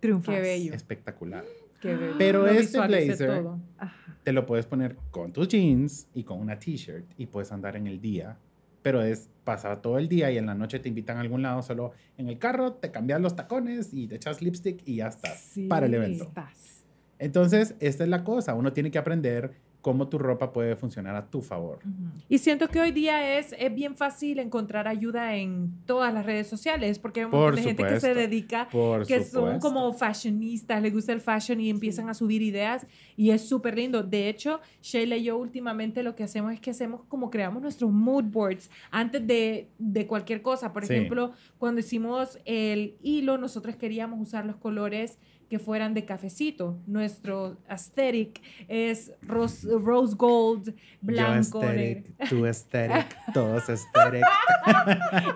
Triunfas. 0.00 0.34
Qué 0.34 0.40
bello. 0.40 0.74
espectacular. 0.74 1.44
Qué 1.80 1.94
bello. 1.96 2.14
Pero 2.18 2.42
Lo 2.42 2.48
este 2.48 2.78
blazer- 2.80 3.42
todo. 3.42 3.58
Ajá. 3.78 4.16
Te 4.22 4.32
lo 4.32 4.46
puedes 4.46 4.66
poner 4.66 4.96
con 5.10 5.32
tus 5.32 5.48
jeans 5.48 6.06
y 6.14 6.22
con 6.22 6.40
una 6.40 6.56
t-shirt 6.56 7.04
y 7.16 7.26
puedes 7.26 7.50
andar 7.50 7.74
en 7.76 7.88
el 7.88 8.00
día. 8.00 8.38
Pero 8.82 9.02
es 9.02 9.28
pasar 9.44 9.80
todo 9.82 9.98
el 9.98 10.08
día 10.08 10.30
y 10.30 10.38
en 10.38 10.46
la 10.46 10.54
noche 10.54 10.78
te 10.78 10.88
invitan 10.88 11.16
a 11.16 11.20
algún 11.20 11.42
lado, 11.42 11.62
solo 11.62 11.92
en 12.18 12.28
el 12.28 12.38
carro 12.38 12.74
te 12.74 12.90
cambias 12.90 13.20
los 13.20 13.36
tacones 13.36 13.92
y 13.92 14.06
te 14.08 14.16
echas 14.16 14.42
lipstick 14.42 14.82
y 14.86 14.96
ya 14.96 15.08
estás 15.08 15.38
Sí, 15.40 15.66
para 15.68 15.86
el 15.86 15.94
evento. 15.94 16.24
estás. 16.24 16.84
Entonces, 17.18 17.74
esta 17.80 18.02
es 18.04 18.10
la 18.10 18.24
cosa, 18.24 18.54
uno 18.54 18.72
tiene 18.72 18.90
que 18.90 18.98
aprender 18.98 19.52
cómo 19.82 20.08
tu 20.08 20.16
ropa 20.16 20.52
puede 20.52 20.76
funcionar 20.76 21.16
a 21.16 21.26
tu 21.28 21.42
favor. 21.42 21.80
Y 22.28 22.38
siento 22.38 22.68
que 22.68 22.80
hoy 22.80 22.92
día 22.92 23.36
es, 23.38 23.54
es 23.58 23.74
bien 23.74 23.96
fácil 23.96 24.38
encontrar 24.38 24.86
ayuda 24.88 25.34
en 25.34 25.72
todas 25.86 26.14
las 26.14 26.24
redes 26.24 26.46
sociales, 26.46 26.98
porque 27.00 27.20
hay 27.20 27.24
un 27.26 27.32
montón 27.32 27.48
Por 27.50 27.56
de 27.56 27.62
gente 27.62 27.84
que 27.86 28.00
se 28.00 28.14
dedica, 28.14 28.68
Por 28.70 29.04
que 29.06 29.24
son 29.24 29.58
como 29.58 29.92
fashionistas, 29.92 30.80
les 30.80 30.92
gusta 30.92 31.12
el 31.12 31.20
fashion 31.20 31.60
y 31.60 31.68
empiezan 31.68 32.08
a 32.08 32.14
subir 32.14 32.42
ideas 32.42 32.86
y 33.16 33.30
es 33.30 33.46
súper 33.48 33.76
lindo. 33.76 34.02
De 34.04 34.28
hecho, 34.28 34.60
Sheila 34.80 35.16
y 35.16 35.24
yo 35.24 35.36
últimamente 35.36 36.02
lo 36.04 36.14
que 36.14 36.22
hacemos 36.22 36.52
es 36.54 36.60
que 36.60 36.70
hacemos 36.70 37.02
como 37.08 37.28
creamos 37.30 37.60
nuestros 37.60 37.90
mood 37.90 38.24
boards 38.24 38.70
antes 38.92 39.26
de, 39.26 39.68
de 39.78 40.06
cualquier 40.06 40.42
cosa. 40.42 40.72
Por 40.72 40.86
Sí. 40.86 40.94
ejemplo, 40.94 41.32
cuando 41.58 41.80
hicimos 41.80 42.38
el 42.44 42.96
hilo, 43.02 43.36
nosotros 43.36 43.74
queríamos 43.76 44.20
usar 44.20 44.46
los 44.46 44.56
colores 44.56 45.18
que 45.52 45.58
fueran 45.58 45.92
de 45.92 46.06
cafecito. 46.06 46.78
Nuestro 46.86 47.58
aesthetic 47.68 48.40
es 48.68 49.12
rose, 49.20 49.68
rose 49.82 50.16
gold, 50.16 50.74
blanco, 51.02 51.60
Yo 51.60 51.72
negro. 51.74 52.46
aesthetic, 52.46 53.14
todos 53.34 53.68
aesthetic. 53.68 54.24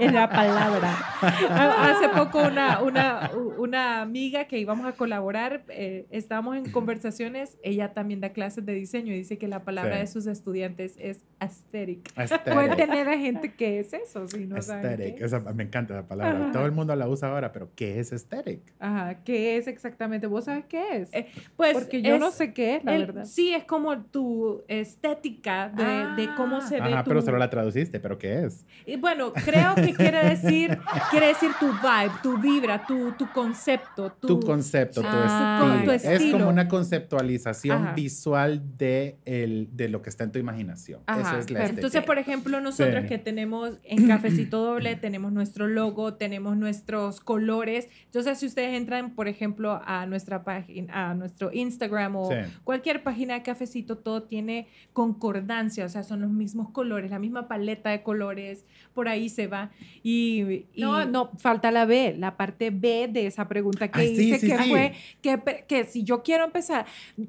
Es 0.00 0.10
la 0.14 0.26
palabra. 0.30 0.96
Ha- 1.20 1.90
Hace 1.90 2.08
poco 2.08 2.38
una, 2.46 2.80
una, 2.82 3.30
una 3.58 4.00
amiga 4.00 4.46
que 4.46 4.58
íbamos 4.58 4.86
a 4.86 4.92
colaborar, 4.92 5.64
eh, 5.68 6.06
estábamos 6.10 6.56
en 6.56 6.70
conversaciones, 6.72 7.58
ella 7.62 7.92
también 7.92 8.22
da 8.22 8.30
clases 8.30 8.64
de 8.64 8.72
diseño 8.72 9.12
y 9.12 9.18
dice 9.18 9.36
que 9.36 9.48
la 9.48 9.64
palabra 9.64 9.96
Sí. 9.96 10.00
de 10.00 10.06
sus 10.06 10.26
estudiantes 10.28 10.94
es 10.98 11.24
aesthetic. 11.40 12.10
Aesthetic. 12.16 12.88
A 12.90 13.04
la 13.04 13.18
gente 13.18 13.52
qué 13.54 13.80
es 13.80 13.92
eso, 13.92 14.26
si 14.28 14.46
no 14.46 14.62
saben 14.62 14.86
Aesthetic, 14.86 15.20
esa- 15.20 15.40
me 15.52 15.64
encanta 15.64 15.92
la 15.92 16.08
palabra. 16.08 16.44
Ajá. 16.44 16.52
Todo 16.52 16.64
el 16.64 16.72
mundo 16.72 16.96
la 16.96 17.06
usa 17.06 17.28
ahora, 17.28 17.52
pero 17.52 17.68
¿qué 17.76 18.00
es 18.00 18.12
aesthetic? 18.12 18.62
Ajá, 18.78 19.22
¿qué 19.22 19.58
es 19.58 19.66
exactamente? 19.66 20.05
¿Vos 20.28 20.44
sabes 20.44 20.64
qué 20.68 20.96
es? 20.98 21.08
Eh, 21.12 21.26
Pues 21.56 21.74
Porque 21.74 22.02
yo 22.02 22.18
no 22.18 22.28
es- 22.28 22.34
sé 22.34 22.52
qué 22.52 22.76
es, 22.76 22.84
la 22.84 22.94
el- 22.94 23.06
verdad. 23.06 23.24
Sí, 23.24 23.52
es 23.52 23.64
como 23.64 23.98
tu 24.04 24.62
estética 24.68 25.68
de, 25.68 26.22
de 26.22 26.34
cómo 26.36 26.60
se 26.60 26.80
ve 26.80 26.92
Ajá, 26.92 27.04
tu... 27.04 27.08
pero 27.10 27.22
solo 27.22 27.38
la 27.38 27.50
traduciste, 27.50 28.00
pero 28.00 28.18
¿qué 28.18 28.44
es? 28.44 28.64
Y 28.86 28.96
bueno, 28.96 29.32
creo 29.32 29.74
que 29.74 29.92
quiere 29.94 30.24
decir, 30.28 30.78
quiere 31.10 31.26
decir 31.28 31.50
tu 31.58 31.66
vibe, 31.66 32.12
tu 32.22 32.38
vibra, 32.38 32.86
tu, 32.86 33.12
tu 33.12 33.30
concepto, 33.32 34.12
tu, 34.12 34.26
Tu 34.28 34.40
concepto, 34.40 35.00
tu, 35.02 35.06
Ah, 35.10 35.82
estilo. 35.84 35.84
tu 35.84 35.90
Es 36.24 36.32
como 36.32 36.48
una 36.48 36.68
conceptualización 36.68 37.84
Ajá. 37.84 37.92
visual 37.94 38.62
de, 38.76 39.18
el, 39.24 39.68
de 39.72 39.88
lo 39.88 40.02
que 40.02 40.10
está 40.10 40.24
en 40.24 40.32
tu 40.32 40.38
imaginación. 40.38 41.02
Ajá, 41.06 41.20
Eso 41.20 41.38
es 41.38 41.50
la 41.50 41.60
estética. 41.60 41.74
Entonces, 41.74 42.02
por 42.04 42.18
ejemplo, 42.18 42.60
nosotros 42.60 43.02
Sí. 43.02 43.08
que 43.08 43.18
tenemos 43.18 43.78
en 43.84 44.06
Cafecito 44.08 44.62
Doble, 44.64 44.96
tenemos 44.96 45.32
nuestro 45.32 45.66
logo, 45.66 46.14
tenemos 46.14 46.56
nuestros 46.56 47.20
colores. 47.20 47.88
Entonces, 48.04 48.38
si 48.38 48.46
ustedes 48.46 48.74
entran, 48.76 49.14
por 49.14 49.28
ejemplo, 49.28 49.80
a 49.84 49.95
nuestra 50.04 50.44
página, 50.44 51.10
a 51.10 51.14
nuestro 51.14 51.50
Instagram 51.52 52.16
o 52.16 52.28
Sí. 52.30 52.36
cualquier 52.64 53.02
página 53.02 53.34
de 53.34 53.42
Cafecito, 53.42 53.96
todo 53.96 54.24
tiene 54.24 54.66
concordancia, 54.92 55.84
o 55.86 55.88
sea, 55.88 56.02
son 56.02 56.20
los 56.20 56.30
mismos 56.30 56.68
colores, 56.70 57.10
la 57.10 57.18
misma 57.18 57.48
paleta 57.48 57.90
de 57.90 58.02
colores, 58.02 58.64
por 58.92 59.08
ahí 59.08 59.28
se 59.28 59.46
va. 59.46 59.70
Y, 60.02 60.66
y- 60.74 60.82
No, 60.82 61.04
no, 61.06 61.30
falta 61.38 61.70
la 61.70 61.86
B, 61.86 62.14
la 62.18 62.36
parte 62.36 62.70
B 62.70 63.08
de 63.10 63.26
esa 63.26 63.46
pregunta 63.48 63.88
que 63.90 64.06
sí, 64.08 64.28
hice, 64.30 64.38
sí, 64.40 64.46
que 64.48 64.58
sí. 64.58 64.70
fue 64.70 64.92
que, 65.22 65.64
que 65.68 65.84
si 65.84 66.02
yo 66.04 66.22
quiero 66.22 66.44
empezar, 66.44 66.84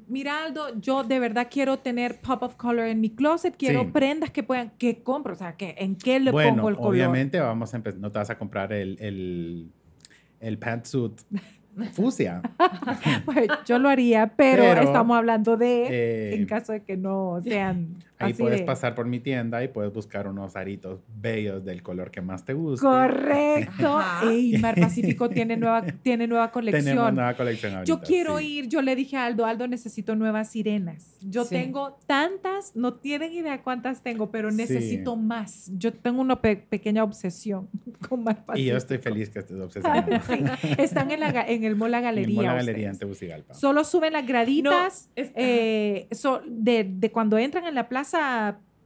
mira 0.08 0.44
Aldo, 0.44 0.78
yo 0.80 1.04
de 1.04 1.18
verdad 1.20 1.48
quiero 1.50 1.78
tener 1.78 2.20
pop 2.20 2.42
of 2.42 2.56
color 2.56 2.86
en 2.88 3.00
mi 3.00 3.10
closet, 3.10 3.56
quiero 3.56 3.82
Sí. 3.84 3.90
prendas 3.92 4.30
que 4.30 4.42
puedan, 4.42 4.72
¿qué 4.78 5.02
compro? 5.02 5.32
O 5.34 5.36
sea, 5.36 5.56
que, 5.56 5.76
¿en 5.78 5.94
qué 5.94 6.18
le 6.18 6.32
bueno, 6.32 6.56
pongo 6.56 6.68
el 6.70 6.76
color? 6.76 6.90
obviamente 6.90 7.38
vamos 7.38 7.72
a 7.72 7.76
empezar, 7.76 8.00
no 8.00 8.10
te 8.10 8.18
vas 8.18 8.30
a 8.30 8.38
comprar 8.38 8.72
el, 8.72 8.96
el, 9.00 9.70
el 10.40 10.58
pantsuit 10.58 11.20
fucsia. 11.86 12.42
Pues, 13.24 13.48
yo 13.66 13.78
lo 13.78 13.88
haría, 13.88 14.32
pero, 14.36 14.62
Pero, 14.62 14.82
estamos 14.82 15.16
hablando 15.16 15.56
de 15.56 15.86
eh, 15.88 16.34
en 16.34 16.46
caso 16.46 16.72
de 16.72 16.82
que 16.82 16.96
no 16.96 17.40
sean 17.42 18.02
Ahí 18.20 18.32
así 18.32 18.42
puedes 18.42 18.60
de- 18.60 18.64
pasar 18.66 18.94
por 18.94 19.06
mi 19.06 19.20
tienda 19.20 19.62
y 19.62 19.68
puedes 19.68 19.92
buscar 19.92 20.26
unos 20.26 20.56
aritos 20.56 21.00
bellos 21.20 21.64
del 21.64 21.82
color 21.82 22.10
que 22.10 22.20
más 22.20 22.44
te 22.44 22.52
guste. 22.52 22.84
Correcto. 22.84 24.00
Ey, 24.24 24.58
Mar 24.58 24.74
Pacífico 24.80 25.28
tiene 25.28 25.56
nueva, 25.56 25.82
tiene 26.02 26.26
nueva 26.26 26.50
colección. 26.50 26.84
Tenemos 26.84 27.12
nueva 27.14 27.34
colección 27.34 27.74
ahorita. 27.74 27.88
Yo 27.88 28.00
quiero 28.00 28.38
sí. 28.38 28.58
ir, 28.58 28.68
yo 28.68 28.82
le 28.82 28.96
dije 28.96 29.16
a 29.16 29.26
Aldo, 29.26 29.46
Aldo, 29.46 29.68
necesito 29.68 30.16
nuevas 30.16 30.50
sirenas. 30.50 31.16
Yo 31.20 31.44
Sí. 31.44 31.50
tengo 31.54 31.98
tantas, 32.06 32.74
no 32.74 32.94
tienen 32.94 33.32
idea 33.32 33.62
cuántas 33.62 34.02
tengo, 34.02 34.30
pero 34.30 34.50
Sí. 34.50 34.56
necesito 34.56 35.14
más. 35.16 35.70
Yo 35.76 35.92
tengo 35.92 36.20
una 36.20 36.40
pe- 36.40 36.56
pequeña 36.56 37.04
obsesión 37.04 37.68
con 38.08 38.24
Mar 38.24 38.38
Y 38.40 38.46
Pacífico. 38.46 38.70
yo 38.72 38.76
estoy 38.76 38.98
feliz 38.98 39.30
que 39.30 39.38
estés 39.40 39.60
obsesionado. 39.60 40.20
Sí. 40.26 40.44
Están 40.78 41.10
en, 41.10 41.20
la, 41.20 41.28
en 41.48 41.64
el 41.64 41.76
Mall 41.76 41.90
La 41.92 42.00
Galería. 42.00 42.42
la 42.42 42.48
ustedes. 42.48 42.66
galería 42.66 42.90
en 42.90 42.98
Tegucigalpa. 42.98 43.54
Solo 43.54 43.84
suben 43.84 44.12
las 44.12 44.26
graditas 44.26 45.08
No, 45.16 45.22
es- 45.22 45.30
eh, 45.36 46.08
so- 46.12 46.42
de, 46.48 46.84
de 46.84 47.10
cuando 47.12 47.38
entran 47.38 47.64
en 47.66 47.74
la 47.74 47.88
plaza 47.88 48.07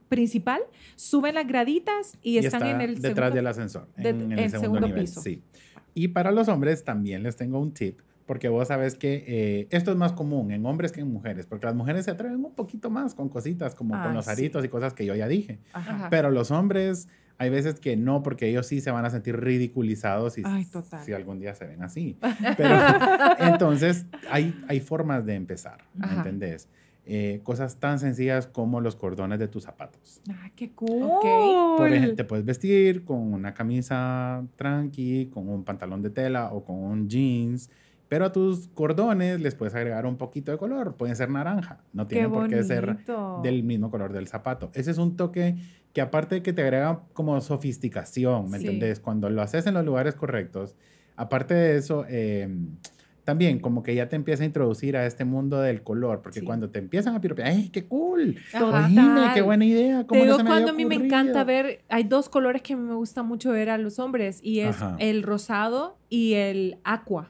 principal, 0.09 0.61
suben 0.95 1.35
las 1.35 1.47
graditas 1.47 2.17
y, 2.21 2.33
y 2.33 2.37
están 2.39 2.61
está 2.63 2.75
en 2.75 2.81
el 2.81 2.95
detrás 2.95 3.13
segundo- 3.15 3.35
del 3.35 3.47
ascensor, 3.47 3.87
de- 3.97 4.09
en, 4.09 4.21
en 4.21 4.31
el 4.33 4.39
en 4.39 4.49
segundo, 4.51 4.61
segundo 4.79 4.87
nivel. 4.87 5.01
piso. 5.03 5.21
Sí. 5.21 5.41
Y 5.95 6.09
para 6.09 6.31
los 6.31 6.47
hombres 6.47 6.83
también 6.83 7.23
les 7.23 7.35
tengo 7.35 7.59
un 7.59 7.71
tip, 7.73 7.99
porque 8.25 8.47
vos 8.49 8.67
sabes 8.67 8.95
que 8.95 9.23
eh, 9.27 9.67
esto 9.71 9.91
es 9.91 9.97
más 9.97 10.13
común 10.13 10.51
en 10.51 10.65
hombres 10.65 10.91
que 10.91 11.01
en 11.01 11.11
mujeres, 11.11 11.45
porque 11.45 11.65
las 11.65 11.75
mujeres 11.75 12.05
se 12.05 12.11
atreven 12.11 12.43
un 12.43 12.53
poquito 12.53 12.89
más 12.89 13.15
con 13.15 13.27
cositas 13.29 13.75
como 13.75 13.93
con 13.95 14.01
Ay, 14.09 14.13
los 14.13 14.25
sí. 14.25 14.31
aritos 14.31 14.63
y 14.65 14.69
cosas 14.69 14.93
que 14.93 15.05
yo 15.05 15.13
ya 15.15 15.27
dije. 15.27 15.59
Ajá. 15.73 16.07
Pero 16.09 16.31
los 16.31 16.49
hombres, 16.51 17.07
hay 17.37 17.49
veces 17.49 17.79
que 17.79 17.95
no, 17.97 18.23
porque 18.23 18.47
ellos 18.49 18.65
sí 18.67 18.81
se 18.81 18.91
van 18.91 19.05
a 19.05 19.09
sentir 19.09 19.35
ridiculizados 19.39 20.37
y 20.37 20.43
Ay, 20.45 20.67
si 21.03 21.13
algún 21.13 21.39
día 21.39 21.53
se 21.55 21.65
ven 21.65 21.81
así. 21.83 22.17
Pero 22.57 22.75
entonces 23.39 24.05
hay, 24.29 24.59
hay 24.67 24.79
formas 24.79 25.25
de 25.25 25.35
empezar, 25.35 25.79
¿me 25.95 26.05
Ajá. 26.05 26.17
entendés? 26.17 26.69
Eh, 27.05 27.41
cosas 27.43 27.77
tan 27.81 27.99
sencillas 27.99 28.47
como 28.47 28.79
los 28.79 28.95
cordones 28.95 29.37
de 29.37 29.49
tus 29.49 29.63
zapatos. 29.63 30.21
Ah, 30.29 30.49
qué 30.55 30.71
cool. 30.71 31.09
Por 31.77 31.91
ejemplo, 31.91 32.15
te 32.15 32.23
puedes 32.23 32.45
vestir 32.45 33.03
con 33.03 33.17
una 33.33 33.53
camisa 33.53 34.41
tranqui, 34.55 35.25
con 35.33 35.49
un 35.49 35.63
pantalón 35.65 36.01
de 36.01 36.09
tela 36.11 36.51
o 36.53 36.63
con 36.63 36.77
un 36.77 37.09
jeans, 37.09 37.69
pero 38.07 38.23
a 38.25 38.31
tus 38.31 38.69
cordones 38.69 39.41
les 39.41 39.53
puedes 39.53 39.75
agregar 39.75 40.05
un 40.05 40.15
poquito 40.17 40.51
de 40.53 40.57
color. 40.57 40.95
Pueden 40.95 41.15
ser 41.17 41.29
naranja, 41.29 41.79
no 41.91 42.07
tienen 42.07 42.31
por 42.31 42.47
qué 42.47 42.63
ser 42.63 42.97
del 43.43 43.63
mismo 43.63 43.91
color 43.91 44.13
del 44.13 44.27
zapato. 44.27 44.71
Ese 44.73 44.91
es 44.91 44.97
un 44.97 45.17
toque 45.17 45.55
que 45.91 45.99
aparte 46.01 46.35
de 46.35 46.41
que 46.43 46.53
te 46.53 46.61
agrega 46.61 47.01
como 47.11 47.39
sofisticación, 47.41 48.49
¿me 48.49 48.59
Sí. 48.59 48.65
entendés? 48.65 48.99
Cuando 49.01 49.29
lo 49.29 49.41
haces 49.41 49.67
en 49.67 49.73
los 49.73 49.83
lugares 49.85 50.15
correctos, 50.15 50.75
aparte 51.17 51.53
de 51.53 51.77
eso, 51.77 52.05
eh, 52.07 52.47
también 53.23 53.59
como 53.59 53.83
que 53.83 53.95
ya 53.95 54.09
te 54.09 54.15
empieza 54.15 54.43
a 54.43 54.45
introducir 54.45 54.97
a 54.97 55.05
este 55.05 55.23
mundo 55.25 55.59
del 55.61 55.81
color, 55.83 56.21
porque 56.21 56.39
Sí. 56.41 56.45
cuando 56.45 56.69
te 56.69 56.79
empiezan 56.79 57.15
a 57.15 57.21
piropear, 57.21 57.47
¡ay, 57.49 57.69
qué 57.69 57.85
cool! 57.85 58.37
Total. 58.51 58.85
Oíme, 58.85 59.31
qué 59.33 59.41
buena 59.41 59.65
idea! 59.65 60.01
Te 60.01 60.07
¿Cómo 60.07 60.19
no 60.19 60.25
digo 60.25 60.37
se 60.37 60.43
me 60.43 60.49
cuando 60.49 60.69
a 60.71 60.73
mí 60.73 60.85
me 60.85 60.95
ocurrido?" 60.95 61.15
encanta 61.15 61.43
ver, 61.43 61.81
hay 61.89 62.03
dos 62.03 62.27
colores 62.29 62.61
que 62.61 62.75
me 62.75 62.93
gusta 62.95 63.23
mucho 63.23 63.51
ver 63.51 63.69
a 63.69 63.77
los 63.77 63.99
hombres 63.99 64.39
y 64.43 64.59
es 64.59 64.75
Ajá. 64.75 64.95
el 64.99 65.23
rosado 65.23 65.97
y 66.09 66.33
el 66.33 66.77
aqua. 66.83 67.29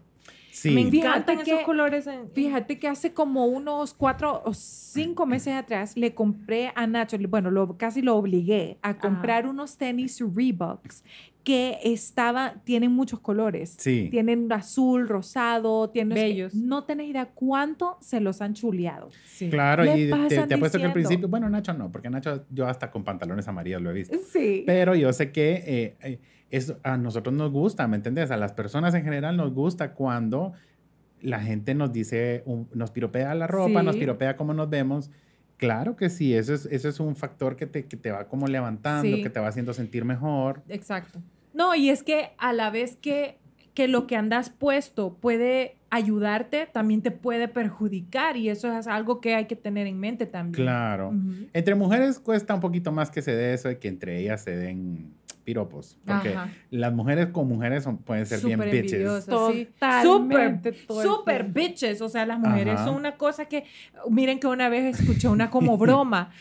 Sí. 0.51 0.69
Me 0.69 0.85
Fíjate 0.85 1.07
encantan 1.07 1.39
esos 1.39 1.59
que- 1.59 1.65
colores. 1.65 2.05
en- 2.05 2.29
Fíjate 2.31 2.77
que 2.77 2.87
hace 2.87 3.11
como 3.11 3.47
unos 3.47 3.95
cuatro 3.95 4.43
o 4.45 4.53
cinco 4.53 5.25
meses 5.25 5.55
atrás 5.55 5.97
le 5.97 6.13
compré 6.13 6.71
a 6.75 6.85
Nacho, 6.85 7.17
bueno, 7.27 7.49
lo, 7.49 7.75
casi 7.75 8.03
lo 8.03 8.15
obligué 8.15 8.77
a 8.83 8.99
comprar 8.99 9.47
unos 9.47 9.77
tenis 9.77 10.19
Reeboks 10.21 11.03
que 11.43 11.77
estaba, 11.83 12.55
tienen 12.63 12.91
muchos 12.93 13.19
colores. 13.19 13.75
Sí. 13.77 14.07
Tienen 14.09 14.49
azul, 14.53 15.07
rosado, 15.09 15.89
tienen... 15.89 16.15
Bellos. 16.15 16.53
No 16.55 16.85
tenés 16.85 17.07
idea 17.09 17.31
cuánto 17.33 17.97
se 17.99 18.21
los 18.21 18.41
han 18.41 18.53
chuleado. 18.53 19.09
Sí. 19.25 19.49
Claro, 19.49 19.83
y 19.83 20.09
te, 20.29 20.47
te 20.47 20.53
apuesto 20.53 20.77
que 20.79 20.85
al 20.85 20.93
principio, 20.93 21.27
bueno, 21.27 21.49
Nacho 21.49 21.73
no, 21.73 21.91
porque 21.91 22.09
Nacho 22.09 22.45
yo 22.49 22.65
hasta 22.67 22.89
con 22.91 23.03
pantalones 23.03 23.47
amarillos 23.47 23.81
lo 23.81 23.89
he 23.91 23.93
visto. 23.93 24.17
Sí. 24.31 24.63
Pero 24.65 24.95
yo 24.95 25.11
sé 25.11 25.31
que 25.33 25.63
eh, 25.65 25.97
eh, 26.01 26.19
eso 26.49 26.79
a 26.83 26.97
nosotros 26.97 27.35
nos 27.35 27.51
gusta, 27.51 27.87
¿me 27.89 27.97
entiendes? 27.97 28.31
A 28.31 28.37
las 28.37 28.53
personas 28.53 28.93
en 28.93 29.03
general 29.03 29.35
nos 29.35 29.53
gusta 29.53 29.93
cuando 29.93 30.53
la 31.21 31.39
gente 31.41 31.73
nos 31.75 31.91
dice, 31.91 32.43
un- 32.45 32.69
nos 32.73 32.91
piropea 32.91 33.33
la 33.35 33.47
ropa, 33.47 33.79
Sí. 33.81 33.85
nos 33.85 33.95
piropea 33.97 34.37
cómo 34.37 34.53
nos 34.53 34.69
vemos. 34.69 35.09
Claro 35.57 35.95
que 35.95 36.09
sí, 36.09 36.33
eso 36.33 36.53
es, 36.53 36.65
eso 36.65 36.89
es 36.89 36.99
un 36.99 37.15
factor 37.15 37.55
que 37.55 37.65
te, 37.67 37.85
que 37.85 37.95
te 37.97 38.11
va 38.11 38.27
como 38.27 38.47
levantando, 38.47 39.15
Sí. 39.15 39.21
que 39.23 39.29
te 39.29 39.39
va 39.39 39.47
haciendo 39.47 39.73
sentir 39.73 40.03
mejor. 40.05 40.61
Exacto. 40.69 41.19
No, 41.53 41.75
y 41.75 41.89
es 41.89 42.03
que 42.03 42.31
a 42.37 42.51
la 42.53 42.69
vez 42.69 42.95
que, 42.97 43.37
que 43.73 43.87
lo 43.87 44.07
que 44.07 44.15
andas 44.15 44.49
puesto 44.49 45.13
puede 45.15 45.77
ayudarte, 45.89 46.67
también 46.71 47.01
te 47.03 47.11
puede 47.11 47.47
perjudicar 47.47 48.35
y 48.35 48.49
eso 48.49 48.75
es 48.77 48.87
algo 48.87 49.21
que 49.21 49.35
hay 49.35 49.45
que 49.45 49.55
tener 49.55 49.85
en 49.85 49.99
mente 49.99 50.25
también. 50.25 50.63
Claro. 50.65 51.13
Entre 51.53 51.75
mujeres 51.75 52.19
cuesta 52.19 52.55
un 52.55 52.61
poquito 52.61 52.91
más 52.91 53.11
que 53.11 53.21
se 53.21 53.35
dé 53.35 53.53
eso 53.53 53.67
de 53.67 53.77
que 53.77 53.87
entre 53.89 54.19
ellas 54.19 54.41
se 54.41 54.55
den 54.57 55.13
piropos. 55.43 55.97
Porque 56.05 56.29
Ajá. 56.29 56.49
las 56.69 56.93
mujeres 56.93 57.27
con 57.27 57.47
mujeres 57.47 57.83
son- 57.83 57.97
pueden 57.97 58.25
ser 58.25 58.39
bien 58.41 58.59
Súper 58.59 58.81
bitches. 58.81 59.25
Totalmente, 59.25 60.73
Súper, 60.87 61.41
tiempo. 61.43 61.59
bitches. 61.59 62.01
O 62.01 62.09
sea, 62.09 62.25
las 62.25 62.39
mujeres 62.39 62.75
Ajá. 62.75 62.85
son 62.85 62.95
una 62.95 63.17
cosa 63.17 63.45
que, 63.45 63.65
miren 64.09 64.39
que 64.39 64.47
una 64.47 64.69
vez 64.69 64.99
escuché 64.99 65.27
una 65.27 65.49
como 65.49 65.77
broma, 65.77 66.31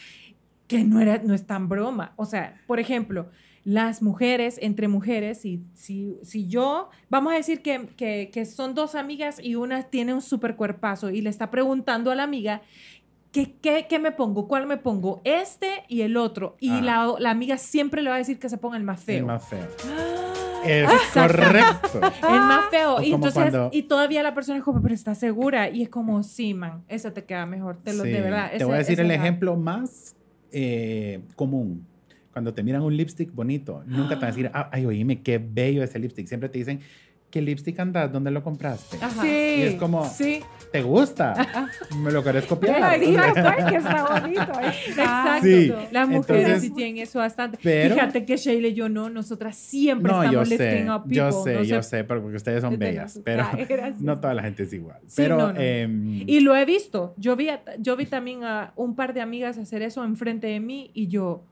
que 0.67 0.85
no, 0.85 1.01
era, 1.01 1.19
no 1.23 1.35
es 1.35 1.47
tan 1.47 1.69
broma. 1.69 2.13
O 2.17 2.25
sea, 2.25 2.61
por 2.67 2.81
ejemplo, 2.81 3.29
las 3.65 4.03
mujeres, 4.03 4.59
entre 4.61 4.89
mujeres, 4.89 5.41
si, 5.43 5.63
si, 5.75 6.17
si 6.23 6.49
yo, 6.49 6.89
vamos 7.09 7.33
a 7.33 7.37
decir 7.37 7.63
que, 7.63 7.87
que, 7.97 8.31
que 8.33 8.45
son 8.45 8.75
dos 8.75 8.95
amigas 8.95 9.39
y 9.43 9.55
una 9.55 9.85
tiene 9.85 10.15
un 10.15 10.23
súper 10.23 10.57
cuerpazo 10.57 11.11
y 11.11 11.21
le 11.21 11.31
está 11.31 11.51
preguntando 11.51 12.11
a 12.11 12.15
la 12.17 12.25
amiga, 12.25 12.63
¿Qué, 13.33 13.55
qué, 13.63 13.87
qué 13.89 13.99
me 13.99 14.13
pongo? 14.13 14.47
¿Cuál 14.47 14.67
me 14.67 14.77
pongo? 14.77 15.23
Este 15.25 15.85
y 15.89 16.03
el 16.03 16.17
otro. 16.19 16.57
Y 16.61 16.69
Ah. 16.71 16.81
la, 16.83 17.15
la 17.19 17.31
amiga 17.31 17.57
siempre 17.57 18.03
le 18.03 18.11
va 18.11 18.17
a 18.17 18.19
decir 18.19 18.39
que 18.39 18.49
se 18.51 18.59
ponga 18.59 18.77
el 18.77 18.85
más 18.85 19.03
feo. 19.03 19.19
El 19.19 19.25
más 19.25 19.49
feo. 19.49 19.67
Es 20.65 20.85
Exacto. 20.89 21.39
correcto. 21.43 22.01
El 22.29 22.39
más 22.41 22.67
feo. 22.71 22.97
O 22.97 23.03
Y 23.03 23.13
entonces, 23.13 23.33
cuando- 23.35 23.71
y 23.73 23.83
todavía 23.85 24.23
la 24.23 24.33
persona 24.35 24.59
es 24.59 24.65
como, 24.65 24.81
pero 24.83 24.95
está 24.95 25.15
segura. 25.15 25.69
Y 25.71 25.83
es 25.83 25.89
como, 25.89 26.23
sí, 26.23 26.55
man, 26.55 26.85
esa 26.89 27.13
te 27.13 27.25
queda 27.25 27.47
mejor. 27.47 27.79
Te 27.83 27.95
lo, 27.95 28.05
Sí. 28.05 28.11
de 28.11 28.21
verdad. 28.21 28.51
Te 28.51 28.57
ese- 28.57 28.65
voy 28.67 28.75
a 28.75 28.79
decir 28.79 28.93
ese 28.93 29.03
el 29.03 29.11
ejemplo 29.11 29.57
más 29.57 30.15
eh, 30.53 31.23
común. 31.35 31.87
Cuando 32.33 32.53
te 32.55 32.63
miran 32.63 32.83
un 32.83 32.97
lipstick 32.97 33.35
bonito, 33.35 33.83
nunca 33.87 34.11
te 34.11 34.15
van 34.17 34.25
a 34.25 34.27
decir, 34.29 34.51
"Ah, 34.55 34.69
ay, 34.73 34.85
oíme, 34.87 35.23
qué 35.23 35.39
bello 35.39 35.83
ese 35.83 35.99
lipstick. 35.99 36.27
Siempre 36.27 36.49
te 36.51 36.59
dicen, 36.59 36.81
¿qué 37.33 37.43
lipstick 37.43 37.81
andas? 37.81 38.13
¿Dónde 38.13 38.31
lo 38.31 38.45
compraste? 38.45 38.99
Ajá. 39.01 39.23
Sí. 39.23 39.29
Y 39.59 39.63
es 39.63 39.75
como, 39.77 40.05
Sí. 40.09 40.41
¿te 40.71 40.83
gusta? 40.83 41.35
¿Me 41.97 42.13
lo 42.13 42.23
querés 42.23 42.45
copiar? 42.45 43.01
Dijo, 43.01 43.21
pues, 43.35 43.65
que 43.71 43.77
está 43.77 44.21
bonito. 44.21 44.43
está. 44.43 44.69
Exacto. 44.69 45.43
Sí, 45.47 45.73
Las 45.91 46.09
mujeres 46.09 46.43
entonces- 46.45 46.63
sí 46.63 46.71
tienen 46.75 46.99
eso 46.99 47.19
bastante. 47.19 47.59
Pero- 47.63 47.95
Fíjate 47.95 48.25
que 48.27 48.37
Sheila 48.37 48.69
y 48.69 48.75
yo 48.75 48.89
no, 48.89 49.09
nosotras 49.11 49.57
siempre 49.57 50.13
No, 50.13 50.23
estamos 50.23 50.49
lifting 50.51 50.91
up 50.91 51.03
people. 51.03 51.17
yo 51.17 51.33
sé, 51.33 51.55
no 51.55 51.63
yo 51.65 51.83
sé- 51.83 52.05
porque 52.05 52.37
ustedes 52.37 52.61
son 52.61 52.79
bellas, 52.79 53.19
pero 53.25 53.47
Ay, 53.53 53.65
gracias. 53.69 54.01
no 54.03 54.21
toda 54.21 54.35
la 54.35 54.43
gente 54.43 54.63
es 54.65 54.73
igual. 54.73 54.99
Sí, 55.07 55.15
pero, 55.17 55.39
no, 55.39 55.53
no. 55.55 55.61
em, 55.61 56.23
Y 56.29 56.41
lo 56.41 56.55
he 56.55 56.65
visto. 56.65 57.15
Yo 57.17 57.35
vi, 57.35 57.49
a- 57.49 57.63
yo 57.79 57.97
vi 57.97 58.07
también 58.07 58.45
a 58.45 58.73
un 58.77 58.95
par 58.95 59.15
de 59.15 59.23
amigas 59.23 59.57
hacer 59.59 59.81
eso 59.83 60.05
enfrente 60.05 60.47
de 60.47 60.61
mí 60.61 60.91
y 60.93 61.09
yo, 61.09 61.43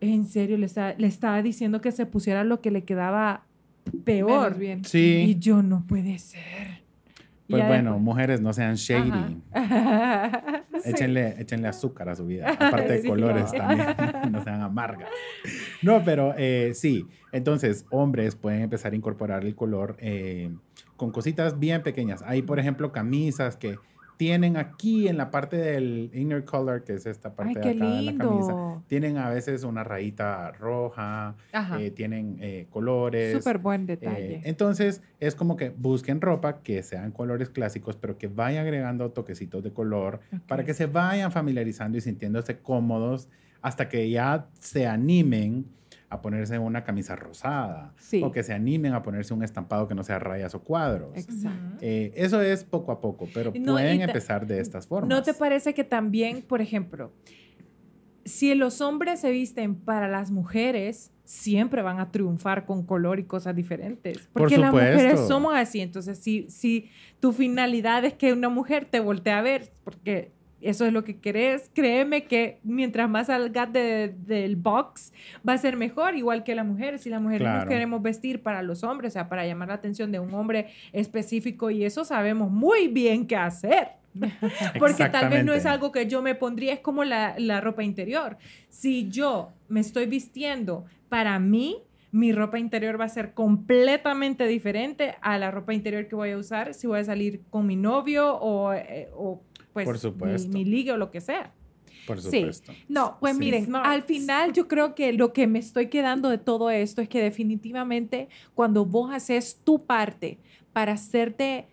en 0.00 0.24
serio, 0.26 0.56
le 0.56 0.66
estaba, 0.66 0.94
le 0.96 1.06
estaba 1.06 1.42
diciendo 1.42 1.80
que 1.80 1.92
se 1.92 2.06
pusiera 2.06 2.42
lo 2.42 2.60
que 2.60 2.70
le 2.70 2.84
quedaba 2.84 3.44
peor. 4.04 4.56
Bien. 4.58 4.80
Y 4.80 4.84
sí, 4.84 5.36
yo, 5.38 5.62
no 5.62 5.86
puede 5.86 6.18
ser. 6.18 6.80
Y 7.48 7.52
pues 7.54 7.66
bueno, 7.66 7.90
después- 7.90 8.02
mujeres, 8.04 8.40
no 8.40 8.52
sean 8.52 8.76
shady. 8.76 9.38
Ajá. 9.52 10.64
Échenle, 10.84 11.34
échenle 11.40 11.68
azúcar 11.68 12.08
a 12.08 12.14
su 12.14 12.24
vida, 12.26 12.48
aparte 12.58 12.92
de 12.92 13.02
Sí, 13.02 13.08
colores 13.08 13.52
no. 13.52 13.58
también, 13.58 13.88
no 14.32 14.42
sean 14.44 14.62
amargas. 14.62 15.08
No, 15.82 16.02
pero 16.04 16.34
eh, 16.38 16.72
sí, 16.74 17.06
entonces 17.32 17.86
hombres 17.90 18.36
pueden 18.36 18.62
empezar 18.62 18.92
a 18.92 18.96
incorporar 18.96 19.44
el 19.44 19.54
color 19.56 19.96
eh, 20.00 20.50
con 20.96 21.10
cositas 21.10 21.58
bien 21.58 21.82
pequeñas. 21.82 22.22
Hay, 22.26 22.42
por 22.42 22.58
ejemplo, 22.60 22.92
camisas 22.92 23.56
que 23.56 23.78
tienen 24.20 24.58
aquí 24.58 25.08
en 25.08 25.16
la 25.16 25.30
parte 25.30 25.56
del 25.56 26.10
inner 26.12 26.44
color, 26.44 26.84
que 26.84 26.92
es 26.92 27.06
esta 27.06 27.34
parte 27.34 27.54
Ay, 27.56 27.62
de 27.78 27.84
acá 27.84 27.90
de 27.96 28.02
la 28.02 28.14
camisa, 28.18 28.82
tienen 28.86 29.16
a 29.16 29.30
veces 29.30 29.64
una 29.64 29.82
rayita 29.82 30.52
roja, 30.52 31.36
eh, 31.78 31.90
tienen 31.90 32.36
eh, 32.42 32.66
colores. 32.68 33.32
Súper 33.38 33.56
buen 33.56 33.84
Eh, 33.84 33.86
detalle. 33.86 34.40
entonces, 34.44 35.00
es 35.20 35.34
como 35.34 35.56
que 35.56 35.70
busquen 35.70 36.20
ropa 36.20 36.58
que 36.60 36.82
sean 36.82 37.12
colores 37.12 37.48
clásicos, 37.48 37.96
pero 37.96 38.18
que 38.18 38.26
vaya 38.28 38.60
agregando 38.60 39.10
toquecitos 39.10 39.64
de 39.64 39.72
color 39.72 40.20
para 40.46 40.64
que 40.66 40.74
se 40.74 40.84
vayan 40.84 41.32
familiarizando 41.32 41.96
y 41.96 42.02
sintiéndose 42.02 42.58
cómodos 42.58 43.30
hasta 43.62 43.88
que 43.88 44.10
ya 44.10 44.48
se 44.58 44.86
animen 44.86 45.64
a 46.10 46.20
ponerse 46.20 46.58
una 46.58 46.82
camisa 46.84 47.14
rosada 47.16 47.94
Sí. 47.96 48.20
o 48.22 48.32
que 48.32 48.42
se 48.42 48.52
animen 48.52 48.92
a 48.94 49.02
ponerse 49.02 49.32
un 49.32 49.42
estampado 49.44 49.86
que 49.88 49.94
no 49.94 50.02
sea 50.02 50.18
rayas 50.18 50.54
o 50.54 50.60
cuadros. 50.62 51.16
Exacto. 51.16 51.76
Eh, 51.80 52.12
eso 52.16 52.42
es 52.42 52.64
poco 52.64 52.90
a 52.92 53.00
poco, 53.00 53.28
pero 53.32 53.52
No, 53.58 53.72
pueden 53.74 54.02
empezar 54.02 54.46
de 54.46 54.60
estas 54.60 54.86
formas. 54.88 55.08
¿No 55.08 55.22
te 55.22 55.32
parece 55.34 55.72
que 55.72 55.84
también, 55.84 56.42
por 56.42 56.60
ejemplo, 56.60 57.12
si 58.24 58.54
los 58.54 58.80
hombres 58.80 59.20
se 59.20 59.30
visten 59.30 59.74
para 59.76 60.08
las 60.08 60.30
mujeres, 60.30 61.12
siempre 61.24 61.80
van 61.80 62.00
a 62.00 62.10
triunfar 62.10 62.66
con 62.66 62.84
color 62.84 63.20
y 63.20 63.24
cosas 63.24 63.54
diferentes? 63.54 64.18
Por 64.32 64.42
Porque 64.42 64.58
las 64.58 64.72
mujeres 64.72 65.20
somos 65.28 65.54
así. 65.54 65.80
Entonces, 65.80 66.18
si, 66.18 66.46
si 66.50 66.90
tu 67.20 67.32
finalidad 67.32 68.04
es 68.04 68.14
que 68.14 68.32
una 68.32 68.48
mujer 68.48 68.84
te 68.84 68.98
voltee 69.00 69.32
a 69.32 69.42
ver, 69.42 69.70
porque 69.84 70.32
eso 70.60 70.84
es 70.86 70.92
lo 70.92 71.04
que 71.04 71.18
querés, 71.18 71.70
créeme 71.74 72.24
que 72.24 72.58
mientras 72.62 73.08
más 73.08 73.28
salgas 73.28 73.72
de- 73.72 74.14
del 74.26 74.56
box, 74.56 75.12
va 75.48 75.54
a 75.54 75.58
ser 75.58 75.76
mejor, 75.76 76.16
igual 76.16 76.44
que 76.44 76.54
las 76.54 76.66
mujeres. 76.66 77.00
Si 77.02 77.10
las 77.10 77.20
mujeres 77.22 77.46
nos 77.46 77.54
Claro. 77.56 77.68
queremos 77.70 78.02
vestir 78.02 78.42
para 78.42 78.62
los 78.62 78.84
hombres, 78.84 79.12
o 79.12 79.14
sea, 79.14 79.28
para 79.28 79.46
llamar 79.46 79.68
la 79.68 79.74
atención 79.74 80.12
de 80.12 80.20
un 80.20 80.32
hombre 80.34 80.66
específico, 80.92 81.70
y 81.70 81.84
eso 81.84 82.04
sabemos 82.04 82.50
muy 82.50 82.88
bien 82.88 83.26
qué 83.26 83.36
hacer. 83.36 83.88
Porque 84.78 85.08
tal 85.08 85.30
vez 85.30 85.44
no 85.44 85.52
es 85.54 85.66
algo 85.66 85.92
que 85.92 86.06
yo 86.08 86.20
me 86.20 86.34
pondría, 86.34 86.72
es 86.72 86.80
como 86.80 87.04
la, 87.04 87.34
la 87.38 87.60
ropa 87.60 87.82
interior. 87.84 88.36
Si 88.68 89.08
yo 89.08 89.52
me 89.68 89.80
estoy 89.80 90.06
vistiendo 90.06 90.84
para 91.08 91.38
mí, 91.38 91.76
mi 92.12 92.32
ropa 92.32 92.58
interior 92.58 93.00
va 93.00 93.04
a 93.04 93.08
ser 93.08 93.34
completamente 93.34 94.46
diferente 94.48 95.14
a 95.22 95.38
la 95.38 95.52
ropa 95.52 95.72
interior 95.74 96.08
que 96.08 96.16
voy 96.16 96.32
a 96.32 96.38
usar 96.38 96.74
si 96.74 96.88
voy 96.88 96.98
a 96.98 97.04
salir 97.04 97.42
con 97.50 97.66
mi 97.68 97.76
novio 97.76 98.34
o, 98.36 98.72
eh, 98.72 99.08
o, 99.14 99.40
pues 99.72 99.84
Por 99.84 99.94
mi, 99.94 100.00
supuesto. 100.00 100.52
mi 100.52 100.64
ligue 100.64 100.92
o 100.92 100.96
lo 100.96 101.10
que 101.10 101.20
sea. 101.20 101.52
Por 102.06 102.20
Sí. 102.20 102.30
supuesto. 102.40 102.74
No, 102.88 103.18
pues 103.20 103.34
Sí. 103.36 103.40
miren, 103.44 103.74
al 103.76 104.02
final 104.02 104.52
yo 104.52 104.66
creo 104.68 104.94
que 104.94 105.12
lo 105.12 105.32
que 105.32 105.46
me 105.46 105.58
estoy 105.58 105.88
quedando 105.88 106.28
de 106.28 106.38
todo 106.38 106.70
esto 106.70 107.00
es 107.02 107.08
que 107.08 107.22
definitivamente 107.22 108.28
cuando 108.54 108.84
vos 108.84 109.10
haces 109.12 109.60
tu 109.64 109.86
parte 109.86 110.38
para 110.72 110.92
hacerte 110.92 111.68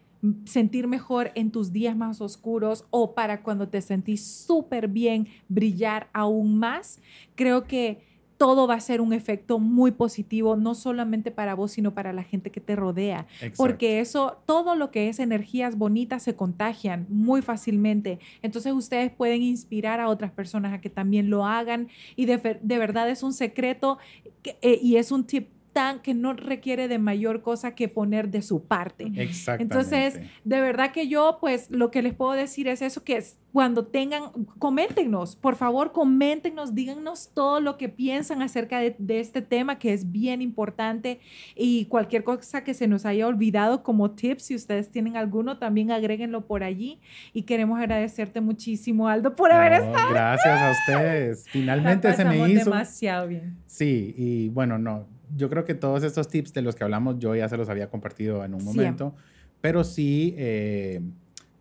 sentir 0.46 0.88
mejor 0.88 1.32
en 1.36 1.52
tus 1.52 1.72
días 1.72 1.96
más 1.96 2.22
oscuros 2.22 2.86
o 2.90 3.14
para 3.14 3.44
cuando 3.44 3.70
te 3.70 3.82
sentís 3.82 4.26
súper 4.26 4.88
bien 4.88 5.28
brillar 5.48 6.10
aún 6.12 6.58
más, 6.58 7.00
creo 7.36 7.66
que 7.66 8.02
todo 8.38 8.68
va 8.68 8.76
a 8.76 8.80
ser 8.80 9.02
un 9.02 9.14
efecto 9.14 9.60
muy 9.60 9.92
positivo, 9.92 10.56
no 10.56 10.76
solamente 10.76 11.32
para 11.32 11.56
vos, 11.56 11.72
sino 11.72 11.94
para 11.94 12.14
la 12.14 12.24
gente 12.24 12.52
que 12.52 12.62
te 12.62 12.76
rodea. 12.76 13.26
Exacto. 13.36 13.56
Porque 13.58 14.00
eso, 14.00 14.38
todo 14.46 14.76
lo 14.76 14.92
que 14.92 15.10
es 15.10 15.20
energías 15.20 15.78
bonitas 15.78 16.24
se 16.24 16.36
contagian 16.36 17.08
muy 17.10 17.42
fácilmente. 17.42 18.20
Entonces 18.44 18.74
ustedes 18.74 19.12
pueden 19.12 19.42
inspirar 19.42 20.00
a 20.00 20.08
otras 20.08 20.32
personas 20.32 20.74
a 20.74 20.82
que 20.82 20.90
también 20.90 21.30
lo 21.30 21.46
hagan 21.46 21.88
y 22.16 22.26
de, 22.26 22.60
de 22.62 22.78
verdad 22.78 23.10
es 23.10 23.24
un 23.24 23.34
secreto 23.34 23.98
que- 24.44 24.58
eh, 24.62 24.80
y 24.82 24.98
es 24.98 25.12
un 25.12 25.24
tip 25.24 25.50
tan 25.78 26.00
que 26.00 26.16
no 26.16 26.34
requiere 26.34 26.88
de 26.88 26.98
mayor 26.98 27.44
cosa 27.44 27.76
que 27.76 27.88
poner 27.88 28.30
de 28.30 28.42
su 28.42 28.66
parte. 28.66 29.12
Exactamente. 29.16 29.62
Entonces, 29.64 30.20
de 30.44 30.60
verdad 30.60 30.92
que 30.92 31.08
yo, 31.08 31.38
pues, 31.40 31.70
lo 31.70 31.92
que 31.92 32.02
les 32.02 32.16
puedo 32.16 32.32
decir 32.32 32.68
es 32.68 32.82
eso, 32.82 33.04
que 33.04 33.18
es 33.18 33.38
cuando 33.54 33.86
tengan, 33.86 34.24
coméntenos, 34.58 35.36
por 35.36 35.56
favor, 35.56 35.92
coméntenos, 35.92 36.74
díganos 36.74 37.30
todo 37.34 37.60
lo 37.60 37.78
que 37.78 37.90
piensan 37.90 38.42
acerca 38.42 38.80
de, 38.80 38.96
de 38.98 39.20
este 39.20 39.44
tema, 39.44 39.78
que 39.78 39.94
es 39.94 40.12
bien 40.12 40.42
importante, 40.42 41.20
y 41.56 41.86
cualquier 41.86 42.24
cosa 42.24 42.64
que 42.64 42.74
se 42.74 42.88
nos 42.88 43.06
haya 43.06 43.28
olvidado 43.28 43.84
como 43.84 44.12
tips, 44.12 44.44
si 44.44 44.56
ustedes 44.56 44.90
tienen 44.90 45.16
alguno, 45.16 45.60
también 45.60 45.92
agréguenlo 45.92 46.46
por 46.48 46.64
allí, 46.64 47.00
y 47.34 47.44
queremos 47.44 47.80
agradecerte 47.80 48.42
muchísimo, 48.42 49.08
Aldo, 49.10 49.36
por 49.36 49.52
haber 49.52 49.82
No, 49.84 49.88
estado. 49.90 50.10
gracias 50.10 50.60
a 50.60 50.72
ustedes. 50.72 51.46
Finalmente 51.50 52.14
se 52.16 52.26
me 52.26 52.50
hizo. 52.50 52.66
demasiado 52.66 53.28
bien. 53.28 53.58
Sí, 53.68 54.14
y 54.18 54.50
bueno, 54.50 54.78
no, 54.80 55.06
yo 55.36 55.50
creo 55.50 55.66
que 55.66 55.76
todos 55.76 56.04
estos 56.04 56.28
tips 56.28 56.54
de 56.54 56.62
los 56.62 56.76
que 56.76 56.84
hablamos 56.84 57.20
yo 57.20 57.36
ya 57.36 57.50
se 57.50 57.58
los 57.58 57.70
había 57.70 57.90
compartido 57.90 58.44
en 58.46 58.54
un 58.54 58.64
momento, 58.64 59.16
pero 59.62 59.84
sí, 59.84 60.34
eh, 60.38 61.02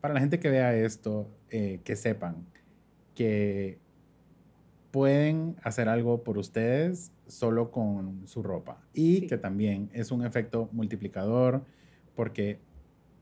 para 0.00 0.14
la 0.14 0.20
gente 0.20 0.38
que 0.38 0.50
vea 0.50 0.74
esto, 0.76 1.28
eh, 1.50 1.80
que 1.84 1.96
sepan 1.96 2.36
que 3.14 3.78
pueden 4.90 5.56
hacer 5.62 5.88
algo 5.88 6.22
por 6.22 6.38
ustedes 6.38 7.12
solo 7.26 7.70
con 7.70 8.26
su 8.26 8.42
ropa 8.42 8.78
y 8.94 9.16
Sí. 9.20 9.26
que 9.26 9.36
también 9.36 9.90
es 9.92 10.10
un 10.10 10.24
efecto 10.24 10.68
multiplicador 10.72 11.62
porque 12.14 12.60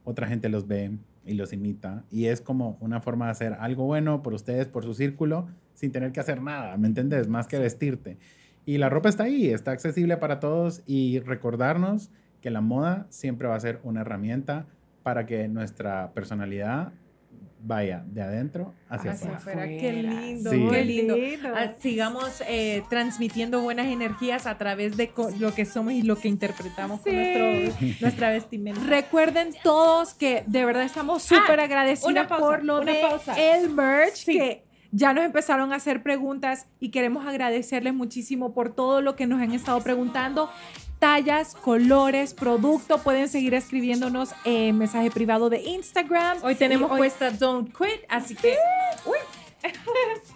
otra 0.03 0.27
gente 0.27 0.47
los 0.49 0.67
ve 0.67 0.91
y 1.25 1.33
los 1.33 1.51
imita 1.53 2.03
y 2.11 2.25
es 2.25 2.39
como 2.39 2.77
una 2.81 3.01
forma 3.01 3.25
de 3.25 3.31
hacer 3.31 3.53
algo 3.59 3.85
bueno 3.85 4.21
por 4.21 4.33
ustedes, 4.33 4.67
por 4.67 4.83
su 4.83 4.93
círculo, 4.93 5.47
sin 5.73 5.91
tener 5.91 6.11
que 6.11 6.19
hacer 6.19 6.41
nada, 6.41 6.77
¿me 6.77 6.87
entiendes? 6.87 7.27
Más 7.27 7.47
que 7.47 7.57
vestirte. 7.57 8.17
Y 8.65 8.77
la 8.77 8.89
ropa 8.89 9.09
está 9.09 9.23
ahí, 9.25 9.49
está 9.49 9.71
accesible 9.71 10.17
para 10.17 10.39
todos 10.39 10.81
y 10.85 11.19
recordarnos 11.19 12.09
que 12.41 12.49
la 12.49 12.61
moda 12.61 13.05
siempre 13.09 13.47
va 13.47 13.55
a 13.55 13.59
ser 13.59 13.79
una 13.83 14.01
herramienta 14.01 14.65
para 15.03 15.25
que 15.25 15.47
nuestra 15.47 16.11
personalidad 16.13 16.91
vaya 17.67 18.03
de 18.07 18.21
adentro 18.21 18.73
hacia 18.89 19.11
Hacia 19.11 19.35
afuera. 19.37 19.63
afuera. 19.65 19.81
Qué 19.81 19.93
lindo, 19.93 20.51
Sí. 20.51 20.67
qué 20.69 20.85
lindo. 20.85 21.15
Ah, 21.55 21.71
Sigamos 21.79 22.43
eh, 22.47 22.83
transmitiendo 22.91 23.61
buenas 23.61 23.87
energías 23.87 24.45
a 24.45 24.57
través 24.59 24.97
de 24.97 25.09
lo 25.39 25.53
que 25.55 25.65
somos 25.65 25.93
y 25.93 26.03
lo 26.03 26.15
que 26.17 26.27
interpretamos 26.27 27.01
con 27.01 27.11
Sí. 27.11 27.17
nuestro, 27.17 27.87
nuestra 28.01 28.29
vestimenta. 28.29 28.79
Recuerden 28.85 29.49
todos 29.63 30.13
que 30.13 30.43
de 30.45 30.63
verdad 30.65 30.83
estamos 30.83 31.23
súper 31.23 31.59
Ah, 31.59 31.63
agradecidos 31.63 32.27
por 32.27 32.63
lo 32.63 32.81
una 32.81 32.91
de 32.93 33.01
pausa. 33.01 33.33
el 33.35 33.69
merch 33.71 34.13
Sí. 34.15 34.33
que 34.37 34.64
ya 34.95 35.13
nos 35.13 35.25
empezaron 35.25 35.73
a 35.73 35.75
hacer 35.75 36.01
preguntas 36.03 36.67
y 36.79 36.89
queremos 36.89 37.27
agradecerles 37.27 37.93
muchísimo 37.93 38.53
por 38.53 38.73
todo 38.73 39.01
lo 39.01 39.15
que 39.17 39.27
nos 39.27 39.41
han 39.41 39.51
estado 39.51 39.81
preguntando. 39.81 40.49
Tallas, 40.99 41.53
colores, 41.55 42.33
producto, 42.33 42.99
pueden 42.99 43.27
seguir 43.27 43.53
escribiéndonos 43.53 44.33
en 44.45 44.77
mensaje 44.77 45.11
privado 45.11 45.49
de 45.49 45.61
Instagram. 45.63 46.37
Hoy 46.43 46.55
tenemos 46.55 46.89
hoy- 46.89 46.97
puesta 46.99 47.29
Don't 47.31 47.75
Quit, 47.77 48.01
así 48.07 48.35
que 48.35 48.55
uy. 49.05 49.17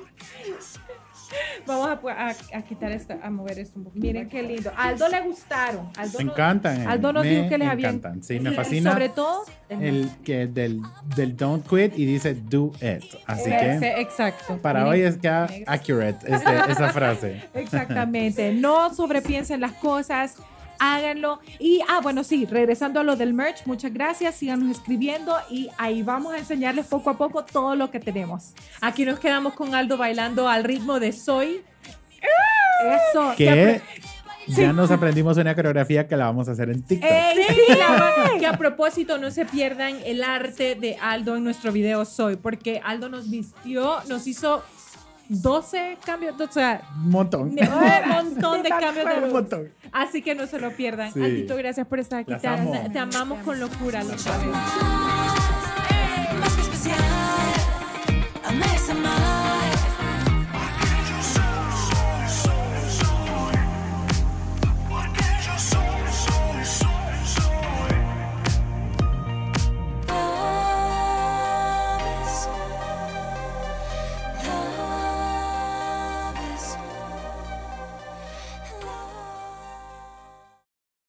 vamos 1.67 1.87
a, 1.87 2.27
a- 2.29 2.57
a 2.57 2.61
quitar 2.63 2.91
esta, 2.91 3.19
a 3.21 3.29
mover 3.29 3.59
esto 3.59 3.79
un 3.79 3.85
poquito. 3.85 4.05
Miren 4.05 4.27
qué 4.29 4.41
lindo. 4.43 4.71
A 4.75 4.87
Aldo 4.89 5.07
le 5.07 5.21
gustaron. 5.21 5.89
Aldo 5.97 6.17
Me 6.19 6.23
encantan. 6.25 6.81
eh, 6.81 6.85
Aldo 6.87 7.13
nos 7.13 7.23
me 7.23 7.29
dijo 7.31 7.49
que 7.49 7.57
les 7.57 7.67
habían- 7.67 7.95
encantan. 7.95 8.23
Sí, 8.23 8.39
me 8.39 8.51
fascina 8.51 8.91
Sobre 8.91 9.09
todo, 9.09 9.43
el 9.69 10.09
que 10.23 10.47
del, 10.47 10.81
del 11.15 11.35
don't 11.37 11.65
quit 11.67 11.97
y 11.97 12.05
dice 12.05 12.33
do 12.33 12.71
it. 12.81 13.03
Así 13.25 13.51
Ese- 13.51 13.79
que 13.79 14.01
exacto. 14.01 14.57
para 14.61 14.83
Miren, 14.85 14.93
hoy 14.93 15.01
es 15.07 15.19
ya 15.21 15.47
accurate 15.67 16.33
este- 16.33 16.71
esa 16.71 16.89
frase. 16.89 17.43
Exactamente. 17.53 18.51
No 18.53 18.93
sobrepiensen 18.93 19.61
las 19.61 19.73
cosas. 19.73 20.35
Háganlo. 20.79 21.39
Y, 21.59 21.81
ah, 21.87 21.99
bueno, 22.01 22.23
sí, 22.23 22.45
regresando 22.45 22.99
a 22.99 23.03
lo 23.03 23.15
del 23.15 23.33
merch, 23.33 23.65
muchas 23.65 23.93
gracias. 23.93 24.35
Síganos 24.35 24.69
escribiendo 24.71 25.35
y 25.49 25.69
ahí 25.77 26.01
vamos 26.03 26.33
a 26.33 26.37
enseñarles 26.37 26.85
poco 26.87 27.09
a 27.09 27.17
poco 27.17 27.43
todo 27.45 27.75
lo 27.75 27.91
que 27.91 27.99
tenemos. 27.99 28.53
Aquí 28.81 29.05
nos 29.05 29.19
quedamos 29.19 29.53
con 29.53 29.75
Aldo 29.75 29.97
bailando 29.97 30.47
al 30.47 30.63
ritmo 30.63 30.99
de 30.99 31.11
Soy. 31.11 31.61
Eso. 33.11 33.33
Ya 34.47 34.73
nos 34.73 34.89
aprendimos 34.89 35.37
una 35.37 35.53
coreografía 35.53 36.07
que 36.07 36.17
la 36.17 36.25
vamos 36.25 36.47
a 36.49 36.53
hacer 36.53 36.69
en 36.71 36.81
TikTok. 36.81 37.07
¡Ey, 37.11 37.37
Sí, 37.49 37.53
sí! 37.67 37.73
la- 37.77 38.39
que 38.39 38.47
a 38.47 38.57
propósito 38.57 39.17
no 39.19 39.29
se 39.29 39.45
pierdan 39.45 39.97
el 40.05 40.23
arte 40.23 40.73
de 40.75 40.97
Aldo 40.99 41.35
en 41.35 41.43
nuestro 41.43 41.71
video 41.71 42.03
Soy, 42.05 42.35
porque 42.37 42.81
Aldo 42.83 43.09
nos 43.09 43.29
vistió, 43.29 43.97
nos 44.07 44.25
hizo 44.25 44.63
12 45.29 45.99
cambios, 46.03 46.39
o 46.41 46.51
sea, 46.51 46.81
un 46.95 47.09
montón. 47.11 47.49
Un 47.49 47.55
montón 48.09 48.63
de 48.63 48.69
cambios 48.69 49.05
de 49.05 49.21
luz. 49.21 49.31
Montón. 49.31 49.69
Así 49.91 50.21
que 50.21 50.35
no 50.35 50.47
se 50.47 50.59
lo 50.59 50.71
pierdan. 50.71 51.13
Sí. 51.13 51.23
Altito, 51.23 51.55
gracias 51.55 51.87
por 51.87 51.99
estar 51.99 52.19
aquí. 52.19 52.33
Te, 52.33 52.89
te, 52.89 52.99
amamos 52.99 53.39
con 53.43 53.59
locura, 53.59 54.03
lo 54.03 54.17
sabes. 54.17 54.47
Más 56.39 56.55
que 56.55 56.61
especial, 56.61 56.99